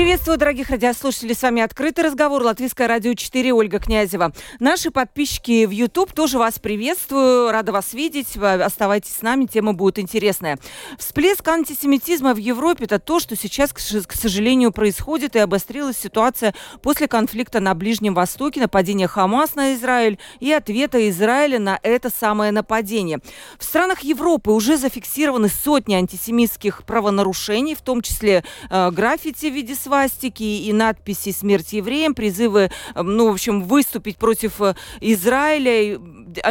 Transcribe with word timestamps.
Приветствую, 0.00 0.38
дорогих 0.38 0.70
радиослушателей. 0.70 1.34
С 1.34 1.42
вами 1.42 1.60
открытый 1.60 2.02
разговор. 2.02 2.42
Латвийское 2.42 2.88
радио 2.88 3.12
4. 3.12 3.52
Ольга 3.52 3.78
Князева. 3.78 4.32
Наши 4.58 4.90
подписчики 4.90 5.66
в 5.66 5.70
YouTube 5.72 6.14
тоже 6.14 6.38
вас 6.38 6.58
приветствую. 6.58 7.52
Рада 7.52 7.70
вас 7.70 7.92
видеть. 7.92 8.34
Оставайтесь 8.34 9.12
с 9.16 9.20
нами. 9.20 9.44
Тема 9.44 9.74
будет 9.74 9.98
интересная. 9.98 10.58
Всплеск 10.98 11.46
антисемитизма 11.46 12.32
в 12.32 12.38
Европе– 12.38 12.84
это 12.86 12.98
то, 12.98 13.20
что 13.20 13.36
сейчас, 13.36 13.74
к 13.74 14.12
сожалению, 14.14 14.72
происходит. 14.72 15.36
И 15.36 15.38
обострилась 15.38 15.98
ситуация 15.98 16.54
после 16.80 17.06
конфликта 17.06 17.60
на 17.60 17.74
Ближнем 17.74 18.14
Востоке, 18.14 18.58
нападения 18.58 19.06
Хамас 19.06 19.54
на 19.54 19.74
Израиль 19.74 20.18
и 20.40 20.50
ответа 20.50 21.10
Израиля 21.10 21.58
на 21.58 21.78
это 21.82 22.08
самое 22.08 22.52
нападение. 22.52 23.18
В 23.58 23.64
странах 23.64 24.00
Европы 24.00 24.50
уже 24.50 24.78
зафиксированы 24.78 25.50
сотни 25.50 25.92
антисемитских 25.92 26.84
правонарушений, 26.84 27.74
в 27.74 27.82
том 27.82 28.00
числе 28.00 28.44
э, 28.70 28.90
граффити 28.92 29.50
в 29.50 29.54
виде 29.54 29.74
свастики 29.90 30.44
и 30.44 30.72
надписи 30.72 31.32
«Смерть 31.32 31.72
евреям», 31.72 32.14
призывы, 32.14 32.70
эм, 32.94 33.16
ну, 33.16 33.28
в 33.28 33.32
общем, 33.32 33.64
выступить 33.64 34.18
против 34.18 34.60
э, 34.60 34.76
Израиля, 35.00 35.98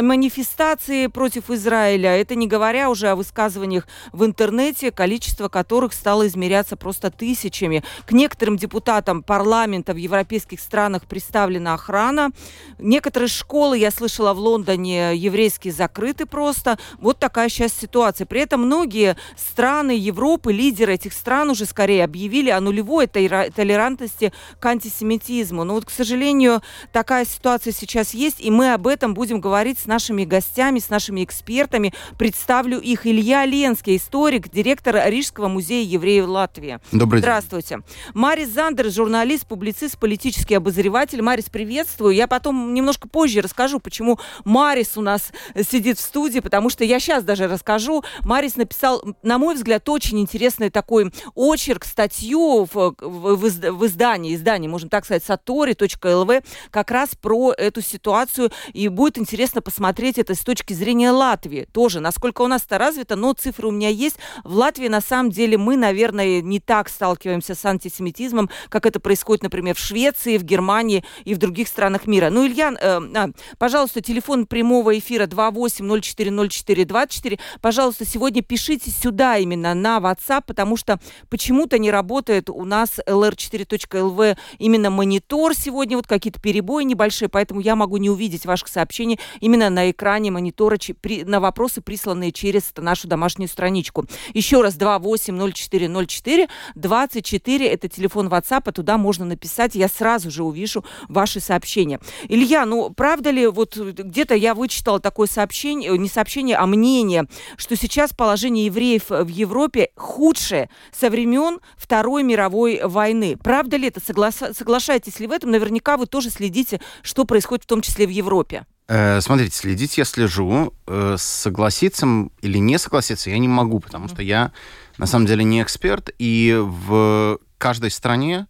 манифестации 0.02 1.06
против 1.06 1.50
Израиля. 1.50 2.10
Это 2.10 2.34
не 2.34 2.46
говоря 2.46 2.90
уже 2.90 3.08
о 3.08 3.16
высказываниях 3.16 3.88
в 4.12 4.26
интернете, 4.26 4.90
количество 4.90 5.48
которых 5.48 5.94
стало 5.94 6.26
измеряться 6.26 6.76
просто 6.76 7.10
тысячами. 7.10 7.82
К 8.06 8.12
некоторым 8.12 8.58
депутатам 8.58 9.22
парламента 9.22 9.94
в 9.94 9.96
европейских 9.96 10.60
странах 10.60 11.06
представлена 11.06 11.72
охрана. 11.74 12.32
Некоторые 12.78 13.28
школы, 13.28 13.78
я 13.78 13.90
слышала, 13.90 14.34
в 14.34 14.38
Лондоне 14.38 15.16
еврейские 15.16 15.72
закрыты 15.72 16.26
просто. 16.26 16.78
Вот 16.98 17.18
такая 17.18 17.48
сейчас 17.48 17.72
ситуация. 17.72 18.26
При 18.26 18.42
этом 18.42 18.66
многие 18.66 19.16
страны 19.36 19.92
Европы, 19.92 20.52
лидеры 20.52 20.94
этих 20.94 21.14
стран 21.14 21.48
уже 21.48 21.64
скорее 21.64 22.04
объявили 22.04 22.50
о 22.50 22.60
нулевой 22.60 23.06
толерантности 23.54 24.32
к 24.58 24.66
антисемитизму. 24.66 25.64
Но 25.64 25.74
вот, 25.74 25.84
к 25.84 25.90
сожалению, 25.90 26.62
такая 26.92 27.24
ситуация 27.24 27.72
сейчас 27.72 28.14
есть, 28.14 28.40
и 28.40 28.50
мы 28.50 28.72
об 28.72 28.86
этом 28.86 29.14
будем 29.14 29.40
говорить 29.40 29.78
с 29.78 29.86
нашими 29.86 30.24
гостями, 30.24 30.78
с 30.78 30.90
нашими 30.90 31.24
экспертами. 31.24 31.92
Представлю 32.18 32.78
их. 32.78 33.06
Илья 33.06 33.44
Ленский, 33.44 33.96
историк, 33.96 34.50
директор 34.50 35.00
Рижского 35.06 35.48
музея 35.48 35.84
евреев 35.84 36.26
Латвии. 36.26 36.78
Добрый 36.92 37.20
Здравствуйте. 37.20 37.76
день. 37.76 37.84
Марис 38.14 38.48
Зандер, 38.50 38.90
журналист, 38.90 39.46
публицист, 39.46 39.98
политический 39.98 40.54
обозреватель. 40.54 41.22
Марис, 41.22 41.46
приветствую. 41.46 42.14
Я 42.14 42.26
потом 42.26 42.74
немножко 42.74 43.08
позже 43.08 43.40
расскажу, 43.40 43.80
почему 43.80 44.18
Марис 44.44 44.96
у 44.96 45.00
нас 45.00 45.32
сидит 45.68 45.98
в 45.98 46.02
студии, 46.02 46.40
потому 46.40 46.70
что 46.70 46.84
я 46.84 47.00
сейчас 47.00 47.24
даже 47.24 47.48
расскажу. 47.48 48.04
Марис 48.24 48.56
написал, 48.56 49.02
на 49.22 49.38
мой 49.38 49.54
взгляд, 49.54 49.88
очень 49.88 50.20
интересный 50.20 50.70
такой 50.70 51.12
очерк, 51.34 51.84
статью 51.84 52.68
в, 52.72 52.94
в, 53.20 53.36
в 53.36 53.86
издании, 53.86 54.34
издании, 54.34 54.68
можно 54.68 54.88
так 54.88 55.04
сказать, 55.04 55.22
satori.lv, 55.26 56.44
как 56.70 56.90
раз 56.90 57.10
про 57.14 57.52
эту 57.52 57.82
ситуацию. 57.82 58.50
И 58.72 58.88
будет 58.88 59.18
интересно 59.18 59.62
посмотреть 59.62 60.18
это 60.18 60.34
с 60.34 60.40
точки 60.40 60.72
зрения 60.72 61.10
Латвии 61.10 61.66
тоже, 61.72 62.00
насколько 62.00 62.42
у 62.42 62.46
нас 62.46 62.64
это 62.64 62.78
развито, 62.78 63.16
но 63.16 63.32
цифры 63.32 63.68
у 63.68 63.70
меня 63.70 63.88
есть. 63.88 64.16
В 64.44 64.54
Латвии, 64.54 64.88
на 64.88 65.00
самом 65.00 65.30
деле, 65.30 65.58
мы, 65.58 65.76
наверное, 65.76 66.40
не 66.40 66.60
так 66.60 66.88
сталкиваемся 66.88 67.54
с 67.54 67.64
антисемитизмом, 67.64 68.50
как 68.68 68.86
это 68.86 69.00
происходит, 69.00 69.42
например, 69.42 69.74
в 69.74 69.78
Швеции, 69.78 70.38
в 70.38 70.44
Германии 70.44 71.04
и 71.24 71.34
в 71.34 71.38
других 71.38 71.68
странах 71.68 72.06
мира. 72.06 72.30
Ну, 72.30 72.46
Илья, 72.46 72.72
э, 72.72 73.00
а, 73.14 73.30
пожалуйста, 73.58 74.00
телефон 74.00 74.46
прямого 74.46 74.98
эфира 74.98 75.26
28040424. 75.26 77.38
Пожалуйста, 77.60 78.04
сегодня 78.04 78.42
пишите 78.42 78.90
сюда 78.90 79.38
именно 79.38 79.74
на 79.74 79.98
WhatsApp, 79.98 80.42
потому 80.46 80.76
что 80.76 81.00
почему-то 81.28 81.78
не 81.78 81.90
работает 81.90 82.50
у 82.50 82.64
нас 82.64 82.99
lr4.lv 83.06 84.36
именно 84.58 84.90
монитор 84.90 85.54
сегодня, 85.54 85.96
вот 85.96 86.06
какие-то 86.06 86.40
перебои 86.40 86.84
небольшие, 86.84 87.28
поэтому 87.28 87.60
я 87.60 87.76
могу 87.76 87.96
не 87.96 88.10
увидеть 88.10 88.46
ваших 88.46 88.68
сообщений 88.68 89.18
именно 89.40 89.70
на 89.70 89.90
экране 89.90 90.30
монитора 90.30 90.78
на 91.24 91.40
вопросы, 91.40 91.80
присланные 91.80 92.32
через 92.32 92.72
нашу 92.76 93.08
домашнюю 93.08 93.48
страничку. 93.48 94.06
Еще 94.34 94.60
раз, 94.62 94.74
280404 94.74 96.48
24, 96.74 97.68
это 97.68 97.88
телефон 97.88 98.28
WhatsApp, 98.28 98.62
а 98.66 98.72
туда 98.72 98.98
можно 98.98 99.24
написать, 99.24 99.74
я 99.74 99.88
сразу 99.88 100.30
же 100.30 100.44
увижу 100.44 100.84
ваши 101.08 101.40
сообщения. 101.40 102.00
Илья, 102.28 102.66
ну 102.66 102.90
правда 102.90 103.30
ли, 103.30 103.46
вот 103.46 103.76
где-то 103.76 104.34
я 104.34 104.54
вычитала 104.54 105.00
такое 105.00 105.26
сообщение, 105.26 105.96
не 105.96 106.08
сообщение, 106.08 106.56
а 106.56 106.66
мнение, 106.66 107.26
что 107.56 107.76
сейчас 107.76 108.12
положение 108.12 108.66
евреев 108.66 109.10
в 109.10 109.28
Европе 109.28 109.90
худшее 109.96 110.70
со 110.92 111.10
времен 111.10 111.60
Второй 111.76 112.22
мировой 112.22 112.80
войны. 112.90 113.36
Правда 113.42 113.76
ли 113.76 113.88
это? 113.88 114.00
Согла... 114.00 114.30
Соглашаетесь 114.32 115.20
ли 115.20 115.26
в 115.26 115.32
этом? 115.32 115.50
Наверняка 115.50 115.96
вы 115.96 116.06
тоже 116.06 116.30
следите, 116.30 116.80
что 117.02 117.24
происходит 117.24 117.64
в 117.64 117.66
том 117.66 117.80
числе 117.80 118.06
в 118.06 118.10
Европе. 118.10 118.66
Э, 118.90 119.20
смотрите, 119.20 119.56
следить 119.56 119.98
я 119.98 120.04
слежу. 120.04 120.74
Э, 120.88 121.14
согласиться 121.16 122.06
или 122.42 122.58
не 122.58 122.76
согласиться 122.76 123.30
я 123.30 123.38
не 123.38 123.46
могу, 123.46 123.78
потому 123.78 124.08
что 124.08 124.20
я 124.20 124.50
на 124.98 125.06
самом 125.06 125.26
деле 125.26 125.44
не 125.44 125.62
эксперт, 125.62 126.10
и 126.18 126.58
в 126.60 127.38
каждой 127.56 127.92
стране 127.92 128.48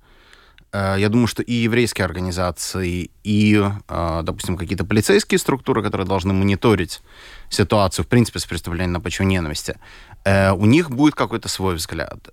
э, 0.73 0.97
я 0.99 1.11
думаю, 1.11 1.27
что 1.27 1.43
и 1.43 1.53
еврейские 1.53 2.06
организации, 2.06 3.11
и, 3.23 3.62
допустим, 3.87 4.56
какие-то 4.56 4.87
полицейские 4.87 5.39
структуры, 5.39 5.83
которые 5.83 6.06
должны 6.06 6.33
мониторить 6.33 7.03
ситуацию, 7.50 8.06
в 8.06 8.09
принципе, 8.09 8.39
с 8.39 8.47
преступлением 8.47 8.93
на 8.93 9.00
почве 9.00 9.27
ненависти, 9.27 9.77
у 10.25 10.67
них 10.67 10.91
будет 10.91 11.15
какой-то 11.15 11.49
свой 11.49 11.75
взгляд. 11.75 12.31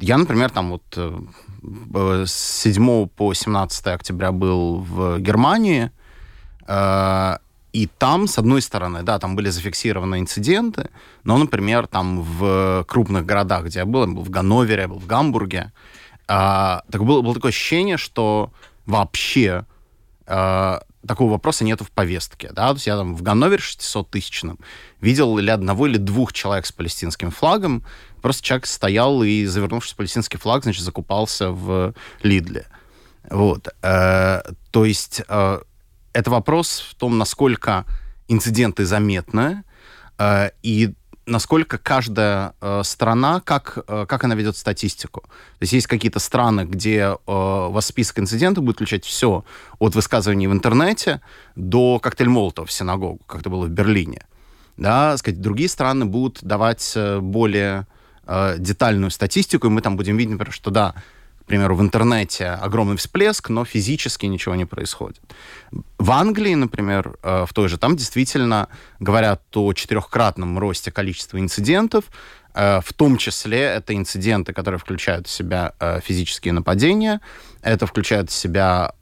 Я, 0.00 0.18
например, 0.18 0.50
там 0.50 0.70
вот 0.70 1.18
с 2.26 2.32
7 2.62 3.06
по 3.08 3.34
17 3.34 3.86
октября 3.86 4.32
был 4.32 4.78
в 4.80 5.18
Германии, 5.18 5.90
Э, 6.70 7.38
и 7.72 7.86
там, 7.86 8.26
с 8.26 8.38
одной 8.38 8.62
стороны, 8.62 9.02
да, 9.02 9.18
там 9.18 9.36
были 9.36 9.50
зафиксированы 9.50 10.18
инциденты, 10.18 10.90
но, 11.24 11.38
например, 11.38 11.86
там 11.86 12.20
в 12.22 12.84
крупных 12.88 13.24
городах, 13.26 13.66
где 13.66 13.80
я 13.80 13.84
был, 13.84 14.00
я 14.00 14.06
был 14.08 14.22
в 14.22 14.30
Ганновере, 14.30 14.82
я 14.82 14.88
был 14.88 14.98
в 14.98 15.06
Гамбурге, 15.06 15.72
а, 16.26 16.82
так 16.90 17.04
было, 17.04 17.22
было 17.22 17.34
такое 17.34 17.50
ощущение, 17.50 17.96
что 17.96 18.50
вообще 18.86 19.64
такого 21.06 21.30
вопроса 21.32 21.64
нету 21.64 21.84
в 21.84 21.90
повестке. 21.90 22.50
Да? 22.52 22.68
То 22.68 22.74
есть 22.74 22.86
я 22.86 22.96
там 22.96 23.14
в 23.14 23.22
Ганновере 23.22 23.62
600-тысячном 23.62 24.58
видел 25.00 25.38
или 25.38 25.50
одного, 25.50 25.86
или 25.86 25.96
двух 25.96 26.32
человек 26.32 26.66
с 26.66 26.72
палестинским 26.72 27.30
флагом. 27.30 27.84
Просто 28.20 28.42
человек 28.42 28.66
стоял 28.66 29.22
и, 29.22 29.46
завернувшись 29.46 29.94
в 29.94 29.96
палестинский 29.96 30.38
флаг, 30.38 30.62
значит, 30.62 30.82
закупался 30.82 31.50
в 31.50 31.94
Лидле. 32.22 32.66
Вот. 33.30 33.68
Э, 33.82 34.42
то 34.70 34.84
есть 34.84 35.22
э, 35.26 35.60
это 36.12 36.30
вопрос 36.30 36.80
в 36.90 36.94
том, 36.96 37.18
насколько 37.18 37.84
инциденты 38.28 38.84
заметны 38.84 39.62
э, 40.18 40.50
и 40.62 40.94
насколько 41.30 41.78
каждая 41.78 42.54
э, 42.60 42.82
страна, 42.84 43.40
как, 43.40 43.78
э, 43.86 44.06
как 44.06 44.24
она 44.24 44.34
ведет 44.34 44.56
статистику. 44.56 45.20
То 45.20 45.62
есть 45.62 45.72
есть 45.72 45.86
какие-то 45.86 46.18
страны, 46.18 46.62
где 46.62 46.98
э, 46.98 47.16
у 47.26 47.70
вас 47.70 47.86
список 47.86 48.18
инцидентов 48.18 48.64
будет 48.64 48.76
включать 48.76 49.04
все 49.04 49.44
от 49.78 49.94
высказываний 49.94 50.48
в 50.48 50.52
интернете 50.52 51.20
до 51.56 51.98
коктейль 52.00 52.28
Молотова 52.28 52.66
в 52.66 52.72
синагогу, 52.72 53.20
как 53.26 53.40
это 53.40 53.50
было 53.50 53.66
в 53.66 53.70
Берлине. 53.70 54.26
Да, 54.76 55.16
сказать, 55.16 55.40
другие 55.40 55.68
страны 55.68 56.04
будут 56.04 56.42
давать 56.42 56.92
э, 56.96 57.20
более 57.20 57.86
э, 58.26 58.56
детальную 58.58 59.10
статистику, 59.10 59.68
и 59.68 59.70
мы 59.70 59.80
там 59.80 59.96
будем 59.96 60.16
видеть, 60.16 60.32
например, 60.32 60.52
что 60.52 60.70
да, 60.70 60.94
примеру, 61.50 61.74
в 61.74 61.80
интернете 61.80 62.46
огромный 62.46 62.96
всплеск, 62.96 63.50
но 63.50 63.64
физически 63.64 64.26
ничего 64.26 64.54
не 64.54 64.66
происходит. 64.66 65.20
В 65.98 66.10
Англии, 66.12 66.54
например, 66.54 67.16
э, 67.24 67.44
в 67.44 67.52
той 67.52 67.68
же, 67.68 67.76
там 67.76 67.96
действительно 67.96 68.68
говорят 69.00 69.42
о 69.56 69.72
четырехкратном 69.72 70.60
росте 70.60 70.92
количества 70.92 71.40
инцидентов, 71.40 72.04
э, 72.54 72.80
в 72.80 72.92
том 72.92 73.16
числе 73.16 73.62
это 73.62 73.96
инциденты, 73.96 74.52
которые 74.52 74.78
включают 74.78 75.26
в 75.26 75.30
себя 75.30 75.72
э, 75.80 76.00
физические 76.04 76.52
нападения, 76.52 77.20
это 77.62 77.86
включает 77.86 78.30
в 78.30 78.32
себя 78.32 78.92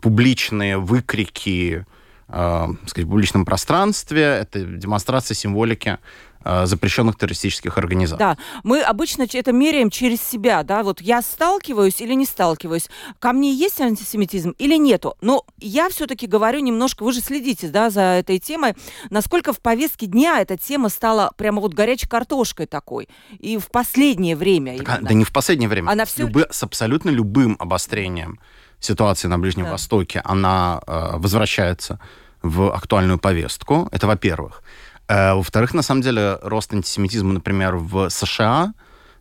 публичные 0.00 0.76
выкрики, 0.76 1.86
сказать, 2.28 3.06
в 3.06 3.08
публичном 3.08 3.44
пространстве, 3.44 4.22
это 4.22 4.60
демонстрация 4.60 5.34
символики 5.34 5.88
э, 5.88 5.96
запрещенных 6.44 7.16
террористических 7.16 7.76
организаций. 7.78 8.18
Да, 8.18 8.38
мы 8.62 8.80
обычно 8.82 9.26
это 9.32 9.52
меряем 9.52 9.90
через 9.90 10.22
себя, 10.22 10.62
да, 10.62 10.82
вот 10.82 11.00
я 11.00 11.22
сталкиваюсь 11.22 12.00
или 12.00 12.14
не 12.14 12.26
сталкиваюсь, 12.26 12.88
ко 13.18 13.32
мне 13.32 13.52
есть 13.52 13.80
антисемитизм 13.80 14.54
или 14.58 14.76
нету, 14.76 15.16
но 15.20 15.44
я 15.58 15.88
все-таки 15.88 16.26
говорю 16.26 16.60
немножко, 16.60 17.04
вы 17.04 17.12
же 17.12 17.20
следите, 17.20 17.68
да, 17.68 17.90
за 17.90 18.00
этой 18.00 18.38
темой, 18.38 18.74
насколько 19.10 19.52
в 19.52 19.60
повестке 19.60 20.06
дня 20.06 20.40
эта 20.40 20.56
тема 20.56 20.88
стала 20.88 21.32
прямо 21.36 21.60
вот 21.60 21.74
горячей 21.74 22.08
картошкой 22.08 22.66
такой, 22.66 23.08
и 23.38 23.58
в 23.58 23.68
последнее 23.68 24.36
время. 24.36 24.78
Так, 24.78 24.88
а, 24.88 24.98
да 25.00 25.14
не 25.14 25.24
в 25.24 25.32
последнее 25.32 25.68
время, 25.68 25.90
она 25.90 26.04
все... 26.04 26.22
Любы, 26.22 26.46
с 26.50 26.62
абсолютно 26.62 27.10
любым 27.10 27.56
обострением 27.58 28.38
ситуации 28.80 29.28
на 29.28 29.38
Ближнем 29.38 29.64
да. 29.64 29.72
Востоке, 29.72 30.20
она 30.24 30.80
э, 30.86 31.16
возвращается 31.16 31.98
в 32.42 32.70
актуальную 32.72 33.18
повестку, 33.18 33.88
это 33.90 34.06
во-первых. 34.06 34.62
Э, 35.08 35.34
во-вторых, 35.34 35.74
на 35.74 35.82
самом 35.82 36.02
деле, 36.02 36.38
рост 36.42 36.72
антисемитизма, 36.72 37.32
например, 37.34 37.76
в 37.76 38.08
США 38.08 38.72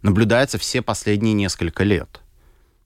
наблюдается 0.02 0.58
все 0.58 0.82
последние 0.82 1.34
несколько 1.34 1.84
лет. 1.84 2.22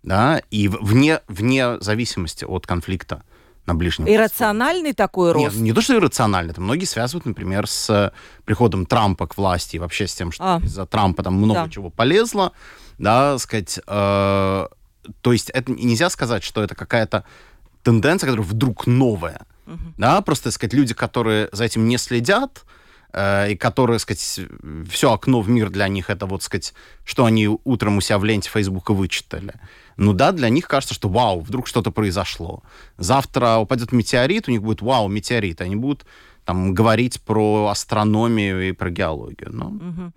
Да? 0.03 0.41
И 0.51 0.67
вне, 0.67 1.21
вне 1.27 1.79
зависимости 1.79 2.45
от 2.45 2.65
конфликта 2.65 3.23
на 3.65 3.75
Ближнем 3.75 4.07
Иррациональный 4.07 4.91
Востоке. 4.91 4.95
такой 4.95 5.31
рост? 5.33 5.55
Нет, 5.55 5.63
не 5.63 5.73
то, 5.73 5.81
что 5.81 5.95
иррациональный. 5.95 6.51
Это 6.51 6.61
многие 6.61 6.85
связывают, 6.85 7.25
например, 7.25 7.67
с 7.67 8.13
приходом 8.45 8.85
Трампа 8.85 9.27
к 9.27 9.37
власти 9.37 9.75
и 9.75 9.79
вообще 9.79 10.07
с 10.07 10.15
тем, 10.15 10.31
что 10.31 10.55
а. 10.55 10.59
из-за 10.63 10.85
Трампа 10.85 11.23
там 11.23 11.35
много 11.35 11.65
да. 11.65 11.69
чего 11.69 11.89
полезло. 11.89 12.53
Да, 12.97 13.37
сказать... 13.37 13.79
Э, 13.87 14.67
то 15.21 15.31
есть 15.31 15.49
это 15.51 15.71
нельзя 15.71 16.09
сказать, 16.09 16.43
что 16.43 16.61
это 16.61 16.75
какая-то 16.75 17.23
тенденция, 17.83 18.27
которая 18.27 18.47
вдруг 18.47 18.87
новая. 18.87 19.45
Угу. 19.65 19.93
Да, 19.97 20.19
просто, 20.21 20.51
сказать, 20.51 20.73
люди, 20.73 20.93
которые 20.93 21.47
за 21.51 21.63
этим 21.63 21.87
не 21.87 21.97
следят, 21.97 22.63
Э, 22.63 22.76
и 23.13 23.57
которые, 23.59 23.99
сказать, 23.99 24.41
все 24.89 25.11
окно 25.11 25.41
в 25.41 25.49
мир 25.49 25.69
для 25.69 25.87
них 25.87 26.09
это 26.09 26.25
вот, 26.25 26.43
сказать, 26.43 26.73
что 27.03 27.25
они 27.25 27.47
утром 27.47 27.97
у 27.97 28.01
себя 28.01 28.19
в 28.19 28.25
ленте 28.25 28.49
Фейсбука 28.49 28.93
вычитали. 28.93 29.53
Ну 29.95 30.13
да, 30.13 30.31
для 30.31 30.49
них 30.49 30.67
кажется, 30.67 30.93
что 30.93 31.09
вау, 31.09 31.41
вдруг 31.41 31.67
что-то 31.67 31.91
произошло. 31.91 32.63
Завтра 32.97 33.57
упадет 33.57 33.91
метеорит, 33.91 34.47
у 34.47 34.51
них 34.51 34.61
будет 34.61 34.81
вау, 34.81 35.07
метеорит. 35.07 35.61
Они 35.61 35.75
будут 35.75 36.05
там 36.47 36.73
говорить 36.73 37.21
про 37.21 37.67
астрономию 37.67 38.69
и 38.69 38.71
про 38.71 38.89
геологию. 38.89 39.49
Но... 39.51 39.65
Угу. 39.67 40.11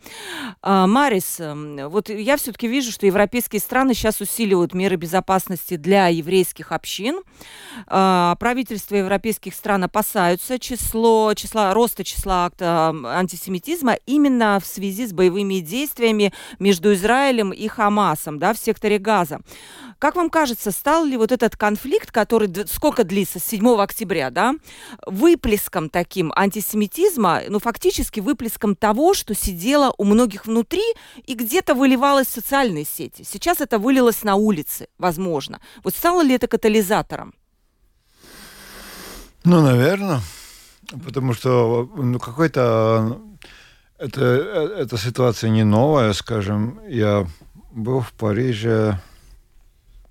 А, 0.63 0.87
Марис, 0.87 1.41
эм, 1.41 1.89
вот 1.89 2.09
я 2.09 2.37
все-таки 2.37 2.69
вижу, 2.69 2.93
что 2.93 3.05
европейские 3.05 3.59
страны 3.59 3.95
сейчас 3.95 4.21
усиливают 4.21 4.73
меры 4.73 4.95
безопасности 4.95 5.75
для 5.75 6.07
еврейских 6.07 6.71
общин. 6.71 7.23
А, 7.89 8.37
правительства 8.37 8.95
европейских 8.95 9.55
стран 9.55 9.83
опасаются 9.83 10.61
число, 10.61 11.35
числа, 11.35 11.75
роста 11.75 12.05
числа 12.05 12.47
акта 12.47 12.95
антисемитизма 13.05 13.95
именно 14.07 14.61
в 14.63 14.67
связи 14.67 15.09
с 15.09 15.13
боевыми 15.13 15.59
действиями 15.59 16.33
между 16.61 16.95
Израилем 16.95 17.51
и 17.51 17.67
Хамасом 17.67 18.39
да, 18.39 18.55
в 18.55 18.59
секторе 18.59 18.99
Газа. 18.99 19.41
Как 20.01 20.17
вам 20.17 20.31
кажется, 20.31 20.71
стал 20.71 21.05
ли 21.05 21.19
вот 21.19 21.31
этот 21.31 21.57
конфликт, 21.57 22.11
который 22.11 22.49
сколько 22.67 23.05
длится, 23.05 23.39
с 23.39 23.45
7 23.45 23.79
октября, 23.79 24.31
да, 24.31 24.55
выплеском 25.07 25.91
таким 26.21 26.33
антисемитизма, 26.37 27.41
ну, 27.49 27.59
фактически 27.59 28.21
выплеском 28.21 28.77
того, 28.77 29.15
что 29.15 29.35
сидело 29.35 29.95
у 29.99 30.05
многих 30.05 30.47
внутри 30.47 30.83
и 31.29 31.35
где-то 31.35 31.75
выливалось 31.75 32.27
в 32.27 32.35
социальные 32.35 32.85
сети. 32.85 33.25
Сейчас 33.25 33.61
это 33.63 33.79
вылилось 33.79 34.25
на 34.25 34.35
улицы, 34.35 34.87
возможно. 34.99 35.61
Вот 35.85 35.95
стало 35.95 36.23
ли 36.23 36.35
это 36.35 36.47
катализатором? 36.47 37.33
Ну, 39.45 39.63
наверное. 39.63 40.21
Потому 41.05 41.35
что 41.35 41.89
ну, 41.97 42.19
какой-то... 42.19 43.19
Это, 43.99 44.21
эта 44.79 44.99
ситуация 44.99 45.51
не 45.51 45.65
новая, 45.65 46.13
скажем. 46.13 46.81
Я 46.89 47.27
был 47.73 48.01
в 48.01 48.13
Париже 48.13 49.01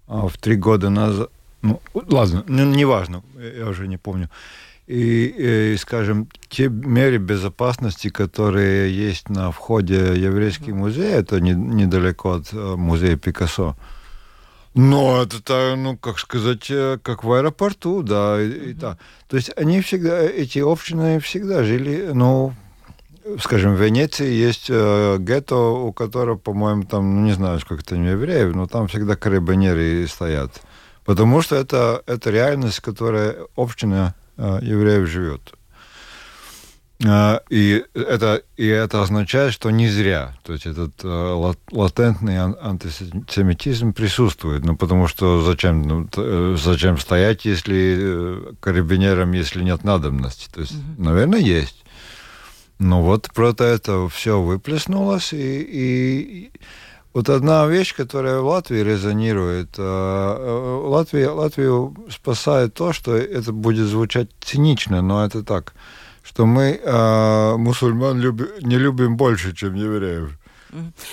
а, 0.07 0.27
в 0.27 0.37
три 0.37 0.55
года 0.55 0.89
назад, 0.89 1.29
ну, 1.61 1.79
ладно, 1.93 2.43
неважно, 2.47 3.21
я 3.57 3.67
уже 3.67 3.87
не 3.87 3.97
помню. 3.97 4.29
И, 4.89 5.73
и, 5.73 5.77
скажем, 5.77 6.27
те 6.47 6.67
меры 6.67 7.17
безопасности, 7.17 8.09
которые 8.09 8.91
есть 8.91 9.29
на 9.29 9.51
входе 9.51 9.99
в 9.99 10.15
еврейский 10.15 10.73
музей, 10.73 11.11
это 11.11 11.39
не, 11.39 11.51
недалеко 11.51 12.31
от 12.31 12.51
э, 12.51 12.75
музея 12.75 13.15
Пикассо. 13.15 13.75
Но 14.73 15.21
это, 15.21 15.75
ну, 15.77 15.95
как 15.95 16.17
сказать, 16.17 16.71
э, 16.71 16.97
как 17.03 17.23
в 17.23 17.31
аэропорту, 17.31 18.01
да, 18.01 18.41
и, 18.41 18.71
и 18.71 18.73
так. 18.73 18.97
То 19.27 19.37
есть 19.37 19.51
они 19.55 19.81
всегда, 19.81 20.23
эти 20.23 20.57
общины 20.57 21.19
всегда 21.19 21.63
жили, 21.63 22.09
ну, 22.11 22.55
скажем, 23.39 23.75
в 23.75 23.79
Венеции 23.79 24.31
есть 24.31 24.71
э, 24.71 25.17
гетто, 25.19 25.55
у 25.55 25.93
которого, 25.93 26.35
по-моему, 26.35 26.85
там, 26.85 27.15
ну, 27.15 27.25
не 27.27 27.33
знаю, 27.33 27.59
сколько 27.59 27.85
там 27.85 28.03
евреев, 28.03 28.55
но 28.55 28.65
там 28.65 28.87
всегда 28.87 29.15
карабинеры 29.15 30.07
стоят. 30.07 30.63
Потому 31.05 31.41
что 31.43 31.57
это, 31.57 32.01
это 32.07 32.31
реальность, 32.31 32.79
которая 32.79 33.35
община 33.55 34.15
э, 34.15 34.18
евреев 34.61 35.07
живет. 35.07 35.53
Э, 37.03 37.39
и, 37.49 37.83
это, 37.93 38.43
и 38.57 38.67
это 38.67 39.01
означает, 39.01 39.53
что 39.53 39.69
не 39.69 39.87
зря. 39.87 40.35
То 40.43 40.53
есть 40.53 40.65
этот 40.65 40.93
э, 41.03 41.53
латентный 41.71 42.37
антисемитизм 42.37 43.93
присутствует. 43.93 44.65
Ну, 44.65 44.75
потому 44.75 45.07
что 45.07 45.41
зачем, 45.41 45.81
ну, 45.83 46.09
э, 46.17 46.55
зачем 46.59 46.97
стоять, 46.97 47.45
если 47.45 47.97
э, 47.99 48.53
карабинерам, 48.59 49.31
если 49.31 49.63
нет 49.63 49.83
надобности? 49.83 50.49
То 50.53 50.61
есть, 50.61 50.73
mm-hmm. 50.73 51.03
наверное, 51.03 51.39
есть. 51.39 51.83
Ну 52.79 53.01
вот 53.01 53.27
просто 53.33 53.65
это 53.65 54.07
все 54.07 54.41
выплеснулось, 54.41 55.33
и, 55.33 55.61
и 55.61 56.51
вот 57.19 57.29
одна 57.29 57.67
вещь, 57.67 57.93
которая 57.97 58.39
в 58.39 58.45
Латвии 58.45 58.83
резонирует, 58.83 59.77
э, 59.77 59.81
э, 59.81 60.87
Латвия, 60.87 61.29
Латвию 61.29 61.93
спасает 62.09 62.73
то, 62.73 62.93
что 62.93 63.13
это 63.13 63.51
будет 63.51 63.87
звучать 63.87 64.29
цинично, 64.39 65.01
но 65.01 65.25
это 65.25 65.43
так, 65.43 65.73
что 66.23 66.45
мы 66.45 66.79
э, 66.81 67.55
мусульман 67.57 68.21
люби, 68.21 68.45
не 68.61 68.77
любим 68.77 69.17
больше, 69.17 69.53
чем 69.53 69.75
евреев. 69.75 70.38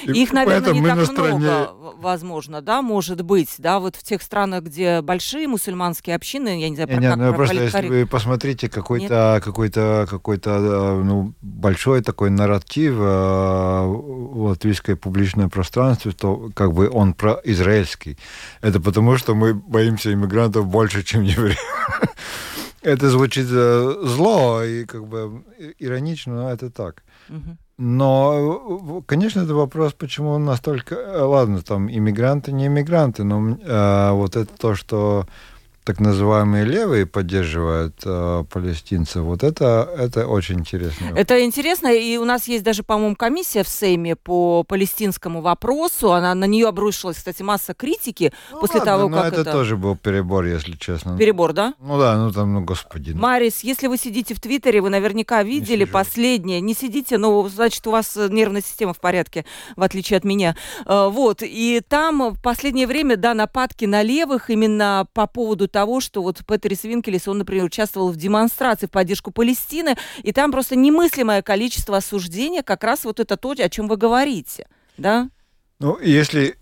Их, 0.02 0.32
наверное, 0.32 0.72
не 0.72 0.86
так 0.86 1.04
стране... 1.06 1.38
много, 1.38 1.70
возможно, 1.98 2.60
да, 2.60 2.82
может 2.82 3.22
быть, 3.22 3.54
да, 3.58 3.80
вот 3.80 3.96
в 3.96 4.02
тех 4.02 4.22
странах, 4.22 4.64
где 4.64 5.00
большие 5.00 5.48
мусульманские 5.48 6.16
общины, 6.16 6.60
я 6.60 6.68
не 6.68 6.76
знаю, 6.76 6.88
про, 6.88 6.96
не, 6.96 7.08
как, 7.08 7.16
ну, 7.16 7.28
про 7.28 7.36
просто 7.36 7.62
если 7.62 7.88
вы 7.88 8.06
посмотрите 8.06 8.68
какой-то 8.68 9.40
какой-то 9.42 10.06
какой-то 10.08 10.50
э, 10.50 11.02
ну, 11.02 11.34
большой 11.40 12.02
такой 12.02 12.30
нарратив 12.30 12.94
э, 12.94 12.96
в 12.96 14.42
латвийское 14.48 14.96
публичное 14.96 15.48
пространство, 15.48 16.12
то 16.12 16.50
как 16.54 16.72
бы 16.72 16.90
он 16.90 17.14
про 17.14 17.40
израильский. 17.44 18.18
Это 18.60 18.80
потому, 18.80 19.16
что 19.16 19.34
мы 19.34 19.54
боимся 19.54 20.12
иммигрантов 20.12 20.66
больше, 20.66 21.02
чем 21.02 21.22
евреев. 21.22 21.58
Это 22.82 23.10
звучит 23.10 23.46
э, 23.50 23.94
зло 24.04 24.62
и 24.62 24.84
как 24.84 25.06
бы 25.08 25.42
иронично, 25.78 26.34
но 26.34 26.52
это 26.52 26.70
так. 26.70 27.02
Но, 27.78 29.02
конечно, 29.04 29.40
это 29.40 29.54
вопрос, 29.54 29.92
почему 29.92 30.38
настолько... 30.38 30.94
Э, 30.94 31.22
ладно, 31.22 31.60
там 31.60 31.90
иммигранты, 31.90 32.50
не 32.52 32.66
иммигранты, 32.68 33.22
но 33.22 33.58
э, 33.60 34.10
вот 34.12 34.36
это 34.36 34.50
то, 34.56 34.74
что 34.74 35.26
так 35.86 36.00
называемые 36.00 36.64
левые 36.64 37.06
поддерживают 37.06 38.02
э, 38.04 38.44
палестинцев. 38.50 39.22
Вот 39.22 39.44
это, 39.44 39.88
это 39.96 40.26
очень 40.26 40.58
интересно. 40.58 41.12
Это 41.14 41.44
интересно, 41.44 41.86
и 41.86 42.16
у 42.16 42.24
нас 42.24 42.48
есть 42.48 42.64
даже, 42.64 42.82
по-моему, 42.82 43.14
комиссия 43.14 43.62
в 43.62 43.68
Сейме 43.68 44.16
по 44.16 44.64
палестинскому 44.64 45.42
вопросу. 45.42 46.12
Она, 46.12 46.34
на 46.34 46.46
нее 46.46 46.66
обрушилась, 46.66 47.18
кстати, 47.18 47.42
масса 47.42 47.72
критики 47.72 48.32
ну, 48.50 48.58
после 48.58 48.80
ладно, 48.80 48.92
того, 48.92 49.08
как 49.10 49.32
это... 49.32 49.42
это 49.42 49.52
тоже 49.52 49.76
был 49.76 49.96
перебор, 49.96 50.44
если 50.46 50.72
честно. 50.72 51.16
Перебор, 51.16 51.52
да? 51.52 51.74
Ну 51.78 52.00
да, 52.00 52.16
ну 52.16 52.32
там, 52.32 52.52
ну 52.52 52.64
господи. 52.64 53.12
Ну. 53.12 53.20
Марис, 53.20 53.60
если 53.60 53.86
вы 53.86 53.96
сидите 53.96 54.34
в 54.34 54.40
Твиттере, 54.40 54.80
вы 54.80 54.90
наверняка 54.90 55.44
видели 55.44 55.84
не 55.84 55.86
последнее. 55.86 56.60
Не 56.60 56.74
сидите, 56.74 57.16
но 57.16 57.48
значит, 57.48 57.86
у 57.86 57.92
вас 57.92 58.16
нервная 58.16 58.60
система 58.60 58.92
в 58.92 58.98
порядке, 58.98 59.44
в 59.76 59.82
отличие 59.84 60.16
от 60.16 60.24
меня. 60.24 60.56
Э, 60.84 61.08
вот, 61.08 61.44
и 61.44 61.80
там 61.88 62.30
в 62.30 62.42
последнее 62.42 62.88
время, 62.88 63.16
да, 63.16 63.34
нападки 63.34 63.84
на 63.84 64.02
левых 64.02 64.50
именно 64.50 65.06
по 65.14 65.28
поводу 65.28 65.68
того, 65.76 66.00
что 66.00 66.22
вот 66.22 66.42
Петерис 66.46 66.84
Винкелес, 66.84 67.28
он, 67.28 67.36
например, 67.36 67.64
участвовал 67.64 68.10
в 68.10 68.16
демонстрации 68.16 68.86
в 68.86 68.90
поддержку 68.90 69.30
Палестины, 69.30 69.94
и 70.22 70.32
там 70.32 70.50
просто 70.50 70.74
немыслимое 70.74 71.42
количество 71.42 71.98
осуждения, 71.98 72.62
как 72.62 72.82
раз 72.82 73.04
вот 73.04 73.20
это 73.20 73.36
то, 73.36 73.50
о 73.50 73.68
чем 73.68 73.86
вы 73.86 73.98
говорите, 73.98 74.68
да? 74.96 75.28
Ну, 75.78 76.00
если, 76.00 76.56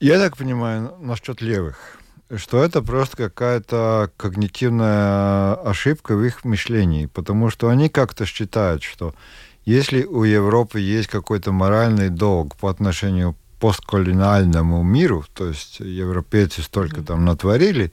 я 0.00 0.18
так 0.18 0.36
понимаю, 0.36 0.96
насчет 0.98 1.40
левых, 1.40 2.00
что 2.34 2.64
это 2.64 2.82
просто 2.82 3.16
какая-то 3.16 4.10
когнитивная 4.16 5.54
ошибка 5.54 6.16
в 6.16 6.24
их 6.24 6.44
мышлении, 6.44 7.06
потому 7.06 7.48
что 7.48 7.68
они 7.68 7.88
как-то 7.88 8.26
считают, 8.26 8.82
что 8.82 9.14
если 9.64 10.02
у 10.02 10.24
Европы 10.24 10.80
есть 10.80 11.06
какой-то 11.06 11.52
моральный 11.52 12.08
долг 12.08 12.56
по 12.56 12.68
отношению 12.68 13.36
постколониальному 13.58 14.82
миру, 14.82 15.24
то 15.34 15.48
есть 15.48 15.80
европейцы 15.80 16.62
столько 16.62 17.02
там 17.02 17.24
натворили, 17.24 17.92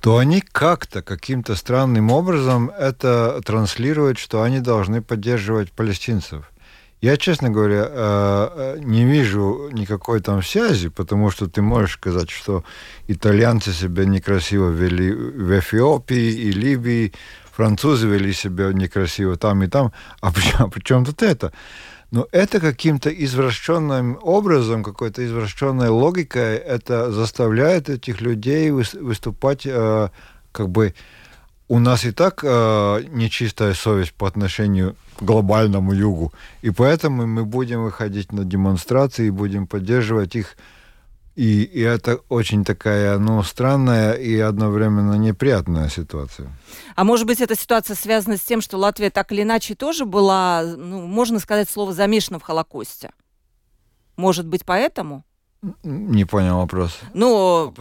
то 0.00 0.18
они 0.18 0.40
как-то, 0.40 1.02
каким-то 1.02 1.54
странным 1.54 2.10
образом 2.10 2.70
это 2.70 3.40
транслируют, 3.44 4.18
что 4.18 4.42
они 4.42 4.60
должны 4.60 5.00
поддерживать 5.00 5.70
палестинцев. 5.70 6.52
Я, 7.02 7.16
честно 7.16 7.50
говоря, 7.50 7.84
э, 7.88 7.94
э, 7.94 8.78
не 8.80 9.04
вижу 9.04 9.70
никакой 9.72 10.20
там 10.20 10.40
связи, 10.40 10.88
потому 10.88 11.32
что 11.32 11.48
ты 11.48 11.60
можешь 11.60 11.94
сказать, 11.94 12.30
что 12.30 12.64
итальянцы 13.08 13.72
себя 13.72 14.04
некрасиво 14.04 14.70
вели 14.70 15.12
в 15.12 15.58
Эфиопии 15.58 16.30
и 16.30 16.52
Ливии, 16.52 17.12
французы 17.52 18.06
вели 18.06 18.32
себя 18.32 18.72
некрасиво 18.72 19.36
там 19.36 19.64
и 19.64 19.66
там. 19.66 19.92
А 20.20 20.30
при, 20.30 20.44
при 20.70 20.80
чем 20.84 21.04
тут 21.04 21.22
это? 21.22 21.52
Но 22.12 22.28
это 22.30 22.60
каким-то 22.60 23.08
извращенным 23.08 24.18
образом, 24.20 24.84
какой-то 24.84 25.24
извращенной 25.24 25.88
логикой, 25.88 26.58
это 26.58 27.10
заставляет 27.10 27.88
этих 27.88 28.20
людей 28.20 28.70
выступать 28.70 29.62
э, 29.64 30.10
как 30.52 30.68
бы 30.68 30.94
у 31.68 31.78
нас 31.78 32.04
и 32.04 32.12
так 32.12 32.40
э, 32.44 33.04
нечистая 33.12 33.72
совесть 33.72 34.12
по 34.12 34.28
отношению 34.28 34.94
к 35.16 35.22
глобальному 35.22 35.94
югу, 35.94 36.34
и 36.60 36.68
поэтому 36.68 37.26
мы 37.26 37.46
будем 37.46 37.82
выходить 37.82 38.30
на 38.30 38.44
демонстрации 38.44 39.28
и 39.28 39.30
будем 39.30 39.66
поддерживать 39.66 40.36
их 40.36 40.58
и, 41.34 41.62
и 41.62 41.80
это 41.80 42.16
очень 42.28 42.64
такая, 42.64 43.18
ну, 43.18 43.42
странная 43.42 44.12
и 44.12 44.38
одновременно 44.38 45.14
неприятная 45.14 45.88
ситуация. 45.88 46.50
А 46.94 47.04
может 47.04 47.26
быть, 47.26 47.40
эта 47.40 47.56
ситуация 47.56 47.96
связана 47.96 48.36
с 48.36 48.42
тем, 48.42 48.60
что 48.60 48.76
Латвия 48.76 49.10
так 49.10 49.32
или 49.32 49.42
иначе 49.42 49.74
тоже 49.74 50.04
была, 50.04 50.62
ну, 50.62 51.06
можно 51.06 51.38
сказать, 51.38 51.70
слово 51.70 51.92
замешана 51.92 52.38
в 52.38 52.42
Холокосте? 52.42 53.12
Может 54.16 54.46
быть, 54.46 54.64
поэтому? 54.66 55.24
Не 55.84 56.24
понял 56.24 56.56
вопрос. 56.56 56.98
Ну, 57.14 57.72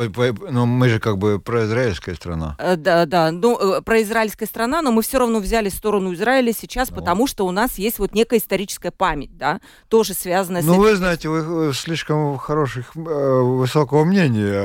но 0.52 0.66
мы 0.68 0.88
же 0.88 1.00
как 1.00 1.18
бы 1.18 1.40
произраильская 1.40 2.14
страна. 2.14 2.56
Э, 2.60 2.76
да, 2.76 3.08
да, 3.08 3.32
ну, 3.32 3.58
э, 3.58 3.82
произраильская 3.82 4.46
страна, 4.46 4.84
но 4.84 4.92
мы 4.92 5.02
все 5.02 5.18
равно 5.18 5.40
взяли 5.40 5.70
сторону 5.70 6.14
Израиля 6.14 6.54
сейчас, 6.54 6.92
ну. 6.92 6.98
потому 6.98 7.26
что 7.26 7.44
у 7.48 7.50
нас 7.50 7.80
есть 7.80 7.98
вот 7.98 8.14
некая 8.14 8.38
историческая 8.38 8.92
память, 8.92 9.36
да, 9.36 9.62
тоже 9.88 10.14
связанная 10.14 10.62
ну, 10.62 10.74
с... 10.74 10.78
Ну, 10.78 10.82
вы 10.84 10.96
знаете, 10.96 11.30
вы 11.30 11.74
слишком 11.74 12.38
хороших, 12.38 12.96
э, 12.96 13.00
высокого 13.00 14.04
мнения. 14.04 14.62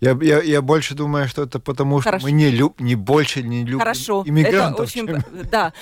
Я, 0.00 0.16
я, 0.22 0.42
я 0.42 0.62
больше 0.62 0.94
думаю, 0.94 1.28
что 1.28 1.42
это 1.42 1.58
потому, 1.58 2.00
что 2.00 2.08
Хорошо. 2.08 2.24
мы 2.26 2.32
не, 2.32 2.50
люб, 2.50 2.80
не 2.80 2.94
больше 2.94 3.42
не 3.42 3.64
любим 3.64 3.80
Хорошо. 3.80 4.22
иммигрантов. 4.24 4.88
Это 4.88 5.00
очень... 5.00 5.06
Чем... 5.08 5.24
Да. 5.50 5.74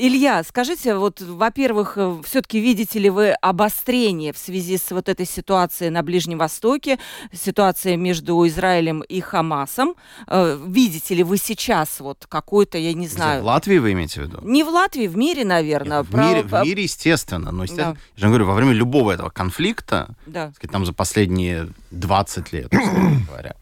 Илья, 0.00 0.44
скажите, 0.44 0.94
вот, 0.94 1.20
во-первых, 1.20 1.94
э, 1.96 2.20
все-таки 2.24 2.60
видите 2.60 3.00
ли 3.00 3.10
вы 3.10 3.32
обострение 3.32 4.32
в 4.32 4.38
связи 4.38 4.78
с 4.78 4.92
вот 4.92 5.08
этой 5.08 5.26
ситуацией 5.26 5.90
на 5.90 6.04
Ближнем 6.04 6.38
Востоке, 6.38 7.00
ситуация 7.32 7.96
между 7.96 8.46
Израилем 8.46 9.00
и 9.00 9.20
Хамасом? 9.20 9.96
Э, 10.28 10.56
видите 10.64 11.16
ли 11.16 11.24
вы 11.24 11.36
сейчас 11.36 11.98
вот 11.98 12.26
какой-то, 12.28 12.78
я 12.78 12.92
не 12.92 13.08
знаю... 13.08 13.40
Где, 13.40 13.42
в 13.42 13.46
Латвии 13.46 13.78
вы 13.78 13.92
имеете 13.92 14.20
в 14.20 14.24
виду? 14.24 14.38
Не 14.42 14.62
в 14.62 14.68
Латвии, 14.68 15.08
в 15.08 15.16
мире, 15.16 15.44
наверное. 15.44 15.98
Нет, 15.98 16.08
в, 16.08 16.14
мире, 16.14 16.42
в 16.42 16.64
мире, 16.64 16.82
естественно. 16.84 17.50
Но, 17.50 17.64
естественно, 17.64 17.94
да. 17.94 18.00
я 18.16 18.20
же 18.20 18.28
говорю, 18.28 18.46
во 18.46 18.54
время 18.54 18.72
любого 18.74 19.10
этого 19.10 19.30
конфликта, 19.30 20.14
да. 20.26 20.52
сказать, 20.54 20.70
там 20.70 20.86
за 20.86 20.92
последние 20.92 21.70
20 21.90 22.52
лет, 22.52 22.72
говоря, 23.28 23.56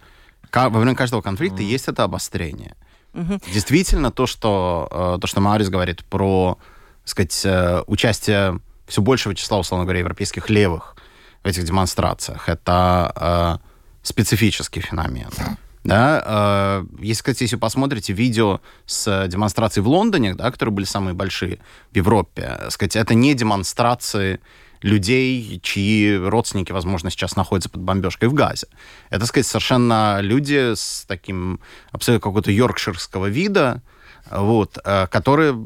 во 0.53 0.81
время 0.81 0.95
каждого 0.95 1.23
конфликта 1.23 1.63
mm. 1.63 1.67
есть 1.67 1.89
это 1.89 2.05
обострение. 2.05 2.77
Угу. 3.17 3.41
Действительно, 3.53 4.11
то, 4.11 4.27
что, 4.27 5.17
э, 5.17 5.21
то, 5.21 5.27
что 5.27 5.41
Марис 5.41 5.69
говорит 5.71 6.05
про, 6.05 6.59
так 7.03 7.09
сказать, 7.09 7.43
э, 7.45 7.83
участие 7.87 8.61
все 8.87 9.03
большего 9.03 9.35
числа, 9.35 9.59
условно 9.59 9.85
говоря, 9.85 10.01
европейских 10.01 10.51
левых 10.51 10.97
в 11.43 11.47
этих 11.47 11.65
демонстрациях, 11.65 12.49
это 12.49 13.61
э, 13.63 13.67
специфический 14.03 14.81
феномен. 14.81 15.31
Да, 15.83 16.23
э, 16.27 16.87
если, 17.01 17.23
кстати, 17.23 17.45
если 17.45 17.57
посмотрите 17.57 18.13
видео 18.13 18.61
с 18.87 19.27
демонстрацией 19.29 19.85
в 19.85 19.89
Лондоне, 19.89 20.35
да, 20.35 20.51
которые 20.51 20.75
были 20.75 20.85
самые 20.85 21.15
большие 21.15 21.59
в 21.93 21.97
Европе, 21.97 22.59
сказать, 22.71 22.97
это 22.97 23.15
не 23.15 23.35
демонстрации 23.35 24.41
людей, 24.83 25.61
чьи 25.63 26.17
родственники, 26.17 26.73
возможно, 26.73 27.11
сейчас 27.11 27.37
находятся 27.37 27.71
под 27.71 27.83
бомбежкой 27.83 28.29
в 28.29 28.35
Газе. 28.35 28.67
Это, 29.11 29.21
так 29.21 29.29
сказать, 29.29 29.47
совершенно 29.47 30.19
люди 30.21 30.75
с 30.75 31.05
таким 31.07 31.61
абсолютно 31.91 32.21
какого-то 32.21 32.51
йоркширского 32.51 33.27
вида, 33.27 33.83
вот, 34.31 34.79
э, 34.85 35.07
которые, 35.07 35.57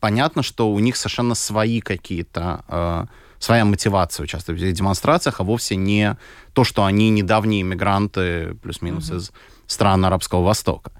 понятно, 0.00 0.42
что 0.42 0.70
у 0.70 0.78
них 0.78 0.96
совершенно 0.96 1.34
свои 1.34 1.80
какие-то, 1.80 2.64
э, 2.68 3.06
своя 3.38 3.64
мотивация 3.64 4.24
участвовать 4.24 4.60
в 4.60 4.64
этих 4.64 4.76
демонстрациях, 4.76 5.40
а 5.40 5.44
вовсе 5.44 5.76
не 5.76 6.16
то, 6.52 6.64
что 6.64 6.84
они 6.84 7.10
недавние 7.10 7.62
иммигранты, 7.62 8.54
плюс-минус, 8.62 9.10
mm-hmm. 9.10 9.16
из 9.16 9.32
стран 9.66 10.04
Арабского 10.04 10.42
Востока. 10.42 10.92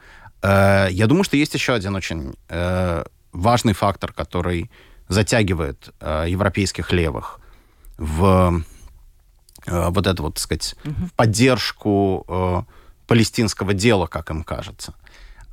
Э, 0.43 0.89
я 0.91 1.07
думаю, 1.07 1.25
что 1.25 1.37
есть 1.37 1.55
еще 1.55 1.75
один 1.75 1.95
очень 1.95 2.35
важный 3.33 3.75
фактор, 3.75 4.13
который 4.13 4.71
затягивает 5.09 5.93
европейских 6.01 6.93
левых 6.93 7.40
в 8.01 8.63
э, 9.67 9.91
вот 9.91 10.07
это 10.07 10.23
вот, 10.23 10.35
так 10.35 10.43
сказать, 10.43 10.75
угу. 10.85 11.07
в 11.07 11.13
поддержку 11.13 12.25
э, 12.27 12.63
палестинского 13.07 13.75
дела, 13.75 14.07
как 14.07 14.31
им 14.31 14.43
кажется. 14.43 14.95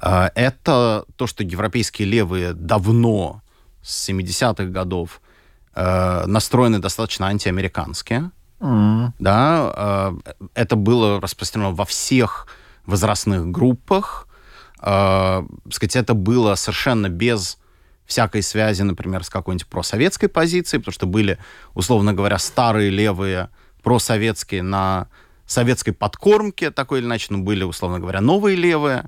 Э, 0.02 0.30
это 0.34 1.06
то, 1.18 1.28
что 1.28 1.44
европейские 1.44 2.08
левые 2.08 2.54
давно, 2.54 3.42
с 3.84 4.10
70-х 4.10 4.66
годов, 4.66 5.22
э, 5.76 6.26
настроены 6.26 6.80
достаточно 6.80 7.28
антиамериканские. 7.28 8.32
Mm. 8.60 9.12
Да, 9.20 9.74
э, 9.76 10.34
это 10.56 10.76
было 10.78 11.22
распространено 11.22 11.72
во 11.72 11.86
всех 11.86 12.48
возрастных 12.86 13.48
группах. 13.48 14.28
Э, 14.82 15.44
сказать, 15.70 15.98
это 15.98 16.14
было 16.14 16.56
совершенно 16.56 17.10
без 17.10 17.58
всякой 18.08 18.42
связи, 18.42 18.82
например, 18.82 19.24
с 19.24 19.30
какой-нибудь 19.30 19.68
просоветской 19.68 20.30
позицией, 20.30 20.80
потому 20.80 20.94
что 20.94 21.06
были, 21.06 21.38
условно 21.76 22.14
говоря, 22.14 22.40
старые 22.40 22.90
левые 22.90 23.50
просоветские 23.84 24.64
на 24.64 25.08
советской 25.46 25.92
подкормке, 25.92 26.72
такой 26.72 27.00
или 27.00 27.06
иначе, 27.06 27.28
ну, 27.30 27.44
были, 27.44 27.64
условно 27.64 28.00
говоря, 28.00 28.22
новые 28.22 28.56
левые, 28.56 29.06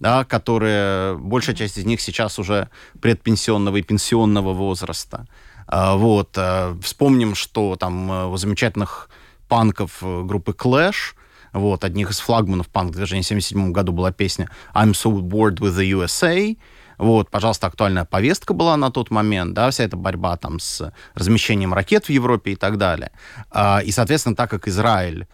да, 0.00 0.24
которые, 0.24 1.16
большая 1.16 1.54
часть 1.54 1.78
из 1.78 1.84
них 1.84 2.00
сейчас 2.00 2.38
уже 2.38 2.68
предпенсионного 3.00 3.76
и 3.76 3.82
пенсионного 3.82 4.52
возраста. 4.52 5.26
А, 5.66 5.96
вот. 5.96 6.30
А, 6.36 6.76
вспомним, 6.82 7.34
что 7.34 7.76
там 7.76 8.10
э, 8.10 8.26
у 8.26 8.36
замечательных 8.36 9.10
панков 9.48 9.98
э, 10.02 10.22
группы 10.22 10.52
Clash, 10.52 11.14
вот, 11.52 11.84
одних 11.84 12.10
из 12.10 12.20
флагманов 12.20 12.68
панк-движения 12.68 13.22
в 13.22 13.26
1977 13.26 13.72
году 13.72 13.92
была 13.92 14.12
песня 14.12 14.50
«I'm 14.74 14.92
so 14.92 15.10
bored 15.20 15.58
with 15.58 15.76
the 15.76 15.90
USA», 15.90 16.56
вот, 16.98 17.30
пожалуйста, 17.30 17.68
актуальная 17.68 18.04
повестка 18.04 18.52
была 18.52 18.76
на 18.76 18.90
тот 18.90 19.10
момент, 19.10 19.54
да, 19.54 19.70
вся 19.70 19.84
эта 19.84 19.96
борьба 19.96 20.36
там 20.36 20.58
с 20.58 20.92
размещением 21.14 21.72
ракет 21.72 22.06
в 22.06 22.10
Европе 22.10 22.52
и 22.52 22.56
так 22.56 22.76
далее. 22.76 23.12
А, 23.50 23.80
и, 23.84 23.92
соответственно, 23.92 24.36
так 24.36 24.50
как 24.50 24.68
Израиль 24.68 25.26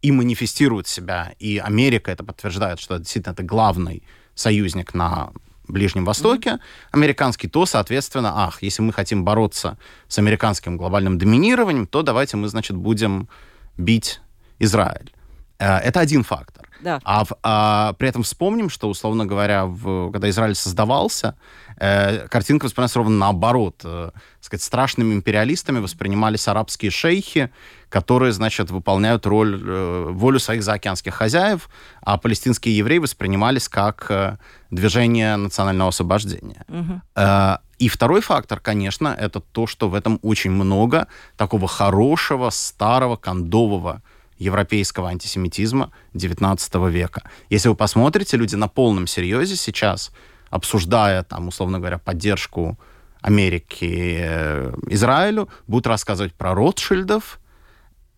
и 0.00 0.12
манифестирует 0.12 0.86
себя, 0.86 1.32
и 1.38 1.58
Америка 1.58 2.10
это 2.10 2.24
подтверждает, 2.24 2.80
что 2.80 2.98
действительно 2.98 3.32
это 3.32 3.42
главный 3.42 4.02
союзник 4.34 4.94
на 4.94 5.30
Ближнем 5.68 6.04
Востоке 6.04 6.58
американский, 6.90 7.48
то, 7.48 7.66
соответственно, 7.66 8.32
ах, 8.44 8.62
если 8.62 8.82
мы 8.82 8.92
хотим 8.92 9.24
бороться 9.24 9.78
с 10.08 10.18
американским 10.18 10.76
глобальным 10.76 11.18
доминированием, 11.18 11.86
то 11.86 12.02
давайте 12.02 12.36
мы, 12.36 12.48
значит, 12.48 12.76
будем 12.76 13.28
бить 13.76 14.20
Израиль. 14.58 15.12
Э, 15.58 15.78
это 15.78 16.00
один 16.00 16.24
фактор. 16.24 16.68
Да. 16.82 17.00
А, 17.04 17.24
а 17.42 17.92
при 17.94 18.08
этом 18.08 18.22
вспомним, 18.22 18.68
что, 18.68 18.88
условно 18.88 19.24
говоря, 19.24 19.66
в, 19.66 20.10
когда 20.10 20.28
Израиль 20.28 20.54
создавался, 20.54 21.36
э, 21.76 22.26
картинка 22.28 22.64
воспринималась 22.64 22.96
ровно 22.96 23.16
наоборот. 23.16 23.80
Э, 23.84 24.10
сказать, 24.40 24.62
страшными 24.62 25.14
империалистами 25.14 25.78
воспринимались 25.78 26.48
арабские 26.48 26.90
шейхи, 26.90 27.50
которые, 27.88 28.32
значит, 28.32 28.70
выполняют 28.70 29.26
роль, 29.26 29.60
э, 29.64 30.06
волю 30.10 30.40
своих 30.40 30.62
заокеанских 30.62 31.14
хозяев, 31.14 31.68
а 32.00 32.18
палестинские 32.18 32.76
евреи 32.76 32.98
воспринимались 32.98 33.68
как 33.68 34.06
э, 34.10 34.36
движение 34.70 35.36
национального 35.36 35.90
освобождения. 35.90 36.64
Угу. 36.68 37.00
Э, 37.16 37.58
и 37.78 37.88
второй 37.88 38.20
фактор, 38.20 38.60
конечно, 38.60 39.08
это 39.08 39.40
то, 39.40 39.66
что 39.66 39.88
в 39.88 39.94
этом 39.94 40.18
очень 40.22 40.50
много 40.50 41.06
такого 41.36 41.66
хорошего, 41.68 42.50
старого, 42.50 43.16
кондового 43.16 44.02
европейского 44.42 45.08
антисемитизма 45.08 45.90
XIX 46.14 46.90
века. 46.90 47.22
Если 47.50 47.68
вы 47.68 47.74
посмотрите, 47.74 48.36
люди 48.36 48.56
на 48.56 48.68
полном 48.68 49.06
серьезе 49.06 49.56
сейчас, 49.56 50.12
обсуждая, 50.50 51.22
там, 51.22 51.48
условно 51.48 51.78
говоря, 51.78 51.98
поддержку 51.98 52.78
Америки 53.20 54.16
э, 54.18 54.74
Израилю, 54.88 55.48
будут 55.66 55.86
рассказывать 55.86 56.34
про 56.34 56.54
Ротшильдов, 56.54 57.38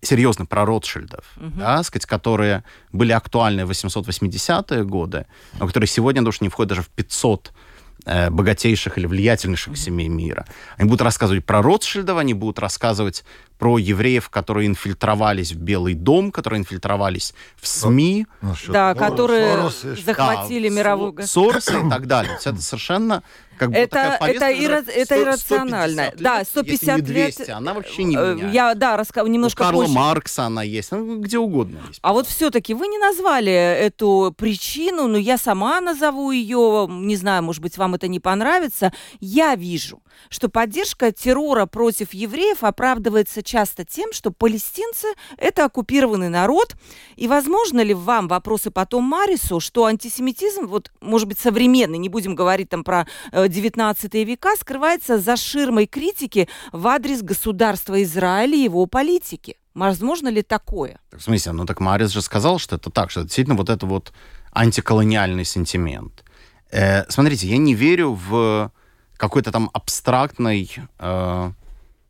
серьезно 0.01 0.47
про 0.47 0.65
Ротшильдов, 0.65 1.25
угу. 1.37 1.53
да, 1.57 1.83
сказать, 1.83 2.07
которые 2.07 2.65
были 2.93 3.13
актуальны 3.13 3.67
в 3.67 3.71
880-е 3.71 4.85
годы, 4.85 5.27
но 5.59 5.67
которые 5.67 5.89
сегодня 5.89 6.23
даже 6.23 6.39
не 6.41 6.49
входят 6.49 6.71
даже 6.71 6.83
в 6.83 6.89
500 6.89 7.49
э, 7.49 7.74
богатейших 8.05 8.99
или 8.99 9.07
влиятельнейших 9.07 9.77
семей 9.79 10.09
мира. 10.09 10.45
Они 10.77 10.87
будут 10.89 11.03
рассказывать 11.03 11.45
про 11.45 11.63
Ротшильдов, 11.63 12.19
они 12.19 12.35
будут 12.35 12.59
рассказывать 12.59 13.25
про 13.59 13.79
евреев, 13.79 14.29
которые 14.29 14.67
инфильтровались 14.67 15.53
в 15.53 15.57
Белый 15.59 15.95
дом, 15.95 16.31
которые 16.31 16.61
инфильтровались 16.61 17.35
в 17.57 17.67
СМИ. 17.67 18.27
Ну, 18.43 18.55
Да, 18.69 18.93
Сорос- 18.93 18.99
которые 18.99 19.71
захватили 20.05 20.69
Да, 20.69 20.75
мировую... 20.75 21.13
Со- 21.13 21.23
гос- 21.23 21.27
Сороса 21.61 21.79
и 21.79 21.89
так 21.91 22.07
далее. 22.07 22.29
То 22.31 22.35
есть 22.35 22.47
это 22.49 22.63
совершенно 22.63 23.23
как 23.59 23.71
бы 23.71 23.77
Это- 23.77 24.19
это 24.21 24.51
ира- 24.51 24.83
которая 24.83 24.83
это 24.83 25.05
100 25.05 25.23
иррационально. 25.23 26.03
150 26.07 26.23
Да, 26.23 26.39
лет, 26.39 26.49
150 26.49 26.81
если 26.83 26.95
не 26.97 27.03
200, 27.03 27.39
лет, 27.41 27.49
она 27.51 27.75
вообще 27.75 28.05
не 28.05 28.17
Э, 28.17 28.35
меняется. 28.35 28.55
Я, 28.55 28.75
да, 28.75 28.97
раска... 28.97 29.23
немножко 29.23 29.63
У 29.63 29.65
Карла 29.65 29.83
позже. 29.83 29.95
Маркса 29.95 30.45
она 30.45 30.63
есть, 30.63 30.93
ну, 30.93 31.19
где 31.19 31.39
угодно 31.39 31.81
есть. 31.89 31.99
А 32.03 32.13
вот 32.13 32.27
все-таки 32.27 32.75
вы 32.75 32.89
не 32.89 32.99
назвали 32.99 33.53
эту 33.53 34.35
причину, 34.37 35.07
но 35.09 35.17
я 35.19 35.39
сама 35.39 35.81
назову 35.81 36.31
ее, 36.31 36.87
не 36.91 37.17
знаю, 37.17 37.43
может 37.43 37.63
быть, 37.63 37.79
вам 37.79 37.95
это 37.95 38.09
не 38.09 38.21
понравится. 38.21 38.93
Я 39.21 39.55
вижу, 39.55 40.03
что 40.29 40.49
поддержка 40.49 41.13
террора 41.13 41.67
против 41.67 42.15
евреев 42.15 42.63
оправдывается 42.65 43.43
часто 43.43 43.85
тем, 43.85 44.13
что 44.13 44.31
палестинцы– 44.31 45.09
это 45.39 45.65
оккупированный 45.65 46.29
народ. 46.29 46.75
И 47.17 47.29
возможно 47.29 47.81
ли 47.81 47.95
вам, 47.95 48.29
вопросы 48.29 48.71
потом 48.71 49.05
Марису, 49.05 49.61
что 49.61 49.85
антисемитизм, 49.87 50.67
вот, 50.67 50.91
может 51.01 51.29
быть, 51.29 51.39
современный, 51.39 51.99
не 51.99 52.09
будем 52.09 52.35
говорить 52.35 52.69
там 52.69 52.85
про 52.85 53.07
19 53.49 54.15
века, 54.15 54.55
скрывается 54.59 55.19
за 55.19 55.37
ширмой 55.37 55.87
критики 55.87 56.49
в 56.73 56.87
адрес 56.87 57.23
государства 57.23 58.03
Израиля 58.03 58.57
и 58.57 58.65
его 58.65 58.87
политики? 58.87 59.57
Возможно 59.75 60.29
ли 60.29 60.43
такое? 60.43 61.01
В 61.13 61.21
смысле, 61.21 61.53
ну 61.53 61.67
так 61.67 61.81
Марис 61.81 62.11
же 62.11 62.23
сказал, 62.23 62.59
что 62.59 62.77
это 62.77 62.91
так, 62.91 63.11
что 63.11 63.21
это 63.21 63.29
действительно 63.29 63.57
вот 63.57 63.71
это 63.71 63.87
вот 63.87 64.13
антиколониальный 64.53 65.45
сентимент. 65.45 66.25
Э, 66.71 67.05
смотрите, 67.11 67.49
я 67.49 67.57
не 67.57 67.75
верю 67.75 68.13
в 68.13 68.71
какой-то 69.17 69.51
там 69.51 69.71
абстрактный 69.73 70.71
э, 70.99 71.53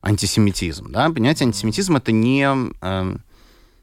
антисемитизм, 0.02 0.90
да, 0.90 1.08
понимаете, 1.08 1.44
антисемитизм 1.44 1.96
это 1.96 2.12
не, 2.12 2.46
э, 2.80 3.16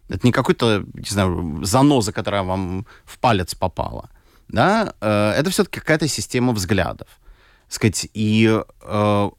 это 0.09 0.27
не 0.27 0.31
какой-то, 0.31 0.85
не 0.93 1.09
знаю, 1.09 1.59
заноза, 1.63 2.11
которая 2.11 2.43
вам 2.43 2.85
в 3.05 3.19
палец 3.19 3.55
попала, 3.55 4.09
да, 4.47 4.93
э, 5.01 5.33
это 5.37 5.49
все-таки 5.49 5.79
какая-то 5.79 6.07
система 6.07 6.53
взглядов, 6.53 7.07
сказать, 7.73 8.07
и 8.13 8.61
э, 8.81 9.29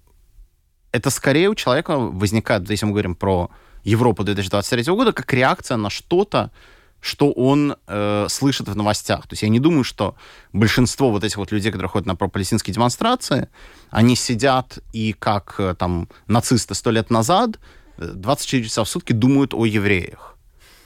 это 0.93 1.11
скорее 1.11 1.49
у 1.49 1.55
человека 1.55 1.97
возникает, 1.97 2.69
если 2.71 2.87
мы 2.87 2.93
говорим 2.93 3.15
про 3.15 3.51
Европу 3.85 4.25
2023 4.25 4.93
года, 4.93 5.12
как 5.12 5.33
реакция 5.33 5.77
на 5.77 5.91
что-то, 5.91 6.51
что 7.01 7.33
он 7.33 7.77
э, 7.89 8.27
слышит 8.29 8.69
в 8.69 8.77
новостях. 8.77 9.23
То 9.27 9.33
есть 9.33 9.43
я 9.43 9.49
не 9.49 9.59
думаю, 9.59 9.83
что 9.83 10.15
большинство 10.53 11.11
вот 11.11 11.25
этих 11.25 11.37
вот 11.37 11.51
людей, 11.51 11.73
которые 11.73 11.91
ходят 11.91 12.07
на 12.07 12.15
пропалестинские 12.15 12.73
демонстрации, 12.73 13.49
они 13.91 14.15
сидят 14.15 14.79
и 14.93 15.12
как 15.12 15.57
э, 15.59 15.75
там 15.77 16.09
нацисты 16.29 16.75
сто 16.75 16.93
лет 16.93 17.11
назад 17.11 17.59
э, 17.99 18.05
24 18.15 18.65
часа 18.65 18.85
в 18.85 18.89
сутки 18.89 19.12
думают 19.12 19.53
о 19.53 19.67
евреях. 19.67 20.37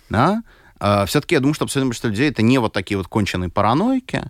Да? 0.09 0.43
Э, 0.81 1.05
все-таки 1.07 1.35
я 1.35 1.41
думаю, 1.41 1.53
что 1.55 1.65
абсолютно 1.65 1.91
большинство 1.91 2.09
людей 2.09 2.31
это 2.31 2.41
не 2.41 2.57
вот 2.59 2.73
такие 2.73 2.97
вот 2.97 3.09
конченые 3.09 3.50
параноики. 3.50 4.23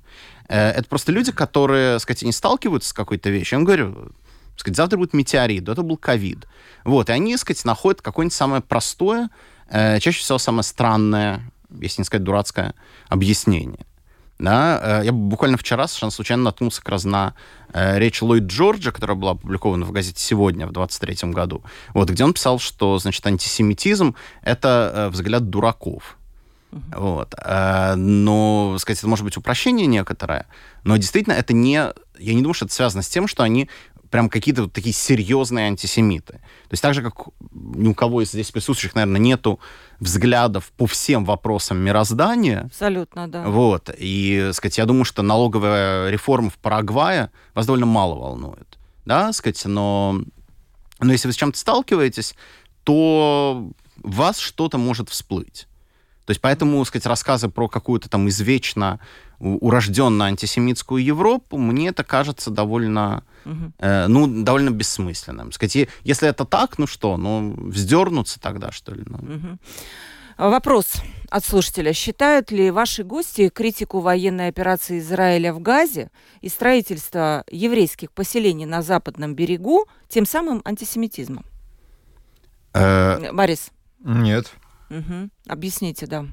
Э, 0.49 0.71
это 0.71 0.89
просто 0.89 1.13
люди, 1.13 1.33
которые, 1.33 1.99
сказать, 1.99 2.23
не 2.23 2.33
сталкиваются 2.33 2.91
с 2.91 2.93
какой-то 2.93 3.31
вещью. 3.31 3.57
Я 3.57 3.59
вам 3.59 3.65
говорю, 3.65 4.13
сказать, 4.57 4.77
завтра 4.77 4.97
будет 4.97 5.13
метеорит, 5.13 5.65
да, 5.65 5.73
это 5.73 5.83
был 5.83 5.97
ковид. 5.97 6.47
Вот, 6.85 7.09
и 7.11 7.13
они, 7.13 7.37
сказать, 7.37 7.65
находят 7.65 8.03
какое-нибудь 8.03 8.35
самое 8.35 8.63
простое, 8.63 9.31
э, 9.69 9.99
чаще 10.01 10.21
всего 10.21 10.39
самое 10.39 10.63
странное, 10.63 11.51
если 11.81 12.01
не 12.01 12.05
сказать 12.05 12.25
дурацкое, 12.25 12.75
объяснение. 13.09 13.87
Да, 14.39 15.01
э, 15.01 15.07
я 15.07 15.13
буквально 15.13 15.57
вчера 15.57 15.87
совершенно 15.89 16.11
случайно 16.11 16.43
наткнулся 16.45 16.81
как 16.81 16.91
раз 16.91 17.05
на 17.05 17.35
речь 17.73 18.23
Ллойд 18.23 18.45
Джорджа, 18.45 18.91
которая 18.91 19.17
была 19.17 19.33
опубликована 19.33 19.85
в 19.85 19.93
газете 19.93 20.23
«Сегодня» 20.23 20.67
в 20.67 20.73
23 20.73 21.31
году, 21.33 21.63
вот, 21.93 22.09
где 22.09 22.25
он 22.25 22.33
писал, 22.33 22.59
что, 22.59 22.99
значит, 22.99 23.27
антисемитизм— 23.27 24.15
это 24.43 25.11
взгляд 25.13 25.51
дураков. 25.51 26.17
Вот. 26.71 27.35
Э, 27.43 27.95
но, 27.95 28.77
сказать, 28.79 28.99
это 28.99 29.09
может 29.09 29.25
быть 29.25 29.37
упрощение 29.37 29.87
некоторое, 29.87 30.47
но 30.85 30.97
действительно 30.97 31.35
это 31.35 31.55
не... 31.55 31.93
Я 32.19 32.35
не 32.35 32.41
думаю, 32.41 32.55
что 32.55 32.65
это 32.65 32.75
связано 32.75 33.03
с 33.03 33.09
тем, 33.09 33.29
что 33.29 33.43
они 33.43 33.69
прям 34.11 34.29
какие-то 34.29 34.63
вот 34.63 34.73
такие 34.73 34.95
серьезные 34.95 35.67
антисемиты. 35.67 36.35
То 36.35 36.73
есть 36.73 36.83
так 36.83 36.95
же, 36.95 37.03
как 37.03 37.29
ни 37.53 37.89
у 37.89 37.95
кого 37.95 38.23
из 38.23 38.31
здесь 38.31 38.51
присутствующих, 38.51 38.95
наверное, 38.95 39.21
нету 39.21 39.61
взглядов 40.01 40.73
по 40.77 40.87
всем 40.87 41.25
вопросам 41.25 41.79
мироздания, 41.79 42.63
Абсолютно, 42.63 43.29
да. 43.29 43.47
вот, 43.47 43.91
и, 43.97 44.51
сказать, 44.53 44.79
я 44.79 44.87
думаю, 44.87 45.05
что 45.05 45.23
налоговая 45.23 46.11
реформа 46.11 46.51
в 46.51 46.59
Парагвае 46.59 47.31
вас 47.55 47.67
довольно 47.67 47.87
мало 47.87 48.15
волнует, 48.15 48.79
да, 49.05 49.33
сказать, 49.33 49.65
но, 49.65 50.21
но 51.01 51.13
если 51.13 51.29
вы 51.29 51.33
с 51.33 51.37
чем-то 51.37 51.59
сталкиваетесь, 51.59 52.35
то 52.85 53.71
вас 53.97 54.39
что-то 54.39 54.79
может 54.79 55.09
всплыть. 55.09 55.67
То 56.27 56.33
есть 56.33 56.41
поэтому, 56.41 56.85
сказать, 56.85 57.07
рассказы 57.07 57.49
про 57.49 57.69
какую-то 57.69 58.09
там 58.09 58.29
извечно 58.29 58.99
у- 59.39 59.59
урожденную 59.67 60.27
антисемитскую 60.29 61.03
Европу, 61.03 61.57
мне 61.57 61.89
это 61.89 62.03
кажется 62.05 62.51
довольно, 62.51 63.23
Мгм. 63.45 63.73
э, 63.79 64.07
ну, 64.09 64.27
довольно 64.43 64.71
бессмысленным. 64.71 65.53
Сказать, 65.53 65.77
и- 65.77 65.89
если 66.03 66.29
это 66.29 66.45
так, 66.45 66.79
ну 66.79 66.87
что, 66.89 67.17
ну, 67.17 67.55
вздернуться 67.71 68.41
тогда, 68.41 68.73
что 68.73 68.93
ли? 68.95 69.05
Ну. 69.07 69.59
А 70.39 70.51
Вопрос 70.51 70.95
от 71.31 71.45
слушателя. 71.45 71.93
Считают 71.95 72.51
ли 72.51 72.71
ваши 72.71 73.05
гости 73.05 73.49
критику 73.49 74.01
военной 74.01 74.49
операции 74.49 74.99
Израиля 74.99 75.55
в 75.55 75.61
Газе 75.61 76.11
и 76.43 76.49
строительство 76.49 77.45
еврейских 77.51 78.11
поселений 78.13 78.67
на 78.67 78.83
западном 78.83 79.35
берегу 79.35 79.87
тем 80.09 80.27
самым 80.27 80.61
антисемитизмом? 80.65 81.45
Э, 82.75 83.33
Борис, 83.33 83.71
Нет. 84.05 84.53
Мгм. 84.89 85.31
объясните, 85.49 86.07
да. 86.07 86.27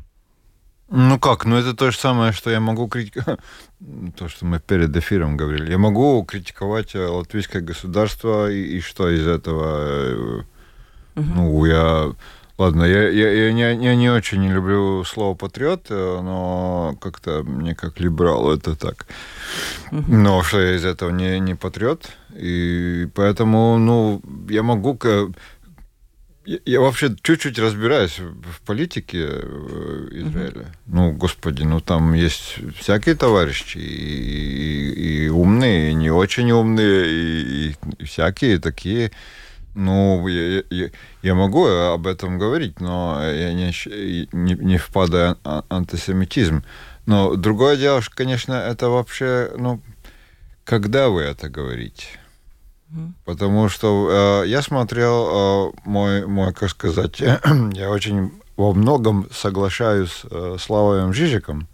Ну 0.89 1.17
как, 1.17 1.45
ну 1.45 1.55
это 1.55 1.73
то 1.73 1.91
же 1.91 1.97
самое, 1.97 2.33
что 2.33 2.51
я 2.51 2.59
могу 2.59 2.87
критиковать, 2.87 3.39
то, 4.17 4.27
что 4.27 4.45
мы 4.45 4.59
перед 4.59 4.95
эфиром 4.95 5.37
говорили, 5.37 5.71
я 5.71 5.77
могу 5.77 6.23
критиковать 6.23 6.93
э, 6.93 6.99
латвийское 6.99 7.61
государство, 7.61 8.51
и, 8.51 8.77
и 8.77 8.79
что 8.79 9.09
из 9.09 9.25
этого? 9.25 10.45
Мгм. 11.15 11.35
Ну, 11.35 11.65
я... 11.65 12.13
Ладно, 12.59 12.83
я, 12.83 13.09
я, 13.09 13.31
я, 13.31 13.51
не, 13.51 13.61
я 13.61 13.95
не 13.95 14.11
очень 14.11 14.39
не 14.39 14.51
люблю 14.51 15.03
слово 15.03 15.33
патриот, 15.33 15.87
э, 15.89 16.19
но 16.21 16.95
как-то 17.01 17.41
мне 17.43 17.73
как 17.73 17.99
либерал 17.99 18.51
это 18.51 18.75
так. 18.75 19.07
Мгм. 19.89 20.21
Но 20.21 20.43
что 20.43 20.61
я 20.61 20.75
из 20.75 20.85
этого 20.85 21.09
не, 21.09 21.39
не 21.39 21.55
патриот, 21.55 22.07
и 22.35 23.07
поэтому, 23.15 23.79
ну, 23.79 24.21
я 24.49 24.61
могу... 24.61 24.99
Я, 26.45 26.57
я 26.65 26.79
вообще 26.81 27.15
чуть-чуть 27.21 27.57
разбираюсь 27.59 28.19
в 28.19 28.61
политике 28.65 29.19
э, 29.31 30.07
Израиля. 30.11 30.65
Ну, 30.87 31.11
господи, 31.13 31.63
ну 31.63 31.79
там 31.79 32.13
есть 32.13 32.57
всякие 32.79 33.15
товарищи, 33.15 33.77
и, 33.77 33.81
и- 34.91 35.25
и 35.25 35.29
умные, 35.29 35.91
и 35.91 35.93
не 35.93 36.11
очень 36.11 36.51
умные, 36.51 37.05
и, 37.07 37.75
и 37.99 38.03
всякие 38.05 38.59
такие. 38.59 39.11
Ну, 39.75 40.27
я, 40.27 40.63
я- 40.69 40.89
я 41.23 41.33
могу 41.35 41.65
об 41.65 42.05
этом 42.07 42.37
говорить, 42.37 42.79
но 42.81 43.19
я 43.23 43.53
не, 43.53 43.71
не, 44.35 44.53
не 44.55 44.77
впадаю 44.77 45.37
в 45.43 45.63
антисемитизм. 45.69 46.63
Но 47.05 47.35
другое 47.35 47.77
дело, 47.77 48.01
что, 48.01 48.15
конечно, 48.15 48.53
это 48.53 48.89
вообще, 48.89 49.51
ну, 49.57 49.81
когда 50.65 51.09
вы 51.09 51.21
это 51.21 51.49
говорите? 51.49 52.05
Потому 53.25 53.69
что 53.69 54.43
э, 54.43 54.47
я 54.47 54.61
смотрел 54.61 55.69
э, 55.69 55.71
мой, 55.85 56.25
мой, 56.27 56.53
как 56.53 56.69
сказать, 56.69 57.19
я 57.19 57.89
очень 57.89 58.31
во 58.55 58.73
многом 58.73 59.27
соглашаюсь 59.31 60.21
э, 60.29 60.57
с 60.59 60.63
Славоем 60.63 61.13
Жижиком. 61.13 61.67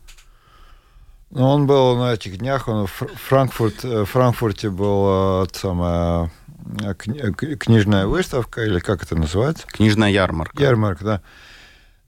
Но 1.32 1.54
он 1.54 1.68
был 1.68 1.96
на 1.98 2.14
этих 2.14 2.38
днях, 2.38 2.68
он 2.68 2.88
в 2.88 2.92
Фр- 2.92 3.12
Франкфурт, 3.16 3.86
э, 3.86 4.02
в 4.02 4.06
Франкфурте 4.06 4.70
был 4.70 5.44
э, 5.44 5.48
самая 5.54 6.32
э, 6.82 6.94
книжная 6.94 8.08
выставка, 8.08 8.64
или 8.64 8.80
как 8.80 9.04
это 9.04 9.16
называется? 9.16 9.68
книжная 9.68 10.10
ярмарка. 10.10 10.62
Ярмарка, 10.62 11.04
да. 11.04 11.22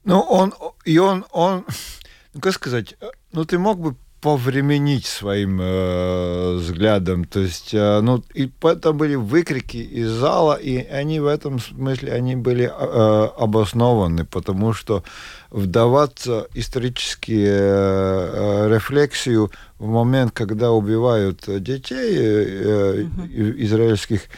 Ну, 0.04 0.20
он, 0.20 0.54
и 0.84 0.98
он, 0.98 1.24
он, 1.30 1.64
ну, 2.34 2.40
как 2.40 2.54
сказать, 2.54 2.96
ну, 3.32 3.44
ты 3.44 3.58
мог 3.58 3.78
бы 3.78 3.94
повременить 4.22 5.04
своим 5.04 5.58
э, 5.60 6.54
взглядом, 6.54 7.24
то 7.24 7.40
есть, 7.40 7.74
э, 7.74 8.00
ну, 8.00 8.22
и 8.34 8.48
это 8.62 8.92
были 8.92 9.16
выкрики 9.16 9.78
из 9.78 10.10
зала, 10.10 10.54
и 10.54 10.76
они 10.76 11.18
в 11.18 11.26
этом 11.26 11.58
смысле, 11.58 12.12
они 12.12 12.36
были 12.36 12.66
э, 12.66 13.28
обоснованы, 13.36 14.24
потому 14.24 14.74
что 14.74 15.02
вдаваться 15.50 16.46
в 16.50 16.56
исторические 16.56 17.50
э, 17.52 18.68
рефлексию 18.72 19.50
в 19.80 19.88
момент, 19.88 20.30
когда 20.30 20.70
убивают 20.70 21.42
детей 21.60 22.16
э, 22.16 23.04
э, 23.04 23.54
израильских, 23.64 24.28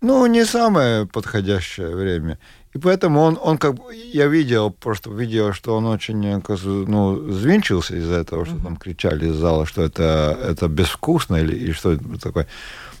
ну, 0.00 0.26
не 0.26 0.44
самое 0.44 1.06
подходящее 1.06 1.94
время. 1.94 2.40
И 2.74 2.78
поэтому 2.78 3.20
он, 3.20 3.38
он 3.40 3.58
как 3.58 3.74
бы, 3.74 3.94
я 3.94 4.26
видел, 4.26 4.70
просто 4.70 5.10
видел, 5.10 5.52
что 5.52 5.76
он 5.76 5.86
очень 5.86 6.40
ну, 6.86 7.30
звинчился 7.30 7.96
из-за 7.96 8.14
этого, 8.14 8.46
что 8.46 8.56
там 8.56 8.76
кричали 8.76 9.28
из 9.28 9.34
зала, 9.34 9.66
что 9.66 9.82
это, 9.82 10.38
это 10.42 10.68
безвкусно 10.68 11.36
или, 11.36 11.54
или 11.54 11.72
что 11.72 11.92
это 11.92 12.18
такое. 12.18 12.46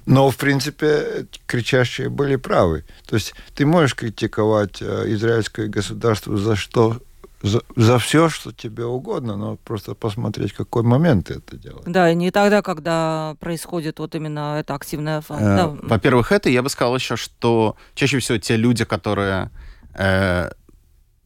Но, 0.04 0.30
в 0.30 0.36
принципе, 0.36 1.26
кричащие 1.46 2.08
были 2.08 2.36
правы. 2.36 2.84
То 3.06 3.14
есть 3.14 3.34
ты 3.54 3.64
можешь 3.64 3.94
критиковать 3.94 4.82
израильское 4.82 5.68
государство 5.68 6.36
за 6.36 6.56
что 6.56 6.98
за, 7.42 7.62
за 7.76 7.98
все, 7.98 8.28
что 8.28 8.52
тебе 8.52 8.84
угодно, 8.84 9.36
но 9.36 9.56
просто 9.56 9.94
посмотреть, 9.94 10.52
какой 10.52 10.82
момент 10.82 11.26
ты 11.26 11.34
это 11.34 11.56
делаешь. 11.56 11.84
Да, 11.86 12.12
не 12.14 12.30
тогда, 12.30 12.62
когда 12.62 13.36
происходит 13.40 13.98
вот 13.98 14.14
именно 14.14 14.58
эта 14.60 14.74
активная 14.74 15.20
фаза. 15.20 15.42
Э, 15.42 15.56
да. 15.56 15.66
Во-первых, 15.82 16.30
это 16.32 16.48
я 16.48 16.62
бы 16.62 16.68
сказал 16.68 16.94
еще, 16.94 17.16
что 17.16 17.76
чаще 17.94 18.18
всего 18.20 18.38
те 18.38 18.56
люди, 18.56 18.84
которые 18.84 19.50
э, 19.94 20.50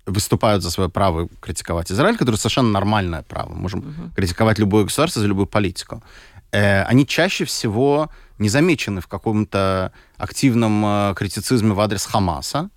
выступают 0.07 0.62
за 0.62 0.70
свое 0.70 0.88
право 0.88 1.29
критиковать 1.40 1.90
Израиль, 1.92 2.16
которое 2.16 2.38
совершенно 2.38 2.70
нормальное 2.70 3.22
право, 3.22 3.55
можем 3.55 3.81
uh-huh. 3.81 4.14
критиковать 4.14 4.59
любое 4.59 4.85
государство 4.85 5.20
за 5.20 5.29
любую 5.29 5.46
политику, 5.46 6.02
э, 6.52 6.83
они 6.83 7.07
чаще 7.07 7.44
всего 7.44 8.11
не 8.38 8.48
замечены 8.48 9.00
в 9.00 9.07
каком-то 9.07 9.92
активном 10.16 10.85
э, 10.85 11.14
критицизме 11.16 11.72
в 11.72 11.81
адрес 11.81 12.07
Хамаса, 12.07 12.70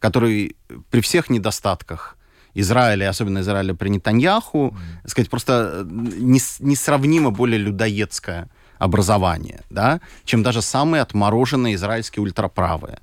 который 0.00 0.56
при 0.90 1.00
всех 1.00 1.30
недостатках 1.30 2.16
Израиля, 2.54 3.08
особенно 3.08 3.40
Израиля 3.40 3.74
при 3.74 3.88
Нетаньяху, 3.88 4.58
mm-hmm. 4.58 5.08
сказать, 5.08 5.30
просто 5.30 5.86
несравнимо 5.88 7.30
более 7.30 7.58
людоедское 7.58 8.48
образование, 8.78 9.60
да, 9.70 10.00
чем 10.24 10.42
даже 10.42 10.60
самые 10.60 11.02
отмороженные 11.02 11.76
израильские 11.76 12.22
ультраправые. 12.22 12.98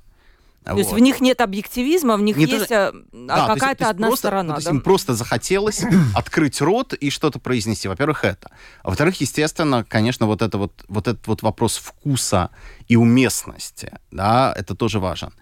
То 0.64 0.72
вот. 0.72 0.78
есть 0.78 0.92
в 0.92 0.98
них 0.98 1.20
нет 1.20 1.40
объективизма, 1.40 2.16
в 2.16 2.22
них 2.22 2.36
не 2.36 2.44
есть 2.44 2.68
даже... 2.68 3.04
да, 3.12 3.46
какая-то 3.46 3.88
одна 3.88 4.08
просто, 4.08 4.28
сторона. 4.28 4.56
То 4.56 4.64
да? 4.64 4.70
им 4.70 4.80
просто 4.82 5.14
захотелось 5.14 5.82
открыть 6.14 6.60
рот 6.60 6.92
и 6.92 7.08
что-то 7.08 7.38
произнести. 7.38 7.88
Во-первых, 7.88 8.24
это. 8.24 8.50
А 8.82 8.88
во-вторых, 8.88 9.20
естественно, 9.22 9.84
конечно, 9.84 10.26
вот, 10.26 10.42
это 10.42 10.58
вот, 10.58 10.84
вот 10.88 11.08
этот 11.08 11.26
вот 11.26 11.42
вопрос 11.42 11.78
вкуса 11.78 12.50
и 12.88 12.96
уместности, 12.96 13.92
да, 14.10 14.54
это 14.54 14.74
тоже 14.74 15.00
важен. 15.00 15.32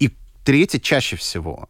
И 0.00 0.10
третье, 0.44 0.80
чаще 0.80 1.14
всего, 1.14 1.68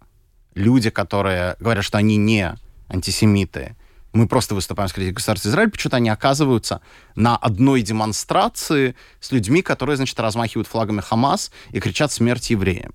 люди, 0.55 0.89
которые 0.89 1.57
говорят, 1.61 1.85
что 1.85 1.99
они 1.99 2.17
не 2.17 2.55
антисемиты, 2.89 3.77
мы 4.13 4.29
просто 4.29 4.55
выступаем 4.55 4.89
с 4.89 4.93
критикой 4.93 5.15
государства 5.15 5.49
Израиль, 5.49 5.71
почему-то 5.71 5.99
они 5.99 6.09
оказываются 6.09 6.81
на 7.15 7.37
одной 7.37 7.83
демонстрации 7.83 8.97
с 9.21 9.31
людьми, 9.33 9.63
которые, 9.63 9.97
значит, 9.97 10.19
размахивают 10.19 10.69
флагами 10.69 11.01
Хамас 11.01 11.51
и 11.71 11.81
кричат 11.81 12.13
«смерть 12.13 12.51
евреям». 12.51 12.95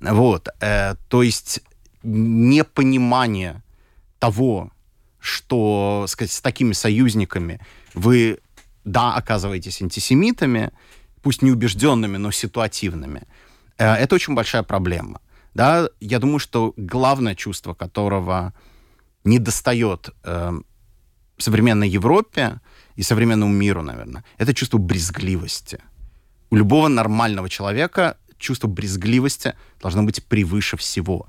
Вот. 0.00 0.48
Э, 0.60 0.94
то 1.08 1.22
есть 1.22 1.60
непонимание 2.02 3.62
того, 4.18 4.70
что, 5.20 6.04
сказать, 6.08 6.32
с 6.32 6.40
такими 6.40 6.72
союзниками 6.72 7.60
вы, 7.94 8.38
да, 8.84 9.14
оказываетесь 9.14 9.82
антисемитами, 9.82 10.70
пусть 11.22 11.42
не 11.42 11.50
убежденными, 11.50 12.16
но 12.16 12.30
ситуативными, 12.30 13.22
э, 13.76 13.94
это 13.94 14.14
очень 14.14 14.34
большая 14.34 14.62
проблема. 14.62 15.20
Да, 15.54 15.88
я 16.00 16.18
думаю, 16.18 16.38
что 16.38 16.72
главное 16.76 17.34
чувство, 17.34 17.74
которого 17.74 18.52
не 19.28 19.38
достает 19.38 20.10
э, 20.24 20.60
современной 21.36 21.88
Европе 21.88 22.60
и 22.96 23.02
современному 23.02 23.52
миру, 23.52 23.82
наверное, 23.82 24.24
это 24.38 24.54
чувство 24.54 24.78
брезгливости. 24.78 25.78
У 26.50 26.56
любого 26.56 26.88
нормального 26.88 27.48
человека 27.48 28.16
чувство 28.38 28.68
брезгливости 28.68 29.54
должно 29.80 30.02
быть 30.02 30.24
превыше 30.24 30.76
всего. 30.76 31.26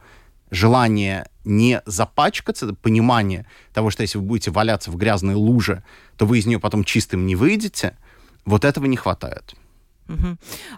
Желание 0.51 1.29
не 1.43 1.81
запачкаться, 1.85 2.73
понимание 2.73 3.45
того, 3.73 3.91
что 3.91 4.03
если 4.03 4.17
вы 4.17 4.25
будете 4.25 4.51
валяться 4.51 4.91
в 4.91 4.95
грязной 4.95 5.35
луже, 5.35 5.83
то 6.17 6.25
вы 6.25 6.39
из 6.39 6.45
нее 6.45 6.59
потом 6.59 6.83
чистым 6.83 7.25
не 7.25 7.35
выйдете, 7.35 7.97
вот 8.45 8.65
этого 8.65 8.85
не 8.85 8.97
хватает. 8.97 9.55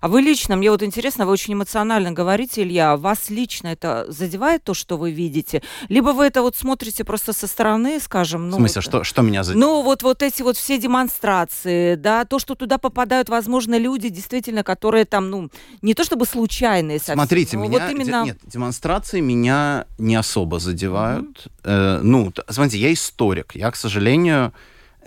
А 0.01 0.07
вы 0.07 0.21
лично, 0.21 0.55
мне 0.55 0.69
вот 0.71 0.83
интересно, 0.83 1.25
вы 1.25 1.31
очень 1.31 1.53
эмоционально 1.53 2.11
говорите, 2.11 2.63
Илья, 2.63 2.97
вас 2.97 3.29
лично 3.29 3.67
это 3.67 4.05
задевает 4.09 4.63
то, 4.63 4.73
что 4.73 4.97
вы 4.97 5.11
видите? 5.11 5.61
Либо 5.89 6.09
вы 6.09 6.25
это 6.25 6.41
вот 6.41 6.55
смотрите 6.55 7.03
просто 7.03 7.33
со 7.33 7.47
стороны, 7.47 7.99
скажем... 7.99 8.49
Ну, 8.49 8.57
в 8.57 8.59
смысле, 8.59 8.81
вот, 8.81 8.83
что, 8.83 9.03
что 9.03 9.21
меня 9.21 9.43
задевает? 9.43 9.67
Ну, 9.67 9.81
вот, 9.83 10.03
вот 10.03 10.21
эти 10.21 10.41
вот 10.41 10.57
все 10.57 10.77
демонстрации, 10.77 11.95
да, 11.95 12.25
то, 12.25 12.39
что 12.39 12.55
туда 12.55 12.77
попадают, 12.77 13.29
возможно, 13.29 13.77
люди, 13.77 14.09
действительно, 14.09 14.63
которые 14.63 15.05
там, 15.05 15.29
ну, 15.29 15.49
не 15.81 15.93
то 15.93 16.03
чтобы 16.03 16.25
случайные 16.25 16.99
совсем, 16.99 17.15
Смотрите, 17.15 17.57
меня... 17.57 17.79
Вот 17.79 17.91
именно... 17.91 18.23
Нет, 18.25 18.39
демонстрации 18.45 19.21
меня 19.21 19.85
не 19.97 20.15
особо 20.15 20.59
задевают. 20.59 21.47
Э, 21.63 21.99
ну, 22.03 22.33
смотрите, 22.49 22.79
я 22.79 22.91
историк, 22.91 23.55
я, 23.55 23.71
к 23.71 23.75
сожалению... 23.75 24.53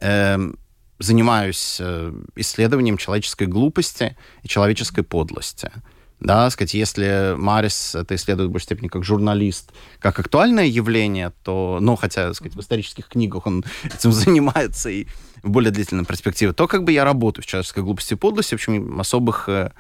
Э, 0.01 0.39
занимаюсь 1.05 1.77
э, 1.81 2.13
исследованием 2.37 2.97
человеческой 2.97 3.47
глупости 3.47 4.17
и 4.43 4.49
человеческой 4.49 5.03
подлости. 5.03 5.71
Да, 6.21 6.49
сказать, 6.49 6.73
если 6.75 7.35
Марис 7.37 7.95
это 7.95 8.15
исследует 8.15 8.49
в 8.49 8.53
большей 8.53 8.67
степени 8.67 8.89
как 8.89 9.05
журналист, 9.05 9.73
как 9.99 10.19
актуальное 10.19 10.65
явление, 10.65 11.33
то, 11.43 11.79
ну, 11.81 11.97
хотя, 11.97 12.33
сказать, 12.33 12.57
в 12.57 12.61
исторических 12.61 13.09
книгах 13.09 13.47
он 13.47 13.65
этим 13.85 14.13
занимается 14.13 14.89
и 14.89 15.07
в 15.43 15.51
более 15.51 15.71
длительной 15.71 16.07
перспективе, 16.07 16.55
то 16.55 16.67
как 16.67 16.85
бы 16.85 16.93
я 16.93 17.05
работаю 17.05 17.43
в 17.43 17.47
человеческой 17.47 17.83
глупости 17.83 18.15
и 18.15 18.17
подлости, 18.17 18.55
в 18.55 18.55
общем, 18.55 18.99
особых 18.99 19.49
э, 19.51 19.73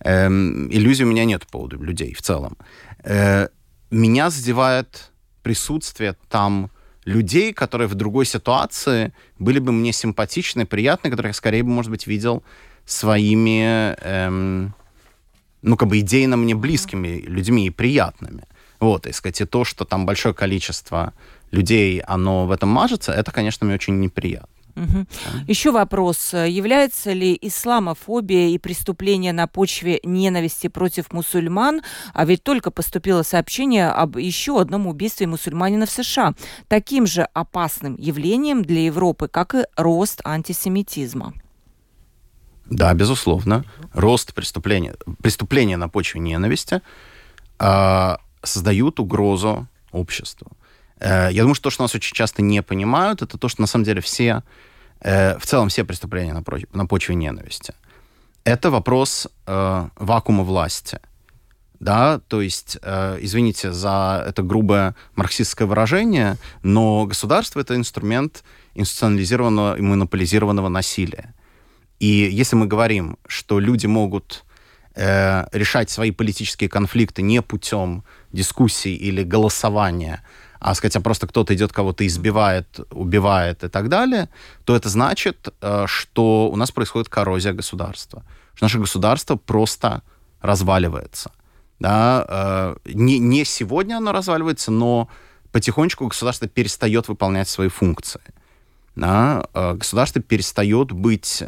э, 0.00 0.26
иллюзий 0.26 1.04
у 1.04 1.06
меня 1.08 1.24
нет 1.24 1.42
по 1.42 1.52
поводу 1.52 1.80
людей 1.80 2.14
в 2.14 2.22
целом. 2.22 2.56
Э, 3.04 3.48
меня 3.90 4.30
задевает 4.30 5.12
присутствие 5.44 6.16
там 6.28 6.70
людей, 7.04 7.52
которые 7.52 7.88
в 7.88 7.94
другой 7.94 8.26
ситуации 8.26 9.12
были 9.38 9.58
бы 9.58 9.72
мне 9.72 9.92
симпатичны, 9.92 10.66
приятны, 10.66 11.10
которых 11.10 11.30
я 11.30 11.34
скорее 11.34 11.62
бы, 11.62 11.70
может 11.70 11.90
быть, 11.90 12.06
видел 12.06 12.42
своими, 12.84 13.94
эм, 14.00 14.74
ну, 15.62 15.76
как 15.76 15.88
бы 15.88 15.98
идейно 16.00 16.36
мне 16.36 16.54
близкими 16.54 17.20
людьми 17.26 17.66
и 17.66 17.70
приятными. 17.70 18.44
Вот, 18.80 19.06
и 19.06 19.12
сказать, 19.12 19.40
и 19.40 19.44
то, 19.44 19.64
что 19.64 19.84
там 19.84 20.06
большое 20.06 20.34
количество 20.34 21.12
людей, 21.52 22.00
оно 22.00 22.46
в 22.46 22.50
этом 22.50 22.68
мажется, 22.68 23.12
это, 23.12 23.30
конечно, 23.30 23.64
мне 23.64 23.74
очень 23.74 24.00
неприятно. 24.00 24.48
Угу. 24.74 25.06
Еще 25.48 25.70
вопрос. 25.70 26.32
Является 26.32 27.12
ли 27.12 27.36
исламофобия 27.40 28.48
и 28.48 28.58
преступление 28.58 29.32
на 29.32 29.46
почве 29.46 30.00
ненависти 30.02 30.68
против 30.68 31.12
мусульман, 31.12 31.82
а 32.14 32.24
ведь 32.24 32.42
только 32.42 32.70
поступило 32.70 33.22
сообщение 33.22 33.88
об 33.88 34.16
еще 34.16 34.60
одном 34.60 34.86
убийстве 34.86 35.26
мусульманина 35.26 35.86
в 35.86 35.90
США, 35.90 36.34
таким 36.68 37.06
же 37.06 37.22
опасным 37.34 37.96
явлением 37.98 38.62
для 38.62 38.84
Европы, 38.84 39.28
как 39.28 39.54
и 39.54 39.64
рост 39.76 40.20
антисемитизма? 40.24 41.34
Да, 42.66 42.94
безусловно. 42.94 43.64
Рост 43.92 44.32
преступления, 44.32 44.94
преступления 45.22 45.76
на 45.76 45.88
почве 45.88 46.20
ненависти 46.20 46.80
э, 47.58 48.16
создают 48.42 49.00
угрозу 49.00 49.68
обществу. 49.90 50.52
Э, 51.02 51.28
я 51.32 51.42
думаю, 51.42 51.54
что 51.54 51.64
то, 51.64 51.70
что 51.70 51.82
нас 51.82 51.94
очень 51.94 52.14
часто 52.14 52.42
не 52.42 52.62
понимают, 52.62 53.22
это 53.22 53.36
то, 53.36 53.48
что 53.48 53.60
на 53.60 53.66
самом 53.66 53.84
деле 53.84 54.00
все, 54.00 54.42
э, 55.00 55.38
в 55.38 55.46
целом 55.46 55.68
все 55.68 55.84
преступления 55.84 56.32
на, 56.72 56.86
почве 56.86 57.14
ненависти. 57.16 57.74
Это 58.44 58.70
вопрос 58.70 59.28
э, 59.46 59.88
вакуума 59.96 60.44
власти. 60.44 61.00
Да, 61.80 62.20
то 62.28 62.40
есть, 62.40 62.78
извините 63.20 63.72
за 63.72 64.24
это 64.28 64.44
грубое 64.44 64.94
марксистское 65.16 65.66
выражение, 65.66 66.36
но 66.62 67.06
государство 67.06 67.58
это 67.58 67.74
инструмент 67.74 68.44
институционализированного 68.76 69.76
и 69.76 69.80
монополизированного 69.80 70.68
насилия. 70.68 71.34
И 71.98 72.06
если 72.06 72.54
мы 72.54 72.66
говорим, 72.66 73.18
что 73.26 73.58
люди 73.58 73.86
могут 73.86 74.44
э, 74.94 75.44
решать 75.50 75.90
свои 75.90 76.12
политические 76.12 76.70
конфликты 76.70 77.22
не 77.22 77.42
путем 77.42 78.04
дискуссий 78.32 78.94
или 78.94 79.24
голосования, 79.24 80.22
а 80.62 80.74
сказать, 80.76 80.94
а 80.94 81.00
просто 81.00 81.26
кто-то 81.26 81.52
идет, 81.54 81.72
кого-то 81.72 82.06
избивает, 82.06 82.78
убивает 82.90 83.64
и 83.64 83.68
так 83.68 83.88
далее, 83.88 84.28
то 84.64 84.76
это 84.76 84.88
значит, 84.88 85.48
э, 85.60 85.86
что 85.88 86.48
у 86.52 86.56
нас 86.56 86.70
происходит 86.70 87.08
коррозия 87.08 87.52
государства. 87.52 88.22
Что 88.54 88.64
наше 88.66 88.78
государство 88.78 89.34
просто 89.34 90.02
разваливается. 90.40 91.32
Да? 91.80 92.24
Э, 92.28 92.76
не, 92.84 93.18
не 93.18 93.44
сегодня 93.44 93.96
оно 93.96 94.12
разваливается, 94.12 94.70
но 94.70 95.08
потихонечку 95.50 96.06
государство 96.06 96.46
перестает 96.46 97.08
выполнять 97.08 97.48
свои 97.48 97.68
функции. 97.68 98.22
Да? 98.94 99.44
Э, 99.54 99.74
государство 99.74 100.22
перестает 100.22 100.92
быть 100.92 101.42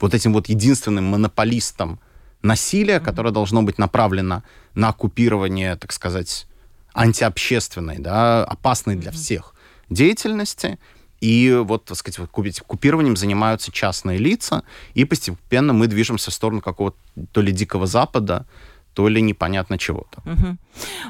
вот 0.00 0.14
этим 0.14 0.32
вот 0.32 0.48
единственным 0.48 1.06
монополистом 1.06 1.98
насилия, 2.42 3.00
которое 3.00 3.32
должно 3.32 3.64
быть 3.64 3.78
направлено 3.78 4.44
на 4.74 4.90
оккупирование, 4.90 5.74
так 5.74 5.90
сказать, 5.90 6.46
антиобщественной, 6.94 7.98
да, 7.98 8.44
опасной 8.44 8.96
для 8.96 9.10
всех 9.10 9.54
деятельности. 9.90 10.78
И 11.20 11.58
вот, 11.64 11.86
так 11.86 11.96
сказать, 11.96 12.28
купированием 12.66 13.16
занимаются 13.16 13.72
частные 13.72 14.18
лица, 14.18 14.62
и 14.94 15.04
постепенно 15.04 15.72
мы 15.72 15.86
движемся 15.86 16.30
в 16.30 16.34
сторону 16.34 16.60
какого-то 16.60 16.98
то 17.32 17.40
ли 17.40 17.52
Дикого 17.52 17.86
Запада, 17.86 18.46
то 18.92 19.08
ли 19.08 19.22
непонятно 19.22 19.78
чего-то. 19.78 20.22
Угу. 20.30 20.56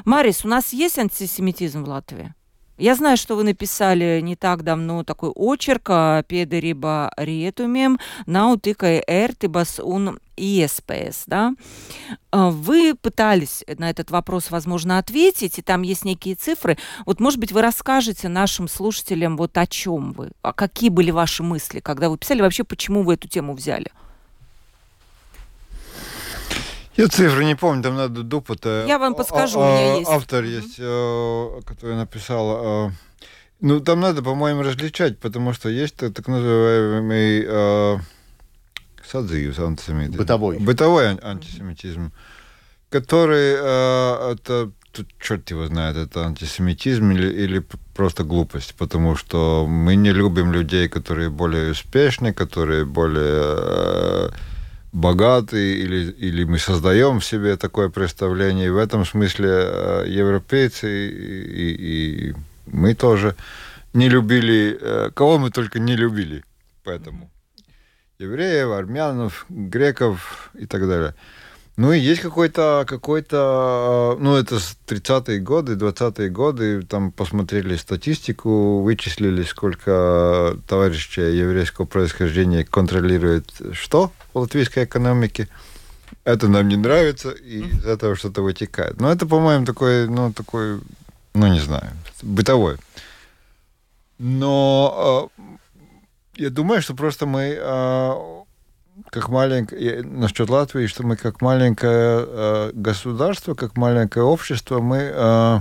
Марис, 0.05 0.45
у 0.45 0.47
нас 0.47 0.73
есть 0.73 0.97
антисемитизм 0.97 1.83
в 1.83 1.89
Латвии? 1.89 2.33
Я 2.77 2.95
знаю, 2.95 3.15
что 3.15 3.35
вы 3.35 3.43
написали 3.43 4.19
не 4.21 4.35
так 4.35 4.63
давно 4.63 5.03
такой 5.03 5.29
очерк 5.29 5.87
«Педериба 6.27 7.13
риетумем 7.15 7.99
наутикай 8.25 9.01
эртибас 9.07 9.79
ун 9.79 10.19
ИСПС», 10.37 11.23
да? 11.27 11.53
А, 12.31 12.49
вы 12.49 12.95
пытались 12.95 13.63
на 13.77 13.89
этот 13.89 14.11
вопрос, 14.11 14.51
возможно, 14.51 14.97
ответить, 14.97 15.59
и 15.59 15.61
там 15.61 15.81
есть 15.81 16.05
некие 16.05 16.35
цифры. 16.35 16.77
Вот, 17.05 17.19
может 17.19 17.39
быть, 17.39 17.51
вы 17.51 17.61
расскажете 17.61 18.29
нашим 18.29 18.67
слушателям 18.67 19.37
вот 19.37 19.57
о 19.57 19.67
чем 19.67 20.13
вы, 20.13 20.31
а 20.41 20.53
какие 20.53 20.89
были 20.89 21.11
ваши 21.11 21.43
мысли, 21.43 21.79
когда 21.79 22.09
вы 22.09 22.17
писали, 22.17 22.41
вообще, 22.41 22.63
почему 22.63 23.03
вы 23.03 23.15
эту 23.15 23.27
тему 23.27 23.53
взяли? 23.53 23.91
Я 26.95 27.07
цифры 27.09 27.43
не 27.43 27.55
помню, 27.55 27.83
там 27.83 27.95
надо 27.95 28.23
дупать. 28.23 28.63
Я 28.63 28.97
вам 28.99 29.15
подскажу, 29.15 29.59
у 29.59 29.63
меня 29.63 29.95
есть. 29.97 30.09
Автор 30.09 30.43
есть, 30.45 30.75
э, 30.77 31.61
который 31.65 31.95
написал. 31.95 32.87
Э, 32.87 32.91
ну, 33.59 33.81
там 33.81 33.99
надо, 33.99 34.23
по-моему, 34.23 34.61
различать, 34.61 35.19
потому 35.19 35.51
что 35.51 35.67
есть 35.67 35.97
так 35.97 36.27
называемый 36.27 37.99
э, 39.15 39.21
садзиус 39.21 39.59
антисемитизм. 39.59 40.17
Бытовой. 40.17 40.57
Бытовой 40.59 41.17
антисемитизм, 41.21 42.11
который, 42.89 43.53
это, 44.33 44.71
тут 44.91 45.07
черт 45.19 45.49
его 45.51 45.67
знает, 45.67 45.97
это 45.97 46.25
антисемитизм 46.25 47.11
или, 47.11 47.27
или 47.27 47.63
просто 47.93 48.23
глупость, 48.23 48.75
потому 48.75 49.15
что 49.15 49.65
мы 49.67 49.95
не 49.95 50.11
любим 50.11 50.51
людей, 50.51 50.87
которые 50.87 51.29
более 51.29 51.71
успешны, 51.71 52.33
которые 52.33 52.85
более 52.85 54.31
богаты, 54.95 55.81
или, 55.81 56.11
или 56.11 56.45
мы 56.45 56.57
создаем 56.57 57.19
в 57.19 57.25
себе 57.25 57.57
такое 57.57 57.89
представление. 57.89 58.67
И 58.67 58.69
в 58.69 58.77
этом 58.77 59.05
смысле 59.05 59.49
э, 59.49 60.05
европейцы 60.07 61.09
и, 61.09 61.71
и, 61.71 62.29
и 62.29 62.35
мы 62.67 62.95
тоже 62.95 63.35
не 63.93 64.09
любили, 64.09 64.77
э, 64.79 65.11
кого 65.13 65.37
мы 65.37 65.51
только 65.51 65.79
не 65.79 65.95
любили. 65.97 66.43
Поэтому 66.83 67.29
евреев, 68.19 68.71
армянов, 68.71 69.45
греков 69.49 70.51
и 70.53 70.65
так 70.65 70.87
далее. 70.87 71.15
Ну 71.77 71.91
и 71.91 71.99
есть 71.99 72.21
какой-то, 72.21 72.85
какой-то, 72.87 74.17
ну 74.21 74.35
это 74.35 74.55
30-е 74.55 75.39
годы, 75.39 75.73
20-е 75.73 76.29
годы, 76.29 76.83
там 76.83 77.11
посмотрели 77.11 77.75
статистику, 77.75 78.79
вычислили, 78.81 79.43
сколько 79.43 80.57
товарищей 80.67 81.37
еврейского 81.37 81.85
происхождения 81.85 82.63
контролирует 82.63 83.51
что 83.73 84.13
в 84.33 84.39
латвийской 84.39 84.85
экономике. 84.85 85.49
Это 86.23 86.47
нам 86.47 86.69
не 86.69 86.77
нравится, 86.77 87.31
и 87.31 87.63
из 87.63 87.85
этого 87.85 88.15
что-то 88.15 88.41
вытекает. 88.41 89.01
Но 89.01 89.11
это, 89.11 89.25
по-моему, 89.25 89.65
такой, 89.65 90.07
ну, 90.07 90.31
такой, 90.31 90.79
ну, 91.33 91.47
не 91.47 91.59
знаю, 91.59 91.91
бытовой. 92.21 92.77
Но 94.17 95.29
э, 95.34 95.34
я 96.37 96.49
думаю, 96.49 96.81
что 96.81 96.95
просто 96.95 97.25
мы 97.25 97.57
э, 97.57 98.13
как 99.09 99.29
маленькое, 99.29 100.03
насчет 100.03 100.49
Латвии, 100.49 100.87
что 100.87 101.05
мы 101.05 101.15
как 101.17 101.41
маленькое 101.41 102.25
э, 102.27 102.71
государство, 102.73 103.53
как 103.53 103.77
маленькое 103.77 104.25
общество, 104.25 104.79
мы, 104.79 105.11
э, 105.13 105.59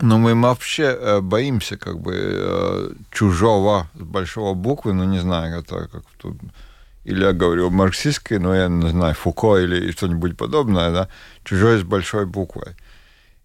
ну, 0.00 0.18
мы 0.18 0.40
вообще 0.40 0.84
э, 0.84 1.20
боимся 1.20 1.76
как 1.76 2.00
бы 2.00 2.14
э, 2.14 2.90
чужого 3.10 3.88
с 3.94 4.02
большого 4.02 4.54
буквы, 4.54 4.92
ну, 4.92 5.04
не 5.04 5.18
знаю, 5.18 5.60
это 5.60 5.88
как 5.88 6.04
тут, 6.18 6.36
или 7.04 7.24
я 7.24 7.32
говорю 7.32 7.70
марксистской, 7.70 8.38
но 8.38 8.54
я 8.54 8.68
не 8.68 8.90
знаю, 8.90 9.14
Фуко 9.14 9.56
или 9.56 9.90
что-нибудь 9.90 10.36
подобное, 10.36 10.90
да, 10.92 11.08
чужой 11.44 11.78
с 11.78 11.82
большой 11.82 12.26
буквой. 12.26 12.76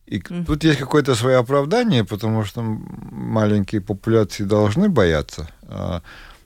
И 0.07 0.19
mm-hmm. 0.19 0.45
тут 0.45 0.63
есть 0.63 0.79
какое-то 0.79 1.15
свое 1.15 1.37
оправдание, 1.37 2.03
потому 2.03 2.45
что 2.45 2.61
маленькие 2.61 3.81
популяции 3.81 4.45
должны 4.45 4.89
бояться. 4.89 5.47
А, 5.63 6.01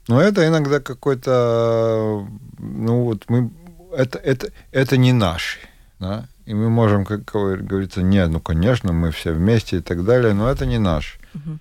но 0.07 0.19
это 0.19 0.47
иногда 0.47 0.79
какой-то, 0.79 2.27
ну 2.57 3.03
вот 3.03 3.29
мы, 3.29 3.51
это, 3.95 4.17
это, 4.17 4.51
это 4.71 4.97
не 4.97 5.13
наши, 5.13 5.59
да, 5.99 6.25
и 6.45 6.55
мы 6.55 6.69
можем, 6.69 7.05
как 7.05 7.23
говорится, 7.23 8.01
нет, 8.01 8.29
ну, 8.29 8.39
конечно, 8.39 8.93
мы 8.93 9.11
все 9.11 9.31
вместе 9.31 9.77
и 9.77 9.81
так 9.81 10.03
далее, 10.03 10.33
но 10.33 10.49
это 10.49 10.65
не 10.65 10.79
наш. 10.79 11.19
Угу. 11.35 11.59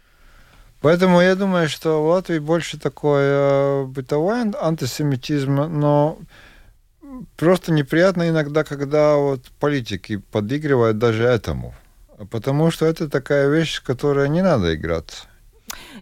Поэтому 0.81 1.21
я 1.21 1.35
думаю, 1.35 1.69
что 1.69 2.03
в 2.03 2.09
Латвии 2.09 2.39
больше 2.39 2.79
такой 2.79 3.21
э, 3.23 3.85
бытовой 3.85 4.51
антисемитизм, 4.59 5.55
но 5.55 6.19
просто 7.37 7.73
неприятно 7.73 8.31
иногда, 8.31 8.65
когда 8.65 9.17
вот 9.17 9.51
политики 9.61 10.17
подыгрывают 10.17 10.97
даже 10.97 11.25
этому. 11.25 11.75
Потому 12.31 12.71
что 12.71 12.87
это 12.87 13.09
такая 13.09 13.49
вещь, 13.49 13.77
с 13.77 13.81
которой 13.81 14.29
не 14.29 14.43
надо 14.43 14.75
играться. 14.75 15.27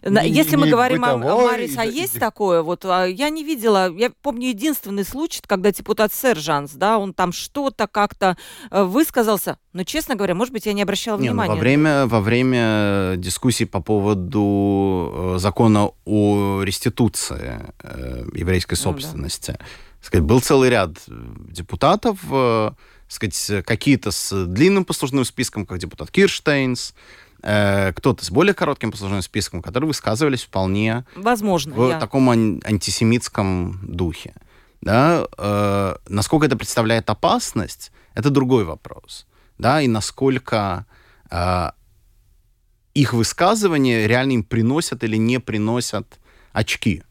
Если 0.03 0.55
мы 0.55 0.69
говорим 0.69 1.03
о, 1.05 1.13
о 1.13 1.17
Марис, 1.17 1.77
а 1.77 1.85
есть 1.85 2.15
и... 2.15 2.19
такое? 2.19 2.61
Вот 2.61 2.85
а, 2.85 3.05
я 3.05 3.29
не 3.29 3.43
видела, 3.43 3.91
я 3.91 4.11
помню 4.21 4.49
единственный 4.49 5.03
случай, 5.03 5.41
когда 5.45 5.71
депутат 5.71 6.13
Сержанс, 6.13 6.71
да, 6.71 6.97
он 6.97 7.13
там 7.13 7.31
что-то 7.31 7.87
как-то 7.87 8.37
э, 8.71 8.83
высказался, 8.83 9.57
но, 9.73 9.83
честно 9.83 10.15
говоря, 10.15 10.35
может 10.35 10.53
быть, 10.53 10.65
я 10.65 10.73
не 10.73 10.81
обращала 10.81 11.19
не, 11.19 11.29
внимания. 11.29 11.51
Ну, 11.51 11.55
во, 11.55 11.59
время, 11.59 12.07
во 12.07 12.21
время 12.21 13.15
дискуссий 13.17 13.65
по 13.65 13.81
поводу 13.81 15.35
э, 15.35 15.39
закона 15.39 15.91
о 16.05 16.61
реституции 16.63 17.59
э, 17.83 18.25
еврейской 18.33 18.75
собственности, 18.75 19.51
ну, 19.51 19.57
да. 19.59 19.65
сказать, 20.01 20.25
был 20.25 20.41
целый 20.41 20.69
ряд 20.69 20.97
депутатов, 21.07 22.19
э, 22.31 22.71
сказать, 23.09 23.65
какие-то 23.65 24.11
с 24.11 24.45
длинным 24.45 24.85
послужным 24.85 25.25
списком, 25.25 25.65
как 25.65 25.79
депутат 25.79 26.09
Кирштейнс, 26.11 26.93
Э, 27.41 27.93
кто-то 27.93 28.25
с 28.25 28.31
более 28.31 28.53
коротким 28.53 28.91
послужным 28.91 29.21
списком, 29.21 29.61
которые 29.61 29.87
высказывались 29.87 30.43
вполне 30.43 31.05
Возможно, 31.15 31.73
в 31.73 31.89
я... 31.89 31.99
таком 31.99 32.29
ан- 32.29 32.61
антисемитском 32.65 33.79
духе. 33.83 34.33
Да? 34.81 35.25
Э, 35.37 35.95
насколько 36.07 36.47
это 36.47 36.57
представляет 36.57 37.09
опасность, 37.09 37.91
это 38.13 38.29
другой 38.29 38.65
вопрос. 38.65 39.25
Да? 39.57 39.81
И 39.81 39.87
насколько 39.87 40.85
э, 41.31 41.71
их 42.93 43.13
высказывания 43.13 44.07
реально 44.07 44.33
им 44.33 44.43
приносят 44.43 45.03
или 45.05 45.15
не 45.15 45.39
приносят 45.39 46.19
очки. 46.51 47.03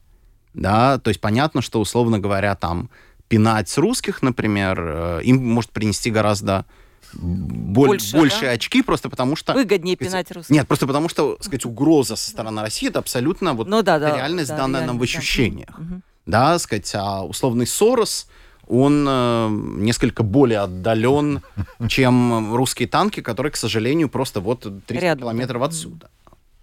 Да? 0.52 0.98
То 0.98 1.08
есть 1.08 1.22
понятно, 1.22 1.62
что, 1.62 1.80
условно 1.80 2.18
говоря, 2.18 2.54
там 2.54 2.90
пинать 3.28 3.76
русских, 3.78 4.22
например, 4.22 4.78
э, 4.80 5.20
им 5.24 5.46
может 5.52 5.70
принести 5.70 6.10
гораздо 6.10 6.64
боль, 7.12 7.88
больше, 7.88 8.16
больше 8.16 8.40
да? 8.42 8.50
очки, 8.52 8.82
просто 8.82 9.08
потому 9.08 9.36
что... 9.36 9.54
Выгоднее 9.54 9.96
пинать 9.96 10.30
русских. 10.30 10.50
Нет, 10.50 10.68
просто 10.68 10.86
потому 10.86 11.08
что, 11.08 11.36
сказать, 11.40 11.64
угроза 11.64 12.16
со 12.16 12.30
стороны 12.30 12.62
России 12.62 12.88
это 12.88 12.98
абсолютно 12.98 13.54
вот 13.54 13.66
ну, 13.66 13.82
да, 13.82 13.98
да, 13.98 14.16
реальность, 14.16 14.50
да, 14.50 14.58
данная 14.58 14.86
нам 14.86 14.98
в 14.98 15.02
ощущениях. 15.02 15.70
Да, 15.76 15.82
угу. 15.82 16.02
да 16.26 16.58
сказать, 16.58 16.90
а 16.94 17.24
условный 17.24 17.66
Сорос, 17.66 18.28
он 18.66 19.06
э, 19.08 19.48
несколько 19.50 20.22
более 20.22 20.60
отдален, 20.60 21.42
чем 21.88 22.54
русские 22.54 22.88
танки, 22.88 23.20
которые, 23.20 23.52
к 23.52 23.56
сожалению, 23.56 24.08
просто 24.08 24.40
вот 24.40 24.60
300 24.86 24.94
Рядом. 24.94 25.22
километров 25.22 25.62
отсюда. 25.62 26.10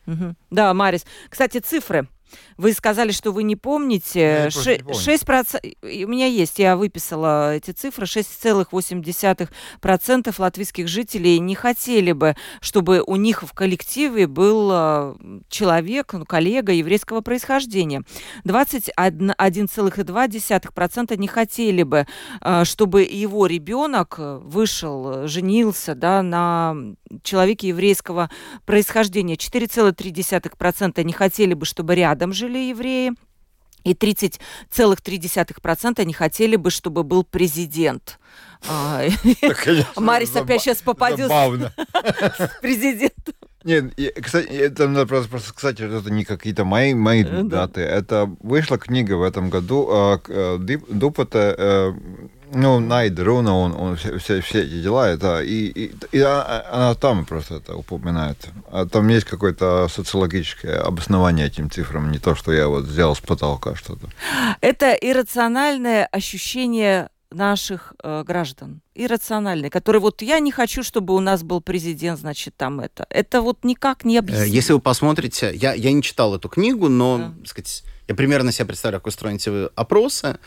Угу. 0.05 0.35
Да, 0.51 0.73
Марис. 0.73 1.05
Кстати, 1.29 1.57
цифры. 1.57 2.07
Вы 2.57 2.73
сказали, 2.73 3.11
что 3.11 3.31
вы 3.31 3.43
не 3.43 3.55
помните. 3.55 4.49
Ше- 4.49 4.79
не 4.85 4.93
6%, 4.93 5.75
у 5.83 6.07
меня 6.07 6.25
есть, 6.27 6.59
я 6.59 6.75
выписала 6.77 7.55
эти 7.55 7.71
цифры. 7.71 8.05
6,8% 8.05 10.35
латвийских 10.37 10.87
жителей 10.87 11.39
не 11.39 11.55
хотели 11.55 12.11
бы, 12.11 12.35
чтобы 12.61 13.01
у 13.05 13.15
них 13.15 13.41
в 13.43 13.53
коллективе 13.53 14.27
был 14.27 14.69
а, 14.71 15.15
человек, 15.49 16.13
ну, 16.13 16.25
коллега 16.25 16.71
еврейского 16.71 17.21
происхождения. 17.21 18.03
21,2% 18.45 21.17
не 21.17 21.27
хотели 21.27 21.83
бы, 21.83 22.07
а, 22.41 22.65
чтобы 22.65 23.03
его 23.03 23.45
ребенок 23.47 24.15
вышел, 24.17 25.27
женился 25.27 25.95
да, 25.95 26.21
на 26.21 26.75
человеке 27.23 27.69
еврейского 27.69 28.29
происхождения. 28.65 29.35
4,3% 29.35 31.03
не 31.03 31.13
хотели 31.13 31.53
бы, 31.53 31.65
чтобы 31.65 31.95
рядом 31.95 32.33
жили 32.33 32.69
евреи, 32.69 33.13
и 33.83 33.93
30,3% 33.93 36.03
не 36.03 36.13
хотели 36.13 36.55
бы, 36.55 36.71
чтобы 36.71 37.03
был 37.03 37.23
президент. 37.23 38.19
А, 38.67 39.03
Марис 39.95 40.35
опять 40.35 40.61
сейчас 40.61 40.81
попадет 40.81 41.29
президентом. 42.61 43.35
Нет, 43.65 43.93
кстати, 44.21 44.47
это 44.47 44.87
надо 44.87 45.07
просто, 45.07 45.27
просто 45.27 45.53
что 45.57 45.69
это 45.69 46.11
не 46.11 46.23
какие-то 46.23 46.65
мои, 46.65 46.93
мои 46.93 47.23
э, 47.23 47.43
даты. 47.43 47.81
Это 47.81 48.29
вышла 48.39 48.77
книга 48.77 49.13
в 49.13 49.23
этом 49.23 49.49
году 49.49 49.87
а, 49.89 50.21
э, 50.27 50.57
Дупота 50.89 51.55
э, 51.57 51.93
ну, 52.53 52.79
Найд, 52.79 53.19
Руна, 53.19 53.57
он, 53.57 53.73
он 53.73 53.95
все, 53.95 54.17
все, 54.19 54.41
все 54.41 54.63
эти 54.63 54.81
дела, 54.81 55.09
это, 55.09 55.41
и, 55.41 55.65
и, 55.67 55.95
и 56.11 56.19
она 56.21 56.93
там 56.95 57.25
просто 57.25 57.55
это 57.55 57.75
упоминает. 57.75 58.37
А 58.71 58.85
там 58.85 59.07
есть 59.07 59.25
какое-то 59.25 59.87
социологическое 59.89 60.79
обоснование 60.79 61.47
этим 61.47 61.69
цифрам, 61.69 62.11
не 62.11 62.19
то, 62.19 62.35
что 62.35 62.53
я 62.53 62.67
вот 62.67 62.85
взял 62.85 63.15
с 63.15 63.19
потолка 63.19 63.75
что-то. 63.75 64.07
Это 64.61 64.93
иррациональное 64.93 66.05
ощущение 66.05 67.09
наших 67.31 67.93
э, 68.03 68.23
граждан, 68.25 68.81
иррациональный, 68.93 69.69
который 69.69 69.99
вот 69.99 70.21
я 70.21 70.39
не 70.39 70.51
хочу, 70.51 70.83
чтобы 70.83 71.13
у 71.15 71.19
нас 71.19 71.43
был 71.43 71.59
президент, 71.61 72.19
значит, 72.19 72.55
там 72.55 72.79
это. 72.79 73.05
Это 73.09 73.41
вот 73.41 73.63
никак 73.63 74.05
не 74.05 74.15
Э, 74.15 74.19
объяснить. 74.19 74.53
Если 74.53 74.73
вы 74.73 74.79
посмотрите, 74.79 75.51
я, 75.53 75.73
я 75.73 75.91
не 75.91 76.01
читал 76.01 76.35
эту 76.35 76.47
книгу, 76.49 76.87
но, 76.87 77.17
Да. 77.17 77.33
сказать, 77.47 77.83
я 78.07 78.15
примерно 78.15 78.51
себе 78.51 78.65
представляю, 78.65 79.01
как 79.01 79.07
устроены 79.07 79.37
эти 79.37 79.69
опросы. 79.75 80.37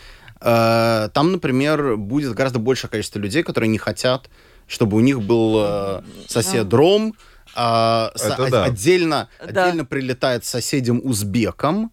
Э, 0.41 1.09
Там, 1.13 1.33
например, 1.33 1.97
будет 1.97 2.33
гораздо 2.35 2.59
большее 2.59 2.91
количество 2.91 3.19
людей, 3.19 3.43
которые 3.43 3.69
не 3.69 3.79
хотят, 3.79 4.31
чтобы 4.67 4.97
у 4.97 5.01
них 5.01 5.21
был 5.23 5.57
э, 5.59 6.03
сосед 6.29 6.73
Ром, 6.73 7.15
а, 7.57 8.13
с- 8.15 8.23
Это 8.23 8.45
о- 8.45 8.51
да. 8.51 8.65
отдельно, 8.65 9.29
Да. 9.41 9.65
отдельно 9.65 9.85
прилетает 9.85 10.45
соседям 10.45 11.01
узбеком. 11.03 11.91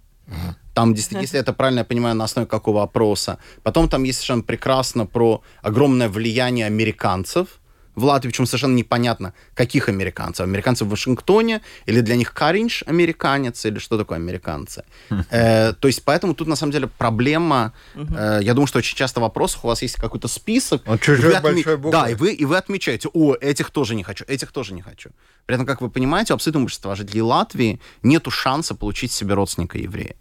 Там, 0.76 0.94
действительно, 0.94 1.22
если 1.22 1.40
это 1.40 1.54
правильно 1.54 1.80
я 1.80 1.86
понимаю, 1.86 2.16
на 2.16 2.26
основе 2.26 2.48
какого 2.48 2.84
опроса. 2.84 3.38
Потом 3.64 3.88
там 3.88 4.04
есть 4.04 4.20
совершенно 4.20 4.44
прекрасно 4.44 5.06
про 5.06 5.42
огромное 5.62 6.10
влияние 6.10 6.66
американцев 6.66 7.48
в 7.96 8.04
Латвии, 8.04 8.30
причем 8.30 8.46
совершенно 8.46 8.76
непонятно, 8.76 9.34
каких 9.54 9.88
американцев. 9.88 10.46
Американцы 10.46 10.84
в 10.84 10.90
Вашингтоне, 10.90 11.62
или 11.86 12.02
для 12.02 12.18
них 12.18 12.34
Каринш 12.34 12.84
американец, 12.88 13.66
или 13.66 13.80
что 13.80 13.98
такое 13.98 14.18
американцы. 14.18 14.84
Э, 15.30 15.72
то 15.72 15.88
есть, 15.88 16.04
поэтому 16.04 16.34
тут, 16.34 16.48
на 16.48 16.58
самом 16.58 16.74
деле, 16.74 16.88
проблема... 16.88 17.72
э, 17.96 18.40
я 18.42 18.54
думаю, 18.54 18.68
что 18.68 18.80
очень 18.80 18.98
часто 18.98 19.22
в 19.22 19.24
вопросах 19.24 19.64
у 19.64 19.68
вас 19.68 19.82
есть 19.82 19.96
какой-то 19.96 20.28
список. 20.28 20.82
Он 20.88 21.00
чужой 21.00 21.36
отме- 21.36 21.42
большой 21.42 21.78
буквой. 21.78 21.92
Да, 21.92 22.10
и 22.10 22.16
вы, 22.16 22.34
и 22.34 22.44
вы 22.44 22.58
отмечаете, 22.58 23.08
о, 23.14 23.34
этих 23.36 23.70
тоже 23.70 23.96
не 23.96 24.04
хочу, 24.04 24.26
этих 24.28 24.52
тоже 24.52 24.74
не 24.74 24.82
хочу. 24.82 25.12
При 25.46 25.56
этом, 25.56 25.66
как 25.66 25.80
вы 25.80 25.90
понимаете, 25.90 26.34
у 26.34 26.36
абсолютного 26.36 26.66
большинства 26.66 26.96
жителей 26.96 27.22
Латвии 27.22 27.80
нету 28.04 28.30
шанса 28.30 28.76
получить 28.76 29.14
себе 29.14 29.36
родственника 29.36 29.78
еврея. 29.78 30.16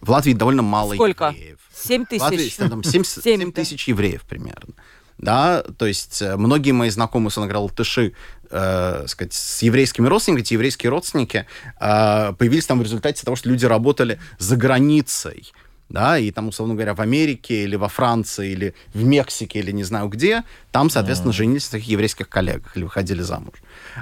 В 0.00 0.10
Латвии 0.10 0.32
довольно 0.32 0.62
мало 0.62 0.94
Сколько? 0.94 1.26
евреев. 1.26 1.58
Семь 1.74 2.04
В 2.06 2.12
Латвии 2.20 2.36
тысяч. 2.38 2.56
там 2.56 2.82
7, 2.82 3.04
Семь, 3.22 3.44
да. 3.46 3.62
тысяч 3.62 3.88
евреев 3.88 4.22
примерно. 4.22 4.74
Да, 5.18 5.62
то 5.78 5.86
есть 5.86 6.20
э, 6.20 6.36
многие 6.36 6.72
мои 6.72 6.90
знакомые, 6.90 7.30
латыши, 7.36 8.12
э, 8.50 9.04
сказать, 9.06 9.32
с 9.32 9.62
еврейскими 9.62 10.06
родственниками, 10.06 10.42
эти 10.42 10.52
еврейские 10.52 10.90
родственники 10.90 11.46
э, 11.80 12.32
появились 12.38 12.66
там 12.66 12.80
в 12.80 12.82
результате 12.82 13.24
того, 13.24 13.34
что 13.34 13.48
люди 13.48 13.64
работали 13.64 14.18
за 14.38 14.56
границей, 14.56 15.52
да, 15.88 16.18
и 16.18 16.30
там, 16.32 16.48
условно 16.48 16.74
говоря, 16.74 16.94
в 16.94 17.00
Америке 17.00 17.64
или 17.64 17.76
во 17.76 17.88
Франции 17.88 18.50
или 18.52 18.74
в 18.92 19.04
Мексике 19.04 19.60
или 19.60 19.70
не 19.70 19.84
знаю 19.84 20.08
где, 20.08 20.42
там, 20.70 20.90
соответственно, 20.90 21.32
женились 21.32 21.72
на 21.72 21.78
таких 21.78 21.88
еврейских 21.88 22.28
коллегах 22.28 22.76
или 22.76 22.84
выходили 22.84 23.22
замуж. 23.22 23.54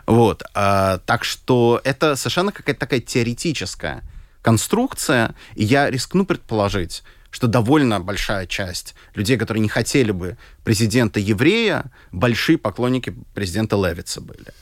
Вот, 0.07 0.43
э, 0.55 0.99
так 1.07 1.23
что 1.25 1.81
это 1.85 2.17
совершенно 2.17 2.51
какая-то 2.51 2.81
такая 2.81 3.01
теоретическая 3.01 4.03
конструкция, 4.45 5.35
и 5.55 5.65
я 5.65 5.91
рискну 5.91 6.27
предположить, 6.27 7.03
что 7.31 7.47
довольно 7.47 7.99
большая 7.99 8.47
часть 8.47 8.95
людей, 9.15 9.39
которые 9.39 9.63
не 9.63 9.71
хотели 9.71 10.13
бы 10.13 10.37
президента 10.65 11.19
еврея, 11.19 11.91
большие 12.13 12.59
поклонники 12.59 13.15
президента 13.35 13.77
Левица 13.77 14.21
были. 14.21 14.53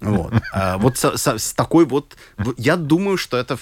Вот. 0.00 0.32
А 0.52 0.78
вот 0.78 0.98
со- 0.98 1.16
со- 1.16 1.38
с 1.38 1.52
такой 1.52 1.84
вот... 1.84 2.16
Я 2.56 2.76
думаю, 2.76 3.16
что 3.16 3.36
это 3.36 3.58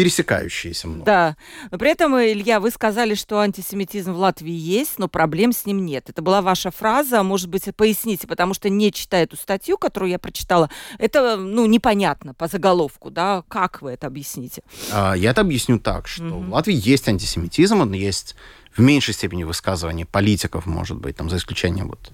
пересекающиеся 0.00 0.88
много. 0.88 1.04
Да. 1.04 1.36
Но 1.70 1.76
при 1.76 1.90
этом, 1.90 2.18
Илья, 2.18 2.58
вы 2.58 2.70
сказали, 2.70 3.14
что 3.14 3.38
антисемитизм 3.38 4.14
в 4.14 4.16
Латвии 4.16 4.54
есть, 4.54 4.98
но 4.98 5.08
проблем 5.08 5.52
с 5.52 5.66
ним 5.66 5.84
нет. 5.84 6.08
Это 6.08 6.22
была 6.22 6.40
ваша 6.40 6.70
фраза, 6.70 7.22
может 7.22 7.50
быть, 7.50 7.64
поясните, 7.76 8.26
потому 8.26 8.54
что 8.54 8.70
не 8.70 8.92
читая 8.92 9.24
эту 9.24 9.36
статью, 9.36 9.76
которую 9.76 10.08
я 10.08 10.18
прочитала, 10.18 10.70
это, 10.96 11.36
ну, 11.36 11.66
непонятно 11.66 12.32
по 12.32 12.48
заголовку, 12.48 13.10
да, 13.10 13.44
как 13.48 13.82
вы 13.82 13.90
это 13.90 14.06
объясните? 14.06 14.62
А, 14.90 15.12
Я 15.12 15.32
это 15.32 15.42
объясню 15.42 15.78
так, 15.78 16.08
что 16.08 16.24
в 16.24 16.50
Латвии 16.50 16.80
есть 16.82 17.06
антисемитизм, 17.06 17.82
он 17.82 17.92
есть 17.92 18.36
в 18.74 18.80
меньшей 18.80 19.12
степени 19.12 19.44
высказывания 19.44 20.06
политиков, 20.06 20.64
может 20.64 20.96
быть, 20.96 21.16
там, 21.16 21.28
за 21.28 21.36
исключением 21.36 21.88
вот 21.88 22.10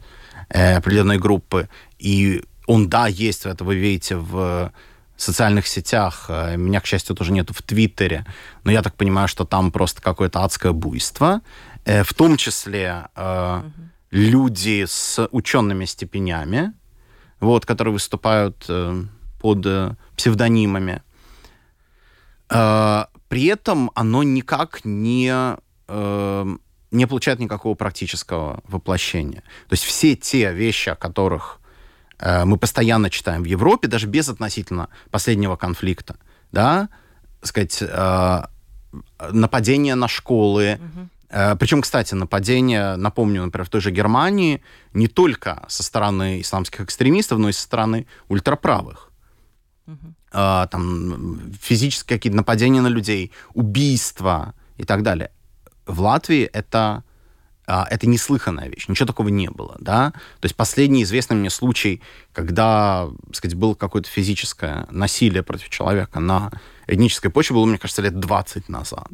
э, 0.49 0.75
определенной 0.75 1.19
группы. 1.19 1.69
И 2.01 2.43
он, 2.67 2.89
да, 2.89 3.07
есть, 3.07 3.47
это 3.47 3.63
вы 3.63 3.77
видите 3.77 4.17
в 4.17 4.73
социальных 5.17 5.67
сетях. 5.67 6.27
Э, 6.29 6.57
Меня, 6.57 6.81
к 6.81 6.87
счастью, 6.87 7.17
тоже 7.17 7.33
нету 7.33 7.55
в 7.55 7.63
Твиттере, 7.63 8.25
но 8.65 8.73
я 8.73 8.83
так 8.83 8.95
понимаю, 8.95 9.29
что 9.29 9.45
там 9.45 9.71
просто 9.71 10.03
какое-то 10.03 10.45
адское 10.45 10.73
буйство. 10.73 11.41
Э, 11.85 12.03
В 12.03 12.13
том 12.15 12.37
числе 12.37 13.07
э, 13.17 13.63
люди 14.11 14.85
с 14.87 15.29
учеными 15.31 15.87
степенями, 15.87 16.73
вот, 17.41 17.67
которые 17.67 17.93
выступают 17.93 18.65
э, 18.69 19.03
под 19.41 19.67
э, 19.67 19.95
псевдонимами. 20.17 21.03
Э, 22.51 23.05
При 23.29 23.47
этом 23.47 23.91
оно 23.95 24.23
никак 24.23 24.85
не, 24.85 25.57
не 26.91 27.07
получает 27.07 27.41
никакого 27.41 27.75
практического 27.75 28.61
воплощения. 28.69 29.43
То 29.69 29.73
есть 29.73 29.85
все 29.85 30.15
те 30.15 30.53
вещи, 30.53 30.91
о 30.91 30.95
которых 30.95 31.61
мы 32.21 32.57
постоянно 32.57 33.11
читаем 33.11 33.43
в 33.43 33.47
Европе, 33.47 33.89
даже 33.89 34.07
без 34.07 34.29
относительно 34.29 34.89
последнего 35.11 35.57
конфликта, 35.57 36.17
да, 36.53 36.89
сказать, 37.43 37.79
э, 37.83 38.43
нападение 39.31 39.95
на 39.95 40.09
школы, 40.09 40.79
Э, 41.29 41.57
Причем, 41.57 41.83
кстати, 41.83 42.15
нападение, 42.15 42.97
напомню, 42.97 43.45
например, 43.45 43.67
в 43.67 43.71
той 43.71 43.81
же 43.81 43.91
Германии 43.91 44.63
не 44.93 45.09
только 45.09 45.65
со 45.69 45.83
стороны 45.83 46.41
исламских 46.41 46.83
экстремистов, 46.83 47.39
но 47.39 47.49
и 47.49 47.53
со 47.53 47.63
стороны 47.63 48.07
ультраправых. 48.29 49.11
А, 50.33 50.67
там 50.67 51.53
физические 51.61 52.19
какие-то 52.19 52.37
нападения 52.37 52.81
на 52.81 52.89
людей, 52.89 53.33
убийства 53.55 54.55
и 54.77 54.85
так 54.85 55.03
далее. 55.03 55.31
В 55.87 56.01
Латвии 56.01 56.43
это, 56.43 57.05
это 57.67 58.07
неслыханная 58.07 58.69
вещь, 58.69 58.87
ничего 58.89 59.07
такого 59.07 59.29
не 59.29 59.51
было, 59.51 59.77
да. 59.81 60.13
То 60.41 60.47
есть 60.47 60.55
последний 60.55 61.03
известный 61.03 61.37
мне 61.37 61.51
случай, 61.51 62.01
когда, 62.33 63.09
так 63.27 63.37
сказать, 63.37 63.57
было 63.57 63.75
какое-то 63.75 64.09
физическое 64.09 64.87
насилие 64.91 65.43
против 65.43 65.69
человека 65.69 66.21
на 66.21 66.53
этнической 66.87 67.31
почве, 67.31 67.55
было, 67.55 67.67
мне 67.67 67.79
кажется, 67.79 68.03
лет 68.03 68.19
20 68.19 68.69
назад. 68.69 69.09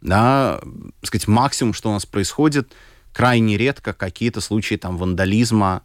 Да, 0.00 0.60
так 1.00 1.06
сказать, 1.08 1.26
максимум, 1.28 1.72
что 1.72 1.90
у 1.90 1.92
нас 1.92 2.06
происходит, 2.06 2.72
крайне 3.12 3.56
редко 3.56 3.92
какие-то 3.92 4.40
случаи 4.40 4.76
там 4.76 4.96
вандализма 4.96 5.82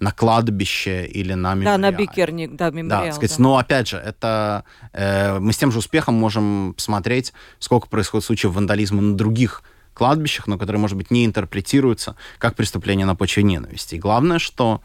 на 0.00 0.10
кладбище 0.10 1.06
или 1.06 1.34
на 1.34 1.54
Да, 1.54 1.78
на. 1.78 1.92
Бикерник, 1.92 2.56
да, 2.56 2.70
Да, 2.70 2.76
мемориал. 2.76 3.04
так 3.04 3.14
сказать, 3.14 3.36
да. 3.36 3.42
но 3.42 3.56
опять 3.58 3.88
же, 3.88 3.98
это 3.98 4.64
э, 4.92 5.38
мы 5.38 5.52
с 5.52 5.56
тем 5.58 5.70
же 5.70 5.78
успехом 5.78 6.14
можем 6.14 6.74
посмотреть, 6.74 7.32
сколько 7.60 7.88
происходит 7.88 8.26
случаев 8.26 8.54
вандализма 8.54 9.00
на 9.00 9.16
других 9.16 9.62
кладбищах, 9.94 10.46
но 10.46 10.58
которые, 10.58 10.80
может 10.80 10.96
быть, 10.96 11.10
не 11.10 11.24
интерпретируются 11.24 12.16
как 12.38 12.54
преступление 12.56 13.06
на 13.06 13.14
почве 13.14 13.42
ненависти. 13.42 13.96
И 13.96 13.98
главное, 13.98 14.38
что 14.38 14.80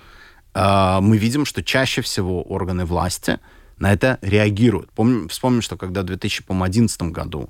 э, 0.53 0.99
мы 1.01 1.17
видим, 1.17 1.45
что 1.45 1.63
чаще 1.63 2.01
всего 2.01 2.43
органы 2.43 2.85
власти 2.85 3.39
на 3.77 3.93
это 3.93 4.17
реагируют. 4.21 4.91
Помним, 4.91 5.29
вспомним, 5.29 5.61
что 5.61 5.77
когда 5.77 6.01
в 6.01 6.05
2011 6.05 7.01
году 7.03 7.49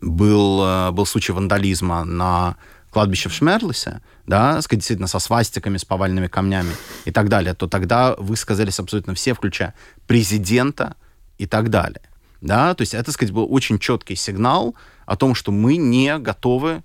был, 0.00 0.62
э, 0.64 0.90
был 0.92 1.06
случай 1.06 1.32
вандализма 1.32 2.04
на 2.04 2.56
кладбище 2.90 3.28
в 3.28 3.34
Шмерлисе, 3.34 4.00
да, 4.26 4.54
действительно, 4.54 5.06
со 5.06 5.18
свастиками, 5.18 5.76
с 5.76 5.84
повальными 5.84 6.28
камнями 6.28 6.72
и 7.04 7.10
так 7.10 7.28
далее, 7.28 7.52
то 7.52 7.66
тогда 7.66 8.14
высказались 8.16 8.80
абсолютно 8.80 9.14
все, 9.14 9.34
включая 9.34 9.74
президента 10.06 10.96
и 11.36 11.46
так 11.46 11.68
далее. 11.68 12.00
Да, 12.40 12.74
то 12.74 12.82
есть 12.82 12.94
это, 12.94 13.12
сказать, 13.12 13.34
был 13.34 13.46
очень 13.50 13.78
четкий 13.78 14.14
сигнал 14.14 14.74
о 15.06 15.16
том, 15.16 15.34
что 15.34 15.52
мы 15.52 15.76
не 15.76 16.18
готовы 16.18 16.82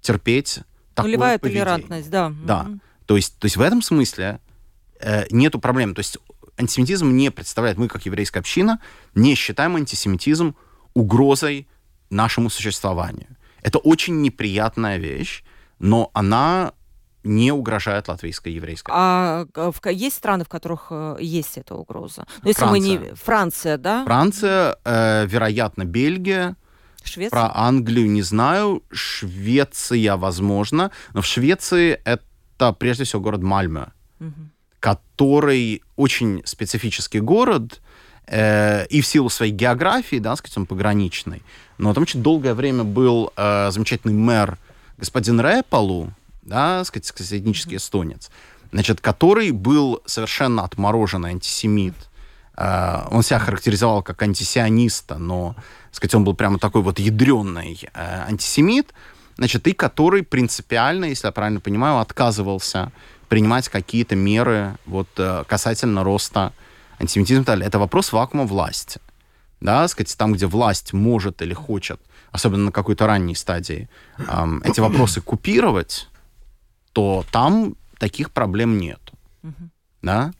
терпеть 0.00 0.60
такое 0.94 1.10
Нулевая 1.10 1.38
поведение. 1.38 1.64
толерантность, 1.64 2.10
да. 2.10 2.32
Да. 2.44 2.62
Мгм. 2.64 2.80
То 3.06 3.16
есть, 3.16 3.38
то 3.38 3.46
есть 3.46 3.56
в 3.56 3.60
этом 3.60 3.82
смысле 3.82 4.40
э, 5.00 5.26
нету 5.30 5.60
проблем. 5.60 5.94
То 5.94 6.00
есть 6.00 6.18
антисемитизм 6.56 7.10
не 7.10 7.30
представляет, 7.30 7.78
мы 7.78 7.88
как 7.88 8.06
еврейская 8.06 8.40
община 8.40 8.80
не 9.14 9.34
считаем 9.34 9.76
антисемитизм 9.76 10.54
угрозой 10.94 11.68
нашему 12.10 12.50
существованию. 12.50 13.36
Это 13.62 13.78
очень 13.78 14.20
неприятная 14.22 14.96
вещь, 14.96 15.44
но 15.78 16.10
она 16.14 16.72
не 17.22 17.52
угрожает 17.52 18.08
латвийской 18.08 18.52
еврейской. 18.52 18.90
А 18.94 19.46
в 19.54 19.86
есть 19.90 20.16
страны, 20.16 20.44
в 20.44 20.48
которых 20.48 20.86
э, 20.90 21.16
есть 21.20 21.58
эта 21.58 21.74
угроза? 21.74 22.26
Ну, 22.42 22.48
если 22.48 22.64
мы 22.64 22.78
не... 22.78 22.96
Франция. 22.96 23.16
Франция, 23.16 23.76
да? 23.76 24.04
Франция, 24.04 24.76
э, 24.84 25.26
вероятно, 25.26 25.84
Бельгия, 25.84 26.56
Швеция? 27.10 27.30
Про 27.30 27.50
Англию 27.54 28.10
не 28.10 28.22
знаю. 28.22 28.82
Швеция, 28.92 30.16
возможно. 30.16 30.90
Но 31.14 31.20
в 31.20 31.26
Швеции 31.26 32.00
это 32.04 32.72
прежде 32.72 33.04
всего 33.04 33.20
город 33.22 33.42
Мальме, 33.42 33.88
Мгм. 34.18 34.50
который 34.80 35.82
очень 35.96 36.42
специфический 36.44 37.20
город, 37.20 37.80
э, 38.26 38.86
и 38.86 39.00
в 39.00 39.06
силу 39.06 39.28
своей 39.28 39.52
географии, 39.52 40.18
да, 40.20 40.36
сказать, 40.36 40.56
он 40.58 40.66
пограничный. 40.66 41.42
Но 41.78 41.92
там 41.94 42.02
очень 42.02 42.22
долгое 42.22 42.54
время 42.54 42.84
был 42.84 43.32
э, 43.36 43.70
замечательный 43.70 44.14
мэр 44.14 44.58
господин 44.98 45.40
Рэпалу, 45.40 46.12
да, 46.42 46.84
сказать, 46.84 47.06
сказать, 47.06 47.40
этнический 47.40 47.76
эстонец, 47.76 48.30
значит, 48.72 49.00
который 49.00 49.50
был 49.50 50.02
совершенно 50.06 50.62
отмороженный 50.64 51.30
антисемит. 51.30 51.94
Э, 52.60 53.06
он 53.10 53.22
себя 53.22 53.38
характеризовал 53.38 54.02
как 54.02 54.22
антисиониста, 54.22 55.16
но, 55.16 55.56
сказать, 55.92 56.14
он 56.14 56.24
был 56.24 56.34
прямо 56.34 56.58
такой 56.58 56.82
вот 56.82 56.98
ядренный 56.98 57.80
э, 57.94 58.24
антисемит. 58.28 58.92
значит, 59.36 59.66
и 59.66 59.72
который 59.72 60.22
принципиально, 60.22 61.06
если 61.06 61.26
я 61.26 61.32
правильно 61.32 61.60
понимаю, 61.60 61.98
отказывался 61.98 62.92
принимать 63.28 63.68
какие-то 63.68 64.14
меры 64.14 64.76
вот 64.84 65.08
э, 65.16 65.44
касательно 65.48 66.04
роста 66.04 66.52
антисемитизма. 66.98 67.44
Это 67.54 67.78
вопрос 67.78 68.12
вакуума 68.12 68.44
власти. 68.44 69.00
Да, 69.60 69.88
сказать, 69.88 70.14
там, 70.16 70.32
где 70.32 70.46
власть 70.46 70.92
может 70.92 71.42
или 71.42 71.54
хочет, 71.54 72.00
особенно 72.32 72.66
на 72.66 72.72
какой-то 72.72 73.06
ранней 73.06 73.34
стадии, 73.34 73.88
эм, 74.18 74.62
эти 74.64 74.80
вопросы 74.86 75.20
купировать, 75.20 76.08
то 76.92 77.24
там 77.30 77.74
таких 77.98 78.30
проблем 78.30 78.78
нет. 78.78 79.00
Да? 80.02 80.32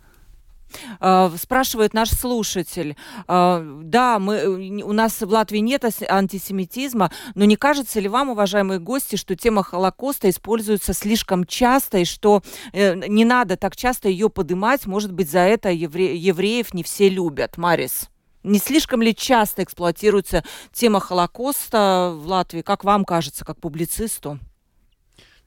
А, 0.98 1.32
спрашивает 1.36 1.94
наш 1.94 2.10
слушатель. 2.10 2.96
А, 3.26 3.64
да, 3.82 4.18
мы, 4.18 4.82
у 4.82 4.92
нас 4.92 5.20
в 5.20 5.28
Латвии 5.28 5.58
нет 5.58 5.84
антисемитизма, 6.08 7.10
но 7.34 7.44
не 7.44 7.56
кажется 7.56 8.00
ли 8.00 8.08
вам, 8.08 8.30
уважаемые 8.30 8.80
гости, 8.80 9.16
что 9.16 9.36
тема 9.36 9.62
Холокоста 9.62 10.28
используется 10.28 10.92
слишком 10.92 11.44
часто 11.44 11.98
и 11.98 12.04
что 12.04 12.42
э, 12.72 12.94
не 12.94 13.24
надо 13.24 13.56
так 13.56 13.76
часто 13.76 14.08
ее 14.08 14.30
поднимать? 14.30 14.86
Может 14.86 15.12
быть, 15.12 15.30
за 15.30 15.40
это 15.40 15.70
евре, 15.70 16.16
евреев 16.16 16.74
не 16.74 16.82
все 16.82 17.08
любят. 17.08 17.56
Марис. 17.56 18.08
Не 18.42 18.58
слишком 18.58 19.02
ли 19.02 19.14
часто 19.14 19.62
эксплуатируется 19.62 20.44
тема 20.72 21.00
Холокоста 21.00 22.12
в 22.14 22.26
Латвии, 22.26 22.62
как 22.62 22.84
вам 22.84 23.04
кажется, 23.04 23.44
как 23.44 23.60
публицисту? 23.60 24.38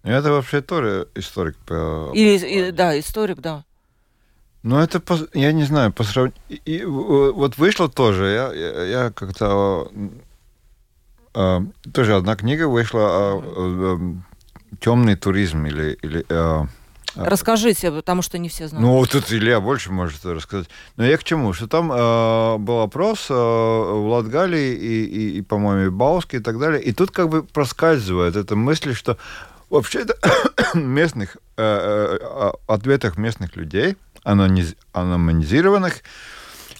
Это 0.03 0.32
вообще 0.32 0.61
тоже 0.61 1.07
историк. 1.15 1.57
По... 1.65 2.11
И, 2.13 2.36
и, 2.36 2.71
да, 2.71 2.99
историк, 2.99 3.39
да. 3.39 3.63
Ну, 4.64 4.80
это, 4.80 5.01
я 5.34 5.51
не 5.51 5.66
знаю, 5.66 5.91
по 5.91 6.03
сравнению... 6.03 7.34
Вот 7.34 7.57
вышло 7.57 7.89
тоже, 7.89 8.26
я, 8.28 8.53
я, 8.53 8.84
я 8.84 9.11
как-то... 9.11 9.91
Э, 11.36 11.59
тоже 11.93 12.16
одна 12.16 12.38
книга 12.38 12.70
вышла 12.70 13.01
о, 13.01 13.41
о, 13.41 13.95
о 13.95 14.16
темный 14.80 15.18
туризм 15.18 15.66
или... 15.66 15.99
или 16.01 16.26
э, 16.30 16.61
Расскажите, 17.16 17.91
потому 17.91 18.22
что 18.22 18.38
не 18.38 18.47
все 18.47 18.70
знают. 18.70 18.88
Ну, 18.88 19.05
тут 19.05 19.34
Илья 19.34 19.59
больше 19.59 19.91
может 19.91 20.26
рассказать. 20.26 20.70
Но 20.95 21.03
я 21.03 21.18
к 21.18 21.26
чему? 21.26 21.51
Что 21.51 21.68
там 21.68 21.91
э, 21.91 22.57
был 22.57 22.80
опрос 22.80 23.28
э, 23.30 23.34
в 23.34 24.07
Латгалии 24.07 24.74
и, 24.74 25.03
и, 25.03 25.38
и 25.39 25.41
по-моему, 25.41 25.88
и 25.88 25.89
Бауске 25.89 26.38
и 26.38 26.39
так 26.39 26.57
далее. 26.57 26.82
И 26.82 26.93
тут 26.93 27.11
как 27.11 27.28
бы 27.28 27.43
проскальзывает 27.43 28.38
эта 28.38 28.55
мысль, 28.55 28.93
что 28.93 29.18
вообще 29.70 30.03
это 30.03 30.16
местных, 30.74 31.36
э, 31.57 32.18
э, 32.22 32.51
ответах 32.68 33.18
местных 33.18 33.57
людей– 33.57 33.97
анонимизированных, 34.24 36.03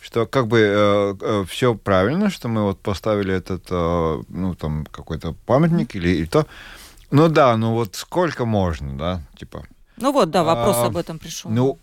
что 0.01 0.25
как 0.25 0.47
бы 0.47 0.59
э, 0.59 1.15
э, 1.19 1.45
все 1.47 1.75
правильно, 1.75 2.29
что 2.29 2.47
мы 2.47 2.63
вот 2.63 2.79
поставили 2.79 3.33
этот, 3.33 3.65
э, 3.69 4.23
ну, 4.27 4.55
там, 4.55 4.85
какой-то 4.91 5.33
памятник 5.45 5.95
или 5.95 6.09
и 6.09 6.25
то. 6.25 6.45
Ну 7.11 7.29
да, 7.29 7.55
ну 7.57 7.73
вот 7.73 7.95
сколько 7.95 8.45
можно, 8.45 8.97
да, 8.97 9.21
типа. 9.37 9.65
Ну 9.97 10.11
вот, 10.11 10.31
да, 10.31 10.43
вопрос 10.43 10.77
а, 10.77 10.85
об 10.87 10.97
этом 10.97 11.19
пришел. 11.19 11.51
Ну, 11.51 11.77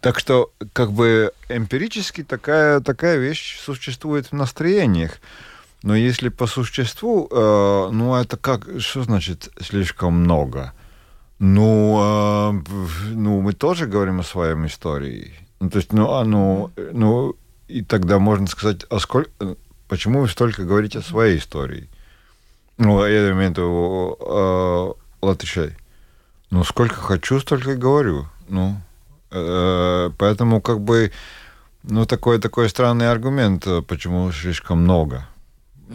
так 0.00 0.18
что, 0.18 0.52
как 0.72 0.92
бы 0.92 1.32
эмпирически 1.48 2.22
такая, 2.22 2.80
такая 2.80 3.16
вещь 3.16 3.58
существует 3.58 4.26
в 4.26 4.32
настроениях. 4.32 5.18
Но 5.82 5.94
если 5.94 6.28
по 6.28 6.46
существу, 6.46 7.28
э, 7.30 7.88
ну 7.92 8.14
это 8.14 8.36
как, 8.36 8.66
что 8.80 9.04
значит 9.04 9.50
слишком 9.60 10.14
много? 10.14 10.72
Ну, 11.38 11.98
э, 12.00 12.72
ну, 13.10 13.40
мы 13.40 13.52
тоже 13.52 13.86
говорим 13.86 14.20
о 14.20 14.24
своем 14.24 14.66
истории. 14.66 15.34
Ну, 15.60 15.70
то 15.70 15.78
есть, 15.78 15.92
ну, 15.92 16.10
а, 16.10 16.24
ну, 16.24 16.72
ну, 16.92 17.36
и 17.68 17.82
тогда 17.82 18.18
можно 18.18 18.46
сказать, 18.46 18.84
а 18.90 18.98
сколько, 18.98 19.30
почему 19.88 20.20
вы 20.20 20.28
столько 20.28 20.64
говорите 20.64 20.98
о 20.98 21.02
своей 21.02 21.38
истории? 21.38 21.88
Ну, 22.76 23.04
я 23.04 23.30
имею 23.30 23.36
в 23.36 23.50
виду 23.50 24.18
э, 24.20 24.92
латышей. 25.22 25.76
Ну, 26.50 26.64
сколько 26.64 26.96
хочу, 26.96 27.40
столько 27.40 27.72
и 27.72 27.76
говорю. 27.76 28.26
Ну, 28.48 28.76
э, 29.30 30.10
поэтому 30.18 30.60
как 30.60 30.80
бы, 30.80 31.12
ну, 31.84 32.04
такой, 32.04 32.40
такой 32.40 32.68
странный 32.68 33.10
аргумент, 33.10 33.66
почему 33.86 34.32
слишком 34.32 34.82
много. 34.82 35.26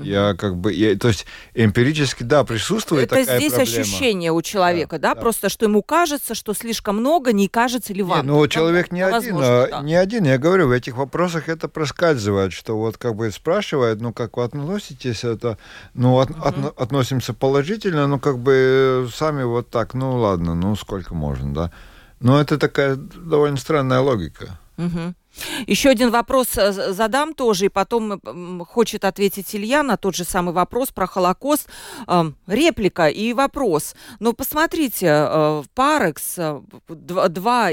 Я 0.02 0.34
как 0.36 0.58
бы, 0.58 0.74
я, 0.74 0.98
то 0.98 1.10
есть 1.10 1.26
эмпирически, 1.54 2.24
да, 2.24 2.44
присутствует 2.44 3.06
Это 3.12 3.22
такая 3.22 3.40
здесь 3.40 3.54
проблема. 3.54 3.82
ощущение 3.82 4.32
у 4.32 4.42
человека, 4.42 4.98
да, 4.98 5.10
да, 5.10 5.16
да, 5.16 5.22
просто 5.22 5.50
что 5.50 5.66
ему 5.66 5.84
кажется, 5.84 6.36
что 6.36 6.54
слишком 6.54 6.98
много, 6.98 7.32
не 7.32 7.48
кажется 7.48 7.94
ли 7.94 8.02
вам? 8.02 8.26
Не, 8.26 8.32
ну, 8.32 8.48
человек 8.48 8.92
не 8.92 9.02
один, 9.02 9.14
возможно, 9.14 9.68
да. 9.70 9.82
не 9.82 9.96
один, 9.96 10.26
я 10.26 10.38
говорю, 10.38 10.68
в 10.68 10.72
этих 10.72 10.98
вопросах 10.98 11.50
это 11.50 11.68
проскальзывает, 11.68 12.54
что 12.54 12.78
вот 12.78 12.98
как 12.98 13.16
бы 13.16 13.30
спрашивает, 13.32 14.02
ну, 14.02 14.14
как 14.14 14.38
вы 14.38 14.44
относитесь, 14.44 15.24
это, 15.24 15.58
ну, 15.94 16.20
от, 16.20 16.32
угу. 16.32 16.42
от, 16.42 16.82
относимся 16.82 17.34
положительно, 17.34 18.08
ну, 18.08 18.20
как 18.20 18.40
бы 18.40 19.10
сами 19.14 19.44
вот 19.44 19.70
так, 19.70 19.94
ну, 19.94 20.18
ладно, 20.18 20.56
ну, 20.56 20.76
сколько 20.76 21.14
можно, 21.14 21.54
да. 21.54 21.72
Но 22.20 22.40
это 22.40 22.58
такая 22.58 22.96
довольно 22.96 23.58
странная 23.58 24.00
логика. 24.00 24.58
Угу. 24.78 25.14
Еще 25.68 25.90
один 25.90 26.12
вопрос 26.12 26.58
э, 26.58 26.72
задам 26.94 27.34
тоже, 27.34 27.66
и 27.66 27.70
потом 27.70 28.20
хочет 28.66 29.06
ответить 29.06 29.56
Илья 29.56 29.84
на 29.84 29.98
тот 29.98 30.16
же 30.16 30.24
самый 30.24 30.54
вопрос 30.54 30.92
про 30.92 31.08
Холокост. 31.08 31.68
Эм, 32.08 32.36
реплика 32.48 33.08
и 33.08 33.34
вопрос. 33.34 33.96
Но 34.20 34.34
посмотрите, 34.34 35.08
э, 35.10 35.64
Парекс, 35.74 36.36
э, 36.38 36.62
два 36.88 37.72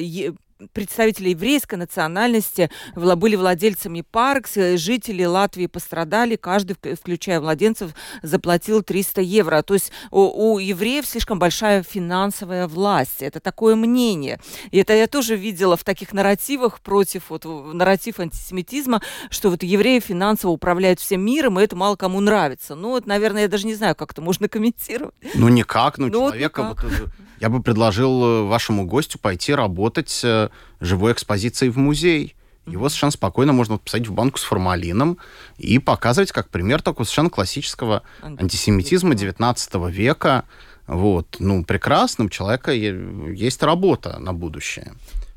представители 0.72 1.30
еврейской 1.30 1.76
национальности 1.76 2.70
были 2.94 3.36
владельцами 3.36 4.02
Паркс, 4.08 4.54
жители 4.76 5.24
Латвии 5.24 5.66
пострадали, 5.66 6.36
каждый, 6.36 6.76
включая 6.94 7.40
младенцев, 7.40 7.92
заплатил 8.22 8.82
300 8.82 9.20
евро. 9.20 9.62
То 9.62 9.74
есть 9.74 9.92
у, 10.10 10.20
у 10.54 10.58
евреев 10.58 11.06
слишком 11.06 11.38
большая 11.38 11.82
финансовая 11.82 12.66
власть. 12.66 13.22
Это 13.22 13.40
такое 13.40 13.76
мнение. 13.76 14.40
И 14.70 14.78
это 14.78 14.94
я 14.94 15.06
тоже 15.06 15.36
видела 15.36 15.76
в 15.76 15.84
таких 15.84 16.12
нарративах 16.12 16.80
против, 16.80 17.30
вот 17.30 17.44
нарратив 17.44 18.20
антисемитизма, 18.20 19.02
что 19.30 19.50
вот 19.50 19.62
евреи 19.62 20.00
финансово 20.00 20.52
управляют 20.52 21.00
всем 21.00 21.24
миром, 21.24 21.58
и 21.58 21.62
это 21.62 21.76
мало 21.76 21.96
кому 21.96 22.20
нравится. 22.20 22.74
Ну, 22.74 22.90
вот, 22.90 23.06
наверное, 23.06 23.42
я 23.42 23.48
даже 23.48 23.66
не 23.66 23.74
знаю, 23.74 23.94
как 23.94 24.12
это 24.12 24.22
можно 24.22 24.48
комментировать. 24.48 25.14
Ну, 25.34 25.48
никак. 25.48 25.98
Ну, 25.98 26.06
ну 26.06 26.12
человека... 26.12 26.76
Вот, 26.80 27.10
я 27.40 27.48
бы 27.48 27.62
предложил 27.62 28.22
э, 28.22 28.42
вашему 28.42 28.84
гостю 28.84 29.18
пойти 29.18 29.54
работать 29.54 30.20
э, 30.50 30.84
живой 30.84 31.12
экспозицией 31.12 31.70
в 31.70 31.78
музей. 31.78 32.34
Его 32.66 32.88
совершенно 32.88 33.12
спокойно 33.12 33.52
можно 33.52 33.78
посадить 33.78 34.08
в 34.08 34.12
банку 34.12 34.38
с 34.38 34.42
формалином 34.42 35.18
и 35.58 35.78
показывать 35.78 36.30
как 36.30 36.50
пример 36.50 36.82
такого 36.82 37.04
совершенно 37.04 37.30
классического 37.30 38.02
антисемитизма 38.22 39.14
19 39.14 39.74
века. 39.90 40.44
Вот. 40.86 41.36
Ну, 41.38 41.64
прекрасно, 41.64 42.26
у 42.26 42.28
человека 42.28 42.72
есть 42.72 43.62
работа 43.62 44.18
на 44.18 44.32
будущее. 44.32 44.92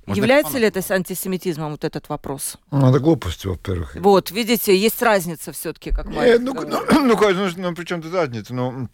Можно 0.06 0.22
Является 0.22 0.58
ли 0.58 0.68
это 0.68 0.82
с 0.82 0.92
антисемитизмом, 0.92 1.72
вот 1.72 1.86
этот 1.86 2.10
вопрос? 2.10 2.58
Ну, 2.72 2.90
это 2.90 3.00
глупость, 3.00 3.46
во-первых. 3.46 3.96
Вот, 3.96 4.32
видите, 4.32 4.78
есть 4.78 5.02
разница 5.02 5.54
все-таки, 5.54 5.92
как 5.92 6.08
Марик 6.08 6.42
ну, 6.42 6.54
ну, 6.54 6.62
ну, 6.68 7.16
ну, 7.16 7.50
ну, 7.56 7.76
при 7.76 7.86
чем 7.86 8.02
тут 8.02 8.14
разница? 8.14 8.54
Ну, 8.54 8.90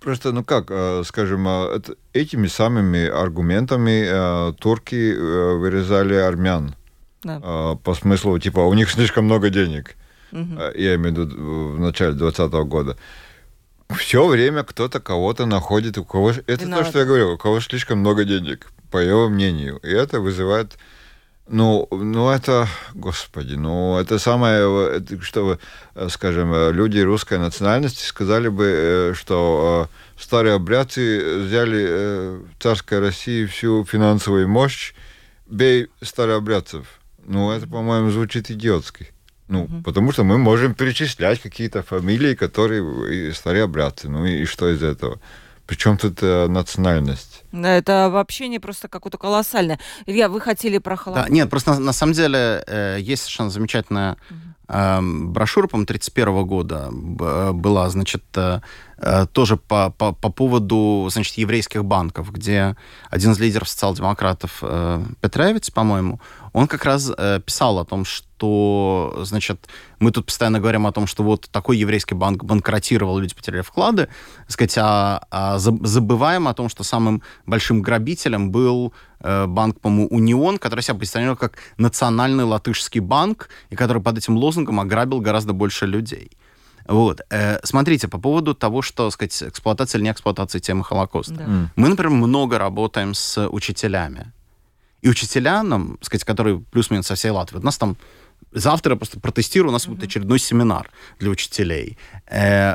Просто, 0.00 0.32
ну 0.32 0.44
как, 0.44 0.66
э, 0.70 1.02
скажем, 1.04 1.46
э, 1.48 1.80
этими 2.12 2.46
самыми 2.46 3.06
аргументами 3.06 4.04
э, 4.06 4.52
турки 4.58 5.14
вырезали 5.14 6.14
армян. 6.14 6.74
Да. 7.22 7.76
По 7.82 7.94
смыслу, 7.94 8.38
типа, 8.38 8.60
у 8.60 8.74
них 8.74 8.90
слишком 8.90 9.24
много 9.24 9.50
денег. 9.50 9.96
Угу. 10.30 10.60
Я 10.76 10.94
имею 10.94 11.14
в 11.14 11.18
виду 11.18 11.72
в 11.74 11.80
начале 11.80 12.12
20 12.12 12.52
-го 12.52 12.64
года. 12.64 12.96
Все 13.96 14.26
время 14.26 14.62
кто-то 14.62 15.00
кого-то 15.00 15.46
находит, 15.46 15.98
у 15.98 16.04
кого... 16.04 16.30
Это 16.30 16.64
Виноват. 16.64 16.84
то, 16.84 16.90
что 16.90 16.98
я 17.00 17.04
говорил, 17.06 17.32
у 17.32 17.38
кого 17.38 17.60
слишком 17.60 17.98
много 17.98 18.24
денег, 18.24 18.70
по 18.90 18.98
его 18.98 19.28
мнению. 19.28 19.78
И 19.78 19.88
это 19.88 20.20
вызывает 20.20 20.78
ну, 21.48 21.88
ну 21.90 22.30
это, 22.30 22.68
господи, 22.94 23.54
ну 23.54 23.98
это 23.98 24.18
самое, 24.18 25.02
что, 25.22 25.58
скажем, 26.08 26.72
люди 26.72 26.98
русской 27.00 27.38
национальности 27.38 28.04
сказали 28.04 28.48
бы, 28.48 28.64
э, 28.66 29.14
что 29.14 29.88
э, 29.90 30.20
старые 30.22 30.54
обрядцы 30.54 31.38
взяли 31.38 31.86
э, 31.88 32.40
царской 32.58 33.00
России 33.00 33.46
всю 33.46 33.84
финансовую 33.84 34.48
мощь, 34.48 34.94
бей 35.46 35.88
старообрядцев. 36.02 36.86
Ну, 37.26 37.50
это, 37.50 37.66
по-моему, 37.66 38.10
звучит 38.10 38.50
идиотски. 38.50 39.08
Ну, 39.48 39.64
угу. 39.64 39.82
потому 39.82 40.12
что 40.12 40.24
мы 40.24 40.36
можем 40.36 40.74
перечислять 40.74 41.40
какие-то 41.40 41.82
фамилии, 41.82 42.34
которые 42.34 43.32
старообрядцы. 43.32 44.08
Ну 44.08 44.26
и 44.26 44.44
что 44.44 44.68
из 44.68 44.82
этого? 44.82 45.18
Причем 45.66 45.96
тут 45.96 46.18
э, 46.22 46.46
национальность? 46.48 47.37
Это 47.52 48.08
вообще 48.10 48.48
не 48.48 48.58
просто 48.58 48.88
какое-то 48.88 49.18
колоссальное. 49.18 49.78
Илья, 50.06 50.28
вы 50.28 50.40
хотели 50.40 50.78
про 50.78 50.96
Холокост? 50.96 51.28
Да, 51.28 51.32
нет, 51.32 51.48
просто 51.48 51.74
на, 51.74 51.80
на 51.80 51.92
самом 51.92 52.12
деле 52.12 52.62
э, 52.66 52.98
есть 53.00 53.22
совершенно 53.22 53.50
замечательная 53.50 54.16
э, 54.68 55.00
брошюра, 55.00 55.66
по-моему, 55.66 55.86
31 55.86 56.46
года 56.46 56.88
была, 56.90 57.88
значит, 57.88 58.24
э, 58.34 58.60
э, 58.98 59.26
тоже 59.32 59.56
по, 59.56 59.90
по, 59.90 60.12
по 60.12 60.30
поводу, 60.30 61.08
значит, 61.10 61.38
еврейских 61.38 61.84
банков, 61.84 62.30
где 62.32 62.76
один 63.10 63.32
из 63.32 63.38
лидеров 63.38 63.68
социал-демократов, 63.68 64.58
э, 64.62 65.02
Петревич, 65.20 65.72
по-моему, 65.72 66.20
он 66.58 66.66
как 66.66 66.84
раз 66.84 67.12
э, 67.16 67.40
писал 67.46 67.78
о 67.78 67.84
том, 67.84 68.04
что, 68.04 69.20
значит, 69.22 69.68
мы 70.00 70.10
тут 70.10 70.26
постоянно 70.26 70.58
говорим 70.58 70.88
о 70.88 70.92
том, 70.92 71.06
что 71.06 71.22
вот 71.22 71.48
такой 71.52 71.78
еврейский 71.78 72.16
банк 72.16 72.42
банкротировал, 72.42 73.18
люди 73.18 73.32
потеряли 73.34 73.62
вклады, 73.62 74.08
сказать, 74.48 74.76
а, 74.76 75.22
а 75.30 75.58
забываем 75.58 76.48
о 76.48 76.54
том, 76.54 76.68
что 76.68 76.82
самым 76.82 77.22
большим 77.46 77.80
грабителем 77.80 78.50
был 78.50 78.92
э, 79.20 79.46
банк, 79.46 79.80
по-моему, 79.80 80.08
Унион, 80.08 80.58
который 80.58 80.80
себя 80.80 80.98
позиционировал 80.98 81.36
как 81.36 81.58
национальный 81.76 82.44
латышский 82.44 83.00
банк, 83.00 83.50
и 83.70 83.76
который 83.76 84.02
под 84.02 84.18
этим 84.18 84.36
лозунгом 84.36 84.80
ограбил 84.80 85.20
гораздо 85.20 85.52
больше 85.52 85.86
людей. 85.86 86.32
Вот. 86.88 87.20
Э, 87.30 87.60
смотрите, 87.62 88.08
по 88.08 88.18
поводу 88.18 88.54
того, 88.54 88.82
что, 88.82 89.08
сказать, 89.12 89.42
эксплуатация 89.44 90.00
или 90.00 90.06
не 90.06 90.10
эксплуатация 90.10 90.60
темы 90.60 90.82
Холокоста. 90.82 91.34
Да. 91.34 91.44
Mm. 91.44 91.66
Мы, 91.76 91.88
например, 91.88 92.10
много 92.10 92.58
работаем 92.58 93.14
с 93.14 93.46
учителями. 93.48 94.32
И 95.02 95.08
учителя 95.08 95.62
нам, 95.62 95.98
сказать, 96.00 96.24
которые 96.24 96.60
плюс-минус 96.60 97.06
со 97.06 97.14
всей 97.14 97.30
Латвии, 97.30 97.58
у 97.58 97.62
нас 97.62 97.78
там 97.78 97.96
завтра 98.52 98.96
просто 98.96 99.20
протестирую, 99.20 99.70
у 99.70 99.72
нас 99.72 99.86
mm-hmm. 99.86 99.90
будет 99.90 100.04
очередной 100.04 100.38
семинар 100.38 100.90
для 101.18 101.30
учителей. 101.30 101.98
Э, 102.26 102.74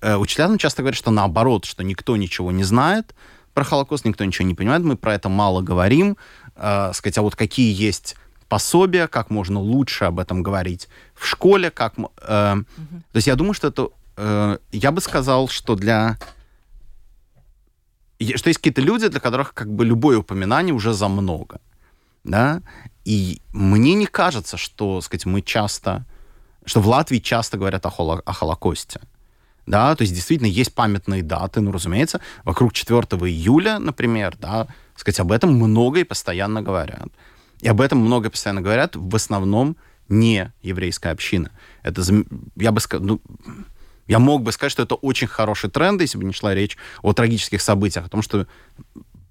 э, 0.00 0.16
учителя 0.16 0.48
нам 0.48 0.58
часто 0.58 0.82
говорят, 0.82 0.96
что 0.96 1.10
наоборот, 1.10 1.64
что 1.64 1.82
никто 1.82 2.16
ничего 2.16 2.52
не 2.52 2.64
знает 2.64 3.14
про 3.54 3.64
Холокост, 3.64 4.04
никто 4.04 4.24
ничего 4.24 4.46
не 4.46 4.54
понимает, 4.54 4.82
мы 4.82 4.96
про 4.96 5.14
это 5.14 5.28
мало 5.28 5.62
говорим. 5.62 6.16
Э, 6.56 6.92
сказать, 6.94 7.18
а 7.18 7.22
вот 7.22 7.36
какие 7.36 7.74
есть 7.74 8.16
пособия, 8.48 9.08
как 9.08 9.30
можно 9.30 9.60
лучше 9.60 10.04
об 10.04 10.20
этом 10.20 10.42
говорить 10.42 10.88
в 11.14 11.26
школе, 11.26 11.70
как... 11.70 11.94
Э, 11.98 12.02
mm-hmm. 12.28 12.64
То 13.12 13.16
есть 13.16 13.26
я 13.26 13.34
думаю, 13.34 13.54
что 13.54 13.68
это... 13.68 13.88
Э, 14.16 14.58
я 14.72 14.92
бы 14.92 15.00
сказал, 15.00 15.48
что 15.48 15.74
для 15.74 16.18
что 18.36 18.48
есть 18.48 18.58
какие-то 18.58 18.80
люди, 18.80 19.08
для 19.08 19.20
которых 19.20 19.54
как 19.54 19.72
бы 19.72 19.84
любое 19.84 20.18
упоминание 20.18 20.74
уже 20.74 20.92
за 20.92 21.08
много. 21.08 21.60
Да? 22.24 22.62
И 23.04 23.40
мне 23.52 23.94
не 23.94 24.06
кажется, 24.06 24.56
что, 24.56 25.00
сказать, 25.00 25.26
мы 25.26 25.42
часто, 25.42 26.04
что 26.64 26.80
в 26.80 26.88
Латвии 26.88 27.18
часто 27.18 27.58
говорят 27.58 27.84
о, 27.86 27.90
холо, 27.90 28.22
о 28.24 28.32
Холокосте. 28.32 29.00
Да, 29.66 29.94
то 29.96 30.02
есть 30.02 30.12
действительно 30.12 30.46
есть 30.46 30.74
памятные 30.74 31.22
даты, 31.22 31.62
ну, 31.62 31.72
разумеется, 31.72 32.20
вокруг 32.44 32.74
4 32.74 32.98
июля, 33.30 33.78
например, 33.78 34.36
да, 34.38 34.68
сказать, 34.94 35.20
об 35.20 35.32
этом 35.32 35.54
много 35.54 36.00
и 36.00 36.04
постоянно 36.04 36.60
говорят. 36.60 37.08
И 37.60 37.68
об 37.68 37.80
этом 37.80 37.98
много 37.98 38.28
и 38.28 38.30
постоянно 38.30 38.60
говорят 38.60 38.94
в 38.94 39.16
основном 39.16 39.76
не 40.08 40.52
еврейская 40.62 41.10
община. 41.10 41.50
Это, 41.82 42.02
я 42.56 42.72
бы 42.72 42.80
сказал, 42.80 43.06
ну, 43.06 43.20
я 44.06 44.18
мог 44.18 44.42
бы 44.42 44.52
сказать, 44.52 44.72
что 44.72 44.82
это 44.82 44.94
очень 44.94 45.26
хороший 45.26 45.70
тренд, 45.70 46.00
если 46.00 46.18
бы 46.18 46.24
не 46.24 46.32
шла 46.32 46.54
речь 46.54 46.76
о 47.02 47.12
трагических 47.12 47.60
событиях, 47.60 48.06
о 48.06 48.08
том, 48.08 48.22
что 48.22 48.46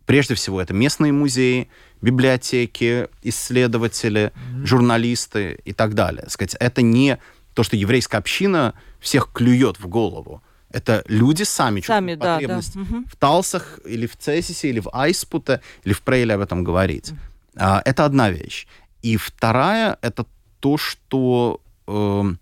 прежде 0.06 0.36
всего 0.36 0.62
это 0.62 0.74
местные 0.74 1.12
музеи, 1.12 1.70
библиотеки, 2.02 3.08
исследователи, 3.22 4.32
mm-hmm. 4.34 4.66
журналисты 4.66 5.60
и 5.64 5.74
так 5.74 5.94
далее. 5.94 6.26
Сказать, 6.30 6.56
это 6.60 6.82
не 6.82 7.20
то, 7.54 7.64
что 7.64 7.76
еврейская 7.78 8.18
община 8.18 8.74
всех 9.00 9.32
клюет 9.32 9.80
в 9.80 9.88
голову. 9.88 10.42
Это 10.70 11.04
люди 11.08 11.44
сами, 11.44 11.82
сами 11.82 12.12
чувствуют 12.14 12.20
да, 12.20 12.34
потребность 12.34 12.74
да. 12.74 12.82
Угу. 12.82 13.06
в 13.08 13.16
Талсах 13.18 13.80
или 13.86 14.08
в 14.08 14.18
Цесисе, 14.18 14.70
или 14.70 14.80
в 14.80 14.90
Айспуте, 14.92 15.62
или 15.84 15.94
в 15.94 16.02
Прейле 16.02 16.34
об 16.34 16.42
этом 16.42 16.64
говорить. 16.64 17.12
Угу. 17.12 17.20
А, 17.58 17.82
это 17.86 18.06
одна 18.06 18.32
вещь. 18.32 18.66
И 19.04 19.18
вторая— 19.18 20.00
это 20.02 20.26
то, 20.60 20.78
что 20.78 21.62
э, 21.86 22.34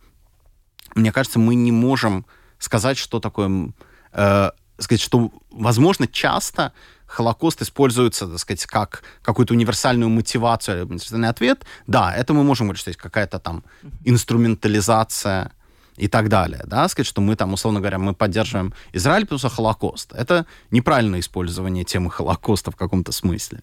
мне 0.95 1.11
кажется, 1.11 1.39
мы 1.39 1.55
не 1.55 1.71
можем 1.71 2.25
сказать, 2.59 2.97
что 2.97 3.19
такое, 3.19 3.73
э, 4.13 4.51
сказать, 4.77 5.01
что, 5.01 5.31
возможно, 5.51 6.07
часто 6.07 6.73
Холокост 7.05 7.61
используется, 7.61 8.27
так 8.27 8.39
сказать, 8.39 8.65
как 8.65 9.03
какую-то 9.21 9.53
универсальную 9.53 10.09
мотивацию, 10.09 10.85
универсальный 10.85 11.29
ответ. 11.29 11.65
Да, 11.87 12.15
это 12.15 12.33
мы 12.33 12.43
можем 12.43 12.67
говорить, 12.67 12.79
что 12.79 12.89
есть 12.89 12.99
какая-то 12.99 13.39
там 13.39 13.63
инструментализация 14.05 15.51
и 15.97 16.07
так 16.07 16.29
далее, 16.29 16.61
да, 16.65 16.87
сказать, 16.87 17.07
что 17.07 17.21
мы 17.21 17.35
там, 17.35 17.53
условно 17.53 17.79
говоря, 17.79 17.97
мы 17.97 18.13
поддерживаем 18.13 18.73
Израиль, 18.93 19.27
что 19.37 19.49
Холокост. 19.49 20.13
Это 20.13 20.45
неправильное 20.71 21.19
использование 21.19 21.83
темы 21.83 22.09
Холокоста 22.09 22.71
в 22.71 22.75
каком-то 22.75 23.11
смысле. 23.11 23.61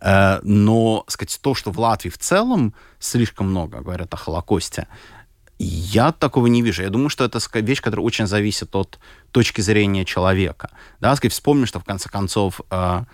Э, 0.00 0.40
но, 0.42 1.04
сказать, 1.08 1.38
то, 1.40 1.54
что 1.54 1.70
в 1.70 1.78
Латвии 1.78 2.10
в 2.10 2.18
целом 2.18 2.74
слишком 2.98 3.48
много 3.50 3.80
говорят 3.80 4.12
о 4.12 4.16
Холокосте, 4.16 4.86
я 5.64 6.12
такого 6.12 6.48
не 6.48 6.62
вижу. 6.62 6.82
Я 6.82 6.90
думаю, 6.90 7.08
что 7.08 7.24
это 7.24 7.38
вещь, 7.60 7.80
которая 7.80 8.04
очень 8.04 8.26
зависит 8.26 8.74
от 8.74 8.98
точки 9.30 9.60
зрения 9.60 10.04
человека. 10.04 10.70
Да, 11.00 11.14
вспомним, 11.28 11.66
что 11.66 11.78
в 11.78 11.84
конце 11.84 12.08
концов 12.08 12.60
э, 12.70 13.04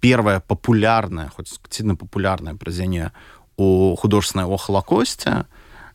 первое 0.00 0.40
популярное, 0.40 1.30
хоть 1.34 1.48
сильно 1.70 1.96
популярное 1.96 2.54
произведение 2.54 3.12
о 3.56 3.96
художественное 3.96 4.46
о 4.46 4.56
Холокосте, 4.56 5.46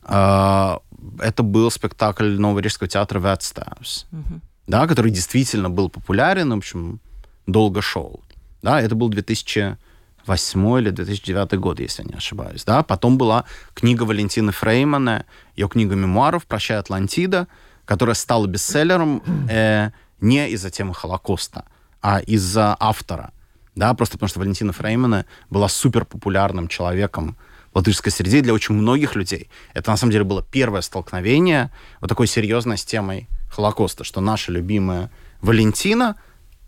э, 0.04 0.78
это 1.20 1.44
был 1.44 1.70
спектакль 1.70 2.38
Нового 2.40 2.60
Рижского 2.60 2.88
театра 2.88 3.20
«Vectēvs», 3.20 4.08
mm-hmm. 4.12 4.40
да, 4.68 4.88
который 4.88 5.12
действительно 5.12 5.70
был 5.70 5.90
популярен, 5.90 6.50
в 6.50 6.58
общем, 6.58 7.00
долго 7.46 7.82
шел. 7.82 8.24
Да, 8.64 8.82
это 8.82 8.96
был 8.96 9.10
2000 9.10 9.78
2008 10.26 10.80
или 10.80 10.90
2009 10.92 11.60
год, 11.60 11.80
если 11.80 12.04
я 12.04 12.10
не 12.10 12.16
ошибаюсь. 12.16 12.64
Да? 12.64 12.84
Потом 12.84 13.18
была 13.18 13.46
книга 13.74 14.04
Валентины 14.04 14.52
Фреймана, 14.52 15.26
ее 15.56 15.68
книга 15.68 15.96
мемуаров 15.96 16.46
«Прощай, 16.46 16.78
Атлантида», 16.78 17.48
которая 17.86 18.16
стала 18.16 18.48
бестселлером 18.48 19.24
э, 19.50 19.92
не 20.20 20.50
из-за 20.52 20.70
темы 20.70 20.94
Холокоста, 20.94 21.66
а 22.02 22.20
из-за 22.20 22.76
автора. 22.80 23.32
Да? 23.76 23.94
Просто 23.94 24.18
потому 24.18 24.30
что 24.30 24.40
Валентина 24.40 24.74
Фреймана 24.74 25.26
была 25.50 25.68
супер 25.68 26.06
популярным 26.06 26.68
человеком 26.68 27.38
в 27.74 27.78
латышской 27.78 28.12
среде 28.12 28.42
для 28.42 28.54
очень 28.54 28.76
многих 28.76 29.16
людей. 29.16 29.50
Это, 29.74 29.92
на 29.92 29.98
самом 29.98 30.12
деле, 30.12 30.24
было 30.24 30.44
первое 30.44 30.82
столкновение 30.82 31.72
вот 32.02 32.08
такой 32.08 32.28
серьезной 32.28 32.78
с 32.78 32.86
темой 32.86 33.28
Холокоста, 33.50 34.04
что 34.04 34.22
наша 34.22 34.52
любимая 34.52 35.10
Валентина, 35.42 36.18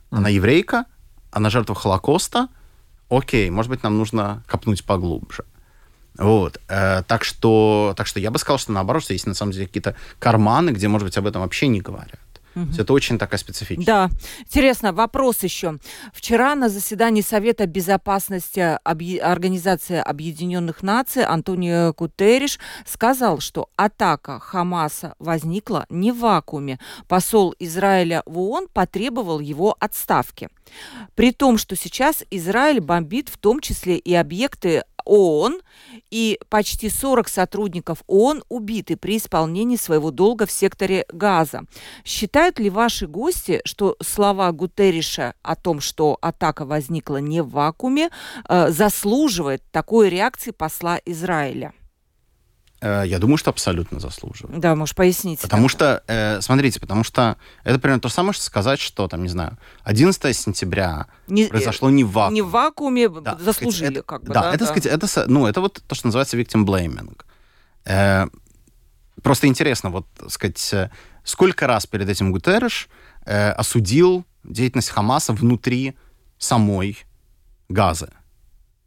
она 0.10 0.30
еврейка, 0.30 0.86
она 1.32 1.50
жертва 1.50 1.76
Холокоста— 1.76 2.48
окей, 3.18 3.50
может 3.50 3.70
быть, 3.70 3.84
нам 3.84 3.98
нужно 3.98 4.44
копнуть 4.48 4.84
поглубже. 4.84 5.44
Вот. 6.18 6.60
Э, 6.68 7.04
так, 7.08 7.24
что, 7.24 7.94
так 7.98 8.08
что 8.08 8.20
я 8.20 8.32
бы 8.32 8.38
сказал, 8.38 8.58
что 8.58 8.72
наоборот, 8.72 9.04
что 9.04 9.14
есть 9.14 9.26
на 9.28 9.34
самом 9.34 9.52
деле 9.52 9.68
какие-то 9.68 9.96
карманы, 10.20 10.72
где, 10.72 10.88
может 10.88 11.08
быть, 11.08 11.18
об 11.18 11.26
этом 11.26 11.42
вообще 11.42 11.68
не 11.68 11.82
говорят. 11.82 12.20
Угу. 12.56 12.68
Это 12.78 12.94
очень 12.94 13.18
такая 13.18 13.40
специфичная. 13.40 13.86
Да. 13.86 14.10
Интересно, 14.42 14.94
вопрос 14.94 15.44
еще. 15.44 15.80
Вчера 16.14 16.56
на 16.56 16.70
заседании 16.70 17.22
Совета 17.22 17.66
безопасности 17.66 18.78
Объ... 18.84 19.20
Организации 19.22 19.98
Объединенных 19.98 20.84
Наций 20.84 21.24
Антонио 21.24 21.94
Кутериш 21.94 22.60
сказал, 22.86 23.40
что 23.40 23.70
атака 23.76 24.40
Хамаса 24.40 25.16
возникла 25.20 25.86
не 25.90 26.12
в 26.12 26.20
вакууме. 26.20 26.80
Посол 27.08 27.56
Израиля 27.60 28.24
в 28.26 28.40
ООН 28.40 28.68
потребовал 28.74 29.40
его 29.40 29.76
отставки. 29.80 30.50
При 31.16 31.32
том, 31.32 31.58
что 31.58 31.76
сейчас 31.76 32.24
Израиль 32.32 32.82
бомбит 32.82 33.30
в 33.30 33.38
том 33.38 33.60
числе 33.60 33.98
и 33.98 34.14
объекты 34.14 34.84
ООН, 35.06 35.62
и 36.12 36.40
почти 36.50 36.90
40 36.90 37.28
сотрудников 37.28 38.04
ООН 38.08 38.44
убиты 38.50 38.98
при 38.98 39.18
исполнении 39.18 39.76
своего 39.76 40.12
долга 40.12 40.46
в 40.46 40.52
секторе 40.52 41.06
Газа. 41.12 41.64
Считают 42.06 42.60
ли 42.60 42.70
ваши 42.70 43.08
гости, 43.08 43.62
что 43.66 43.96
слова 44.02 44.52
Гутерриша 44.52 45.34
о 45.42 45.56
том, 45.56 45.80
что 45.80 46.18
атака 46.22 46.66
возникла 46.66 47.18
не 47.18 47.42
в 47.42 47.50
вакууме, 47.50 48.10
э, 48.48 48.70
заслуживает 48.72 49.64
такой 49.72 50.10
реакции 50.10 50.52
посла 50.52 51.00
Израиля? 51.06 51.74
Э, 52.84 53.04
я 53.06 53.18
думаю, 53.18 53.38
что 53.38 53.50
абсолютно 53.50 54.02
заслуживает. 54.02 54.60
Да, 54.60 54.76
можешь 54.76 54.94
пояснить. 54.94 55.40
Потому 55.40 55.70
что, 55.70 56.04
э, 56.08 56.42
смотрите, 56.42 56.82
потому 56.82 57.06
что 57.06 57.38
это 57.64 57.80
примерно 57.80 58.02
то 58.02 58.10
же 58.10 58.14
самое, 58.14 58.34
что 58.34 58.44
сказать, 58.44 58.82
что, 58.82 59.08
там, 59.08 59.24
не 59.24 59.30
знаю, 59.30 59.58
11 59.84 60.36
сентября 60.36 61.08
не, 61.28 61.46
произошло 61.46 61.90
не 61.90 62.04
в 62.04 62.12
вакууме. 62.12 62.36
Не 62.36 62.42
в 62.42 62.50
вакууме 62.50 63.08
да, 63.08 63.38
заслужили, 63.40 64.00
сказать, 64.00 64.06
как 64.06 64.24
бы. 64.24 64.34
Да, 64.34 64.42
да 64.42 64.50
это, 64.50 64.60
да. 64.60 64.66
сказать, 64.66 64.86
это, 64.86 65.26
ну, 65.28 65.48
это 65.48 65.62
вот 65.62 65.82
то, 65.88 65.96
что 65.96 66.08
называется 66.08 66.38
victim 66.38 66.66
blaming. 66.66 67.18
Э, 67.86 68.28
просто 69.22 69.48
интересно, 69.48 69.90
вот, 69.90 70.06
сказать, 70.28 70.74
э, 70.74 70.90
сколько 71.24 71.68
раз 71.68 71.86
перед 71.86 72.10
этим 72.10 72.34
Гутерреш 72.34 72.90
э, 73.26 73.52
осудил 73.52 74.26
деятельность 74.44 74.90
Хамаса 74.90 75.32
внутри 75.32 75.96
самой 76.38 76.98
Газы. 77.70 78.12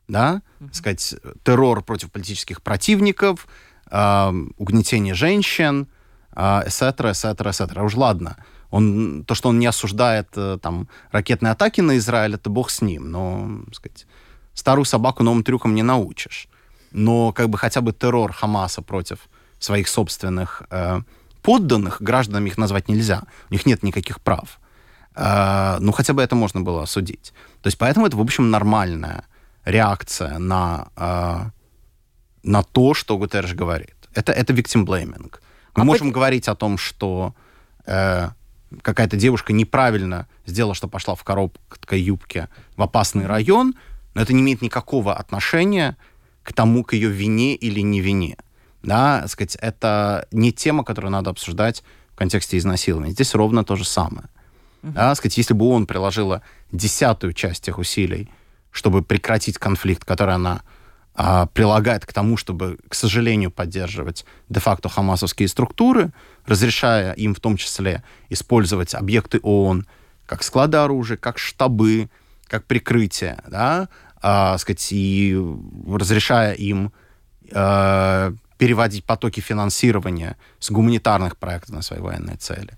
Да? 0.07 0.43
Mm-hmm. 0.61 0.75
Сказать, 0.75 1.15
террор 1.45 1.83
против 1.83 2.13
политических 2.13 2.61
противников, 2.61 3.49
угнетение 3.89 5.15
женщин, 5.15 5.89
эсетра, 6.35 7.13
эсетра, 7.13 7.51
эсетра. 7.51 7.83
Уж 7.83 7.95
ладно. 7.95 8.37
Он, 8.71 9.25
то, 9.25 9.35
что 9.35 9.49
он 9.49 9.59
не 9.59 9.67
осуждает 9.67 10.29
э, 10.37 10.59
там, 10.61 10.89
ракетные 11.13 11.53
атаки 11.53 11.81
на 11.81 11.97
Израиль, 11.99 12.35
это 12.35 12.51
бог 12.51 12.71
с 12.71 12.83
ним. 12.83 13.11
Но, 13.11 13.61
сказать, 13.73 14.07
старую 14.55 14.85
собаку 14.85 15.23
новым 15.23 15.45
трюкам 15.45 15.75
не 15.75 15.83
научишь. 15.83 16.49
Но 16.91 17.33
как 17.33 17.49
бы 17.49 17.59
хотя 17.59 17.81
бы 17.81 17.93
террор 17.93 18.33
Хамаса 18.33 18.83
против 18.83 19.19
своих 19.59 19.89
собственных 19.89 20.63
э, 20.71 21.01
подданных, 21.43 22.03
гражданами 22.03 22.49
их 22.49 22.59
назвать 22.59 22.89
нельзя, 22.89 23.23
у 23.51 23.55
них 23.55 23.67
нет 23.67 23.83
никаких 23.83 24.21
прав. 24.21 24.59
Э, 25.15 25.79
ну, 25.81 25.93
хотя 25.93 26.13
бы 26.13 26.23
это 26.23 26.35
можно 26.35 26.61
было 26.61 26.83
осудить. 26.83 27.33
То 27.63 27.69
есть 27.69 27.79
поэтому 27.79 28.07
это, 28.07 28.17
в 28.17 28.21
общем, 28.21 28.51
нормальная 28.51 29.25
реакция 29.65 30.39
на, 30.39 30.89
э, 30.97 31.51
на 32.47 32.63
то, 32.63 32.95
что 32.95 33.19
Гутерреш 33.19 33.55
говорит. 33.55 33.97
Это, 34.15 34.33
это 34.33 34.53
victim 34.53 34.87
blaming. 34.87 35.35
Мы 35.75 35.83
а 35.83 35.85
можем 35.85 36.09
по... 36.09 36.15
говорить 36.15 36.49
о 36.49 36.55
том, 36.55 36.79
что 36.79 37.35
э, 37.85 38.31
какая-то 38.83 39.17
девушка 39.17 39.53
неправильно 39.53 40.27
сделала, 40.47 40.75
что 40.75 40.89
пошла 40.89 41.15
в 41.15 41.25
короткой 41.25 42.01
юбке 42.01 42.49
в 42.77 42.83
опасный 42.83 43.27
район, 43.27 43.75
но 44.15 44.23
это 44.23 44.33
не 44.33 44.41
имеет 44.41 44.63
никакого 44.63 45.15
отношения 45.15 45.97
к 46.43 46.53
тому, 46.53 46.85
к 46.85 46.95
ее 46.95 47.11
вине 47.11 47.55
или 47.57 47.81
не 47.81 48.01
вине. 48.01 48.37
Да, 48.83 49.27
сказать, 49.27 49.57
это 49.57 50.29
не 50.31 50.53
тема, 50.53 50.85
которую 50.85 51.11
надо 51.11 51.31
обсуждать 51.31 51.83
в 52.13 52.17
контексте 52.17 52.57
изнасилования. 52.57 53.11
Здесь 53.11 53.35
ровно 53.35 53.65
то 53.65 53.75
же 53.75 53.85
самое. 53.85 54.29
Uh-huh. 54.83 54.93
Да, 54.93 55.15
сказать, 55.17 55.37
если 55.37 55.55
бы 55.55 55.69
он 55.69 55.87
приложила 55.87 56.43
десятую 56.71 57.33
часть 57.33 57.65
тех 57.65 57.79
усилий, 57.79 58.31
чтобы 58.71 59.03
прекратить 59.03 59.59
конфликт, 59.59 60.05
который 60.05 60.37
она 60.37 60.63
прилагает 61.55 62.05
к 62.05 62.13
тому, 62.13 62.37
чтобы, 62.37 62.79
к 62.89 62.95
сожалению, 62.95 63.51
поддерживать 63.51 64.27
де-факто 64.51 64.91
хамасовские 64.91 65.49
структуры, 65.49 66.13
разрешая 66.45 67.13
им 67.15 67.35
в 67.35 67.41
том 67.41 67.57
числе 67.57 68.03
использовать 68.29 68.95
объекты 68.95 69.41
ООН 69.43 69.87
как 70.27 70.43
склады 70.43 70.79
оружия, 70.79 71.17
как 71.17 71.39
штабы, 71.39 72.11
как 72.47 72.65
прикрытие, 72.65 73.39
да, 73.49 73.89
а, 74.21 74.59
сказать, 74.59 74.89
и 74.93 75.39
разрешая 75.89 76.53
им 76.55 76.93
а, 77.53 78.33
переводить 78.59 79.05
потоки 79.05 79.41
финансирования 79.41 80.37
с 80.59 80.71
гуманитарных 80.71 81.37
проектов 81.37 81.71
на 81.71 81.83
свои 81.83 82.01
военные 82.01 82.37
цели. 82.37 82.77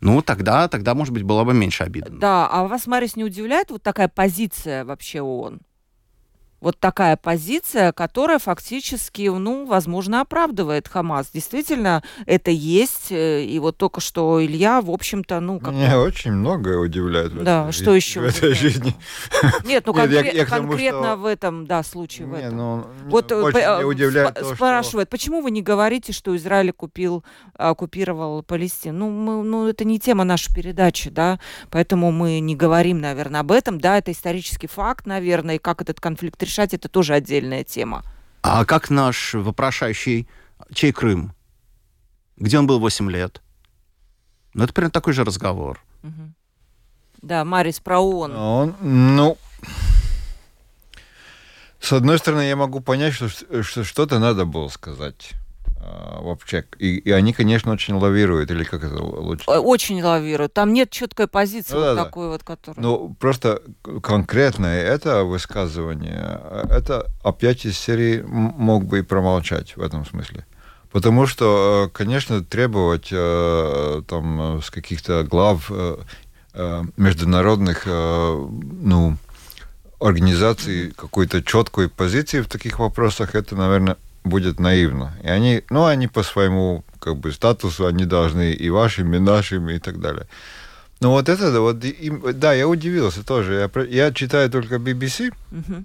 Ну, 0.00 0.20
тогда, 0.20 0.68
тогда, 0.68 0.94
может 0.94 1.14
быть, 1.14 1.22
было 1.22 1.44
бы 1.44 1.54
меньше 1.54 1.84
обидно. 1.84 2.18
Да, 2.18 2.48
а 2.48 2.64
вас, 2.64 2.86
Марис, 2.86 3.14
не 3.14 3.24
удивляет 3.24 3.70
вот 3.70 3.82
такая 3.82 4.08
позиция 4.08 4.84
вообще 4.84 5.22
ООН? 5.22 5.60
Вот 6.62 6.78
такая 6.78 7.16
позиция, 7.16 7.92
которая 7.92 8.38
фактически, 8.38 9.28
ну, 9.28 9.66
возможно, 9.66 10.20
оправдывает 10.20 10.86
Хамас. 10.86 11.28
Действительно, 11.34 12.04
это 12.24 12.52
есть. 12.52 13.10
Э, 13.10 13.42
и 13.42 13.58
вот 13.58 13.76
только 13.76 14.00
что 14.00 14.42
Илья, 14.42 14.80
в 14.80 14.90
общем-то, 14.90 15.40
ну... 15.40 15.58
Как 15.58 15.74
Меня 15.74 16.00
очень 16.00 16.30
многое 16.30 16.78
удивляет 16.78 17.32
в 17.32 17.42
Да, 17.42 17.64
этой 17.64 17.72
что 17.72 17.94
еще? 17.94 18.20
В 18.20 18.24
этой 18.26 18.54
жизни. 18.54 18.94
Нет, 19.64 19.84
ну 19.86 19.92
конкре- 19.92 20.24
я, 20.24 20.30
я 20.30 20.46
конкретно 20.46 21.02
тому, 21.02 21.14
что... 21.14 21.16
в 21.16 21.26
этом, 21.26 21.66
да, 21.66 21.82
случае 21.82 22.28
в 22.28 22.34
этом. 22.34 22.56
Ну, 22.56 22.86
вот 23.06 23.32
э, 23.32 23.50
п- 23.52 23.84
удивляет 23.84 24.36
сп- 24.36 24.40
то, 24.40 24.54
спрашивает, 24.54 25.08
что... 25.08 25.16
почему 25.16 25.40
вы 25.42 25.50
не 25.50 25.62
говорите, 25.62 26.12
что 26.12 26.36
Израиль 26.36 26.72
купил, 26.72 27.24
оккупировал 27.54 28.44
Палестину? 28.44 28.98
Ну, 28.98 29.10
мы, 29.10 29.42
ну, 29.42 29.66
это 29.66 29.84
не 29.84 29.98
тема 29.98 30.22
нашей 30.22 30.54
передачи, 30.54 31.10
да, 31.10 31.40
поэтому 31.70 32.12
мы 32.12 32.38
не 32.38 32.54
говорим, 32.54 33.00
наверное, 33.00 33.40
об 33.40 33.50
этом. 33.50 33.80
Да, 33.80 33.98
это 33.98 34.12
исторический 34.12 34.68
факт, 34.68 35.06
наверное, 35.06 35.56
и 35.56 35.58
как 35.58 35.82
этот 35.82 35.98
конфликт 36.00 36.40
решать, 36.52 36.74
это 36.74 36.88
тоже 36.88 37.14
отдельная 37.14 37.64
тема. 37.64 38.04
А 38.42 38.64
как 38.64 38.90
наш 38.90 39.34
вопрошающий, 39.34 40.28
чей 40.74 40.92
Крым? 40.92 41.32
Где 42.36 42.58
он 42.58 42.66
был 42.66 42.78
8 42.78 43.10
лет? 43.10 43.40
Ну, 44.54 44.64
это 44.64 44.72
примерно 44.72 44.92
такой 44.92 45.14
же 45.14 45.24
разговор. 45.24 45.82
Угу. 46.02 46.32
Да, 47.22 47.44
Марис 47.44 47.80
про 47.80 48.00
ООН. 48.00 48.36
Он, 48.36 48.76
ну, 48.80 49.38
с 51.80 51.92
одной 51.92 52.18
стороны, 52.18 52.42
я 52.42 52.56
могу 52.56 52.80
понять, 52.80 53.14
что 53.14 53.84
что-то 53.84 54.18
надо 54.18 54.44
было 54.44 54.68
сказать. 54.68 55.32
А, 55.84 56.20
вообще. 56.22 56.64
И, 56.78 56.98
и 56.98 57.10
они, 57.10 57.32
конечно, 57.32 57.72
очень 57.72 57.94
лавируют, 57.94 58.50
или 58.50 58.62
как 58.62 58.84
это 58.84 59.02
лучше? 59.02 59.50
Очень 59.50 60.02
лавируют. 60.02 60.54
Там 60.54 60.72
нет 60.72 60.90
четкой 60.90 61.26
позиции 61.26 61.74
ну, 61.74 61.80
вот 61.80 61.96
да, 61.96 62.04
такой 62.04 62.26
да. 62.26 62.30
вот, 62.30 62.44
которая... 62.44 62.82
Ну, 62.82 63.16
просто 63.18 63.62
конкретно 64.02 64.66
это 64.66 65.24
высказывание, 65.24 66.40
это 66.70 67.10
опять 67.24 67.64
из 67.64 67.78
серии 67.78 68.22
мог 68.22 68.84
бы 68.84 69.00
и 69.00 69.02
промолчать 69.02 69.76
в 69.76 69.82
этом 69.82 70.06
смысле. 70.06 70.46
Потому 70.92 71.26
что, 71.26 71.86
э, 71.86 71.90
конечно, 71.96 72.44
требовать 72.44 73.08
э, 73.10 74.02
там 74.06 74.62
с 74.62 74.70
каких-то 74.70 75.24
глав 75.24 75.70
э, 75.70 75.96
международных, 76.98 77.86
ну, 77.86 79.16
организаций 79.98 80.90
какой-то 80.90 81.42
четкой 81.42 81.88
позиции 81.88 82.40
в 82.40 82.48
таких 82.48 82.78
вопросах, 82.78 83.34
это, 83.34 83.56
наверное, 83.56 83.96
будет 84.24 84.60
наивно. 84.60 85.14
И 85.22 85.28
они, 85.28 85.62
ну, 85.70 85.84
они 85.84 86.08
по 86.08 86.22
своему 86.22 86.84
как 86.98 87.16
бы 87.16 87.32
статусу, 87.32 87.86
они 87.86 88.04
должны 88.04 88.52
и 88.52 88.70
вашими, 88.70 89.16
и 89.16 89.20
нашими, 89.20 89.74
и 89.74 89.78
так 89.78 90.00
далее. 90.00 90.26
Но 91.00 91.10
вот 91.10 91.28
это, 91.28 91.60
вот, 91.60 91.84
им, 91.84 92.22
да, 92.34 92.52
я 92.52 92.68
удивился 92.68 93.26
тоже. 93.26 93.68
Я, 93.74 93.82
я 93.82 94.12
читаю 94.12 94.48
только 94.50 94.76
BBC, 94.76 95.32
угу. 95.50 95.84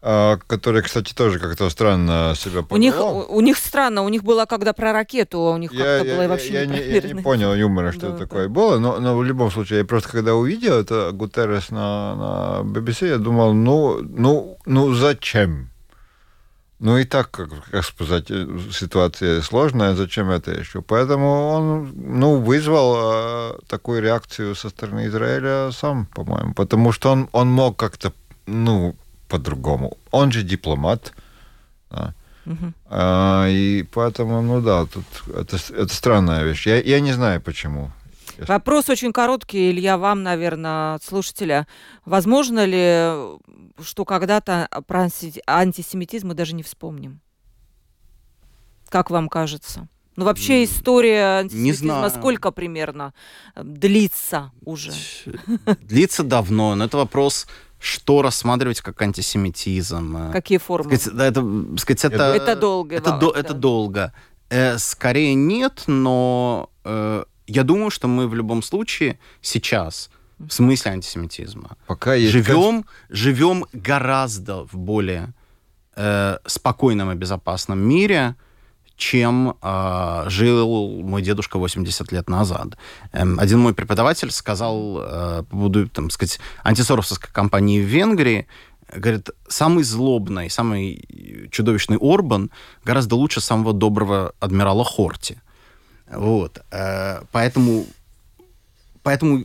а, 0.00 0.38
который, 0.46 0.82
кстати, 0.82 1.12
тоже 1.12 1.40
как-то 1.40 1.68
странно 1.70 2.34
себя 2.36 2.62
повел. 2.62 2.76
У 2.76 2.78
них, 2.78 3.00
у, 3.00 3.36
у 3.36 3.40
них 3.40 3.58
странно, 3.58 4.02
у 4.02 4.08
них 4.08 4.22
было 4.22 4.44
когда 4.44 4.72
про 4.72 4.92
ракету, 4.92 5.38
а 5.40 5.54
у 5.54 5.56
них 5.56 5.72
как-то 5.72 6.04
было 6.04 6.22
я, 6.22 6.28
вообще 6.28 6.52
я, 6.52 6.66
не, 6.66 6.78
я 6.78 7.00
не 7.00 7.20
понял 7.20 7.52
юмора, 7.52 7.90
что 7.90 8.10
да, 8.10 8.16
такое 8.18 8.44
да. 8.44 8.48
было, 8.48 8.78
но, 8.78 9.00
но 9.00 9.16
в 9.16 9.24
любом 9.24 9.50
случае, 9.50 9.80
я 9.80 9.84
просто 9.84 10.08
когда 10.08 10.36
увидел 10.36 10.74
это 10.74 11.10
Гутеррес 11.12 11.70
на, 11.70 12.14
на 12.14 12.60
BBC, 12.62 13.08
я 13.08 13.18
думал, 13.18 13.54
ну, 13.54 13.98
ну, 14.02 14.56
ну 14.66 14.94
зачем? 14.94 15.70
Ну 16.80 16.96
и 16.96 17.04
так, 17.04 17.30
как, 17.30 17.48
как 17.70 17.84
сказать, 17.84 18.30
э, 18.30 18.46
ситуация 18.72 19.42
сложная, 19.42 19.94
зачем 19.94 20.30
это 20.30 20.52
еще? 20.52 20.80
Поэтому 20.80 21.48
он 21.48 21.92
ну, 21.96 22.36
вызвал 22.40 22.94
э, 22.96 23.58
такую 23.66 24.00
реакцию 24.00 24.54
со 24.54 24.68
стороны 24.68 25.06
Израиля 25.06 25.72
сам, 25.72 26.06
по-моему, 26.06 26.54
потому 26.54 26.92
что 26.92 27.10
он, 27.10 27.28
он 27.32 27.50
мог 27.50 27.76
как-то, 27.76 28.12
ну, 28.46 28.94
по-другому. 29.28 29.98
Он 30.12 30.30
же 30.30 30.42
дипломат, 30.42 31.12
да. 31.90 32.14
Угу. 32.46 32.72
А, 32.86 33.46
и 33.48 33.84
поэтому, 33.92 34.40
ну 34.42 34.60
да, 34.60 34.86
тут 34.86 35.04
это, 35.34 35.56
это 35.56 35.94
странная 35.94 36.44
вещь. 36.44 36.66
Я, 36.66 36.80
я 36.80 37.00
не 37.00 37.12
знаю, 37.12 37.40
почему. 37.40 37.90
Вопрос 38.46 38.88
очень 38.88 39.12
короткий, 39.12 39.70
Илья, 39.70 39.98
вам, 39.98 40.22
наверное, 40.22 40.94
от 40.94 41.02
слушателя. 41.02 41.66
Возможно 42.04 42.64
ли, 42.64 43.38
что 43.82 44.04
когда-то 44.04 44.68
про 44.86 45.08
антисемитизм 45.46 46.28
мы 46.28 46.34
даже 46.34 46.54
не 46.54 46.62
вспомним? 46.62 47.20
Как 48.88 49.10
вам 49.10 49.28
кажется? 49.28 49.88
Ну, 50.16 50.24
вообще 50.24 50.64
история 50.64 51.40
антисемитизма 51.40 52.10
сколько 52.10 52.50
примерно 52.50 53.14
э, 53.54 53.62
длится 53.62 54.50
уже? 54.64 54.92
Длится 55.82 56.24
давно, 56.24 56.74
но 56.74 56.86
это 56.86 56.96
вопрос 56.96 57.46
что 57.80 58.22
рассматривать 58.22 58.80
как 58.80 59.00
антисемитизм. 59.00 60.16
Э, 60.16 60.32
Какие 60.32 60.58
формы? 60.58 60.96
Сказать, 60.96 61.30
это, 61.30 61.44
сказать, 61.76 62.04
это, 62.04 62.24
это 62.34 62.56
долго. 62.56 62.96
Это, 62.96 63.16
до, 63.16 63.32
да. 63.32 63.38
это 63.38 63.54
долго. 63.54 64.12
Э, 64.50 64.78
скорее 64.78 65.34
нет, 65.34 65.84
но 65.86 66.70
э, 66.84 67.24
я 67.48 67.64
думаю, 67.64 67.90
что 67.90 68.08
мы 68.08 68.28
в 68.28 68.34
любом 68.34 68.62
случае 68.62 69.18
сейчас 69.40 70.10
в 70.38 70.50
смысле 70.50 70.92
антисемитизма 70.92 71.76
Пока 71.86 72.14
есть 72.14 72.32
живем, 72.32 72.84
живем 73.08 73.64
гораздо 73.72 74.64
в 74.66 74.74
более 74.74 75.34
э, 75.96 76.38
спокойном 76.46 77.10
и 77.10 77.14
безопасном 77.16 77.80
мире, 77.80 78.36
чем 78.96 79.56
э, 79.60 80.24
жил 80.28 81.02
мой 81.02 81.22
дедушка 81.22 81.58
80 81.58 82.12
лет 82.12 82.28
назад. 82.28 82.76
Эм, 83.12 83.38
один 83.40 83.58
мой 83.60 83.74
преподаватель 83.74 84.30
сказал 84.30 84.98
э, 85.00 85.42
по 85.42 85.56
поводу, 85.56 85.88
там, 85.88 86.10
сказать, 86.10 86.38
антисоровской 86.62 87.30
компании 87.32 87.80
в 87.80 87.86
Венгрии, 87.86 88.46
говорит, 88.94 89.30
самый 89.48 89.84
злобный, 89.84 90.50
самый 90.50 91.48
чудовищный 91.50 91.98
Орбан 92.00 92.50
гораздо 92.84 93.16
лучше 93.16 93.40
самого 93.40 93.72
доброго 93.72 94.32
адмирала 94.40 94.84
Хорти. 94.84 95.40
Вот. 96.10 96.60
Э, 96.70 97.22
поэтому, 97.32 97.86
поэтому 99.02 99.44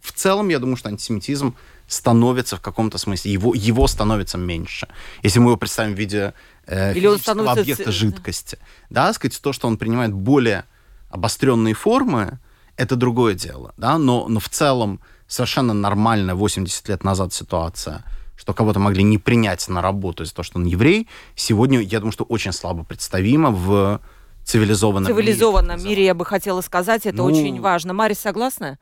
в 0.00 0.12
целом 0.12 0.48
я 0.48 0.58
думаю, 0.58 0.76
что 0.76 0.88
антисемитизм 0.88 1.54
становится 1.86 2.56
в 2.56 2.60
каком-то 2.60 2.98
смысле, 2.98 3.32
его, 3.32 3.54
его 3.54 3.86
становится 3.86 4.38
меньше. 4.38 4.88
Если 5.22 5.38
мы 5.38 5.50
его 5.50 5.56
представим 5.56 5.94
в 5.94 5.98
виде 5.98 6.34
э, 6.66 6.94
Или 6.94 7.06
он 7.06 7.18
становится... 7.18 7.60
объекта 7.60 7.90
жидкости. 7.90 8.58
Да, 8.90 9.12
сказать, 9.12 9.40
то, 9.40 9.52
что 9.52 9.68
он 9.68 9.78
принимает 9.78 10.12
более 10.12 10.64
обостренные 11.08 11.74
формы, 11.74 12.38
это 12.76 12.94
другое 12.94 13.34
дело. 13.34 13.72
Да? 13.78 13.98
Но, 13.98 14.28
но 14.28 14.38
в 14.38 14.48
целом 14.50 15.00
совершенно 15.26 15.72
нормальная 15.72 16.34
80 16.34 16.88
лет 16.88 17.04
назад 17.04 17.32
ситуация, 17.32 18.04
что 18.36 18.52
кого-то 18.52 18.80
могли 18.80 19.02
не 19.02 19.18
принять 19.18 19.66
на 19.68 19.80
работу 19.80 20.24
из-за 20.24 20.34
того, 20.34 20.44
что 20.44 20.58
он 20.58 20.66
еврей, 20.66 21.08
сегодня, 21.34 21.80
я 21.80 22.00
думаю, 22.00 22.12
что 22.12 22.24
очень 22.24 22.52
слабо 22.52 22.84
представимо 22.84 23.50
в 23.50 24.00
цивилизованном, 24.48 25.12
цивилизованном 25.12 25.78
мире. 25.78 25.90
мире, 25.90 26.04
я 26.06 26.14
бы 26.14 26.24
хотела 26.24 26.60
сказать, 26.62 27.06
это 27.06 27.18
ну, 27.18 27.24
очень 27.24 27.60
важно. 27.60 27.92
Мария 27.92 28.16
согласна? 28.16 28.78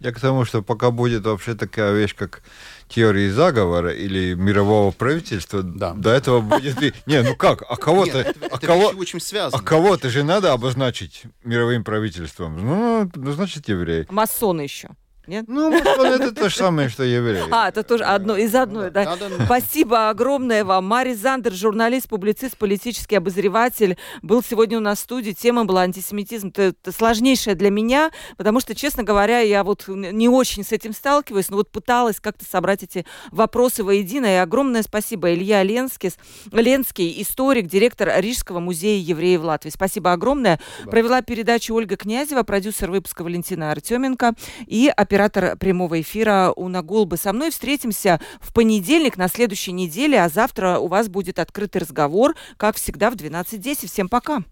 Я 0.00 0.12
к 0.12 0.20
тому, 0.20 0.44
что 0.44 0.60
пока 0.60 0.90
будет 0.90 1.24
вообще 1.24 1.54
такая 1.54 1.94
вещь, 1.94 2.14
как 2.16 2.42
теории 2.88 3.30
заговора 3.30 3.94
или 3.94 4.34
мирового 4.34 4.90
правительства, 4.90 5.62
Да. 5.62 5.92
до 5.94 6.10
этого 6.10 6.40
будет. 6.40 6.76
Не, 7.06 7.22
ну 7.22 7.36
как, 7.36 7.62
а 7.66 7.76
кого-то... 7.76 8.34
А 8.50 8.58
кого... 8.58 8.88
очень 8.88 9.20
связаны. 9.20 9.62
А 9.62 9.64
кого-то 9.64 10.10
же 10.10 10.24
надо 10.24 10.52
обозначить 10.52 11.22
мировым 11.44 11.84
правительством. 11.84 12.58
Ну, 12.58 13.10
ну 13.14 13.32
значит, 13.32 13.68
еврей. 13.68 14.06
Масоны 14.10 14.62
еще. 14.62 14.90
Нет? 15.26 15.46
Ну, 15.48 15.70
вот 15.70 15.98
он 15.98 16.06
это 16.06 16.32
то 16.34 16.50
же 16.50 16.54
самое, 16.56 16.88
что 16.90 17.02
еврей. 17.02 17.42
А, 17.50 17.68
это 17.70 17.82
тоже 17.82 18.04
одно 18.04 18.36
из 18.36 18.54
одной, 18.54 18.90
да. 18.90 19.04
Надо- 19.04 19.44
Спасибо 19.46 20.10
огромное 20.10 20.64
вам. 20.64 20.84
Мари 20.86 21.14
Зандер, 21.14 21.54
журналист, 21.54 22.08
публицист, 22.08 22.58
политический 22.58 23.16
обозреватель, 23.16 23.96
был 24.20 24.42
сегодня 24.42 24.76
у 24.76 24.80
нас 24.82 24.98
в 24.98 25.02
студии. 25.02 25.30
Тема 25.32 25.64
была 25.64 25.80
антисемитизм. 25.82 26.48
Это, 26.48 26.62
это 26.62 26.92
сложнейшая 26.92 27.54
для 27.54 27.70
меня, 27.70 28.10
потому 28.36 28.60
что, 28.60 28.74
честно 28.74 29.02
говоря, 29.02 29.40
я 29.40 29.64
вот 29.64 29.84
не 29.88 30.28
очень 30.28 30.62
с 30.62 30.72
этим 30.72 30.92
сталкиваюсь, 30.92 31.48
но 31.48 31.56
вот 31.56 31.70
пыталась 31.70 32.20
как-то 32.20 32.44
собрать 32.44 32.82
эти 32.82 33.06
вопросы 33.30 33.82
воедино. 33.82 34.26
И 34.26 34.36
огромное 34.36 34.82
спасибо 34.82 35.32
Илья 35.32 35.62
Ленский, 35.62 36.12
Ленский 36.52 37.22
историк, 37.22 37.66
директор 37.66 38.12
Рижского 38.20 38.60
музея 38.60 39.00
евреев 39.02 39.40
Латвии. 39.42 39.70
Спасибо 39.70 40.12
огромное. 40.12 40.60
Провела 40.84 41.22
передачу 41.22 41.74
Ольга 41.74 41.96
Князева, 41.96 42.42
продюсер 42.42 42.90
выпуска 42.90 43.22
Валентина 43.24 43.70
Артеменко 43.72 44.34
и 44.66 44.92
оператор 44.94 45.13
прямого 45.56 46.00
эфира 46.00 46.52
Уна 46.56 46.82
Гулбы. 46.82 47.16
Со 47.16 47.32
мной 47.32 47.50
встретимся 47.50 48.20
в 48.40 48.52
понедельник 48.52 49.16
на 49.16 49.28
следующей 49.28 49.72
неделе, 49.72 50.22
а 50.22 50.28
завтра 50.28 50.78
у 50.78 50.88
вас 50.88 51.08
будет 51.08 51.38
открытый 51.38 51.80
разговор, 51.80 52.34
как 52.56 52.76
всегда, 52.76 53.10
в 53.10 53.14
12.10. 53.14 53.86
Всем 53.86 54.08
пока! 54.08 54.42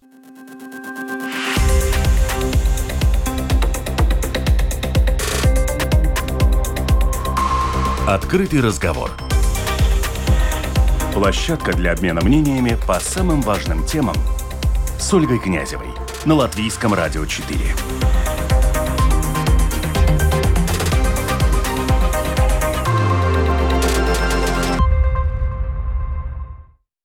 Открытый 8.06 8.60
разговор. 8.60 9.10
Площадка 11.14 11.72
для 11.72 11.92
обмена 11.92 12.20
мнениями 12.22 12.76
по 12.86 12.98
самым 12.98 13.42
важным 13.42 13.84
темам 13.86 14.16
с 14.98 15.12
Ольгой 15.14 15.38
Князевой 15.38 15.88
на 16.24 16.34
Латвийском 16.34 16.94
радио 16.94 17.26
4. 17.26 18.01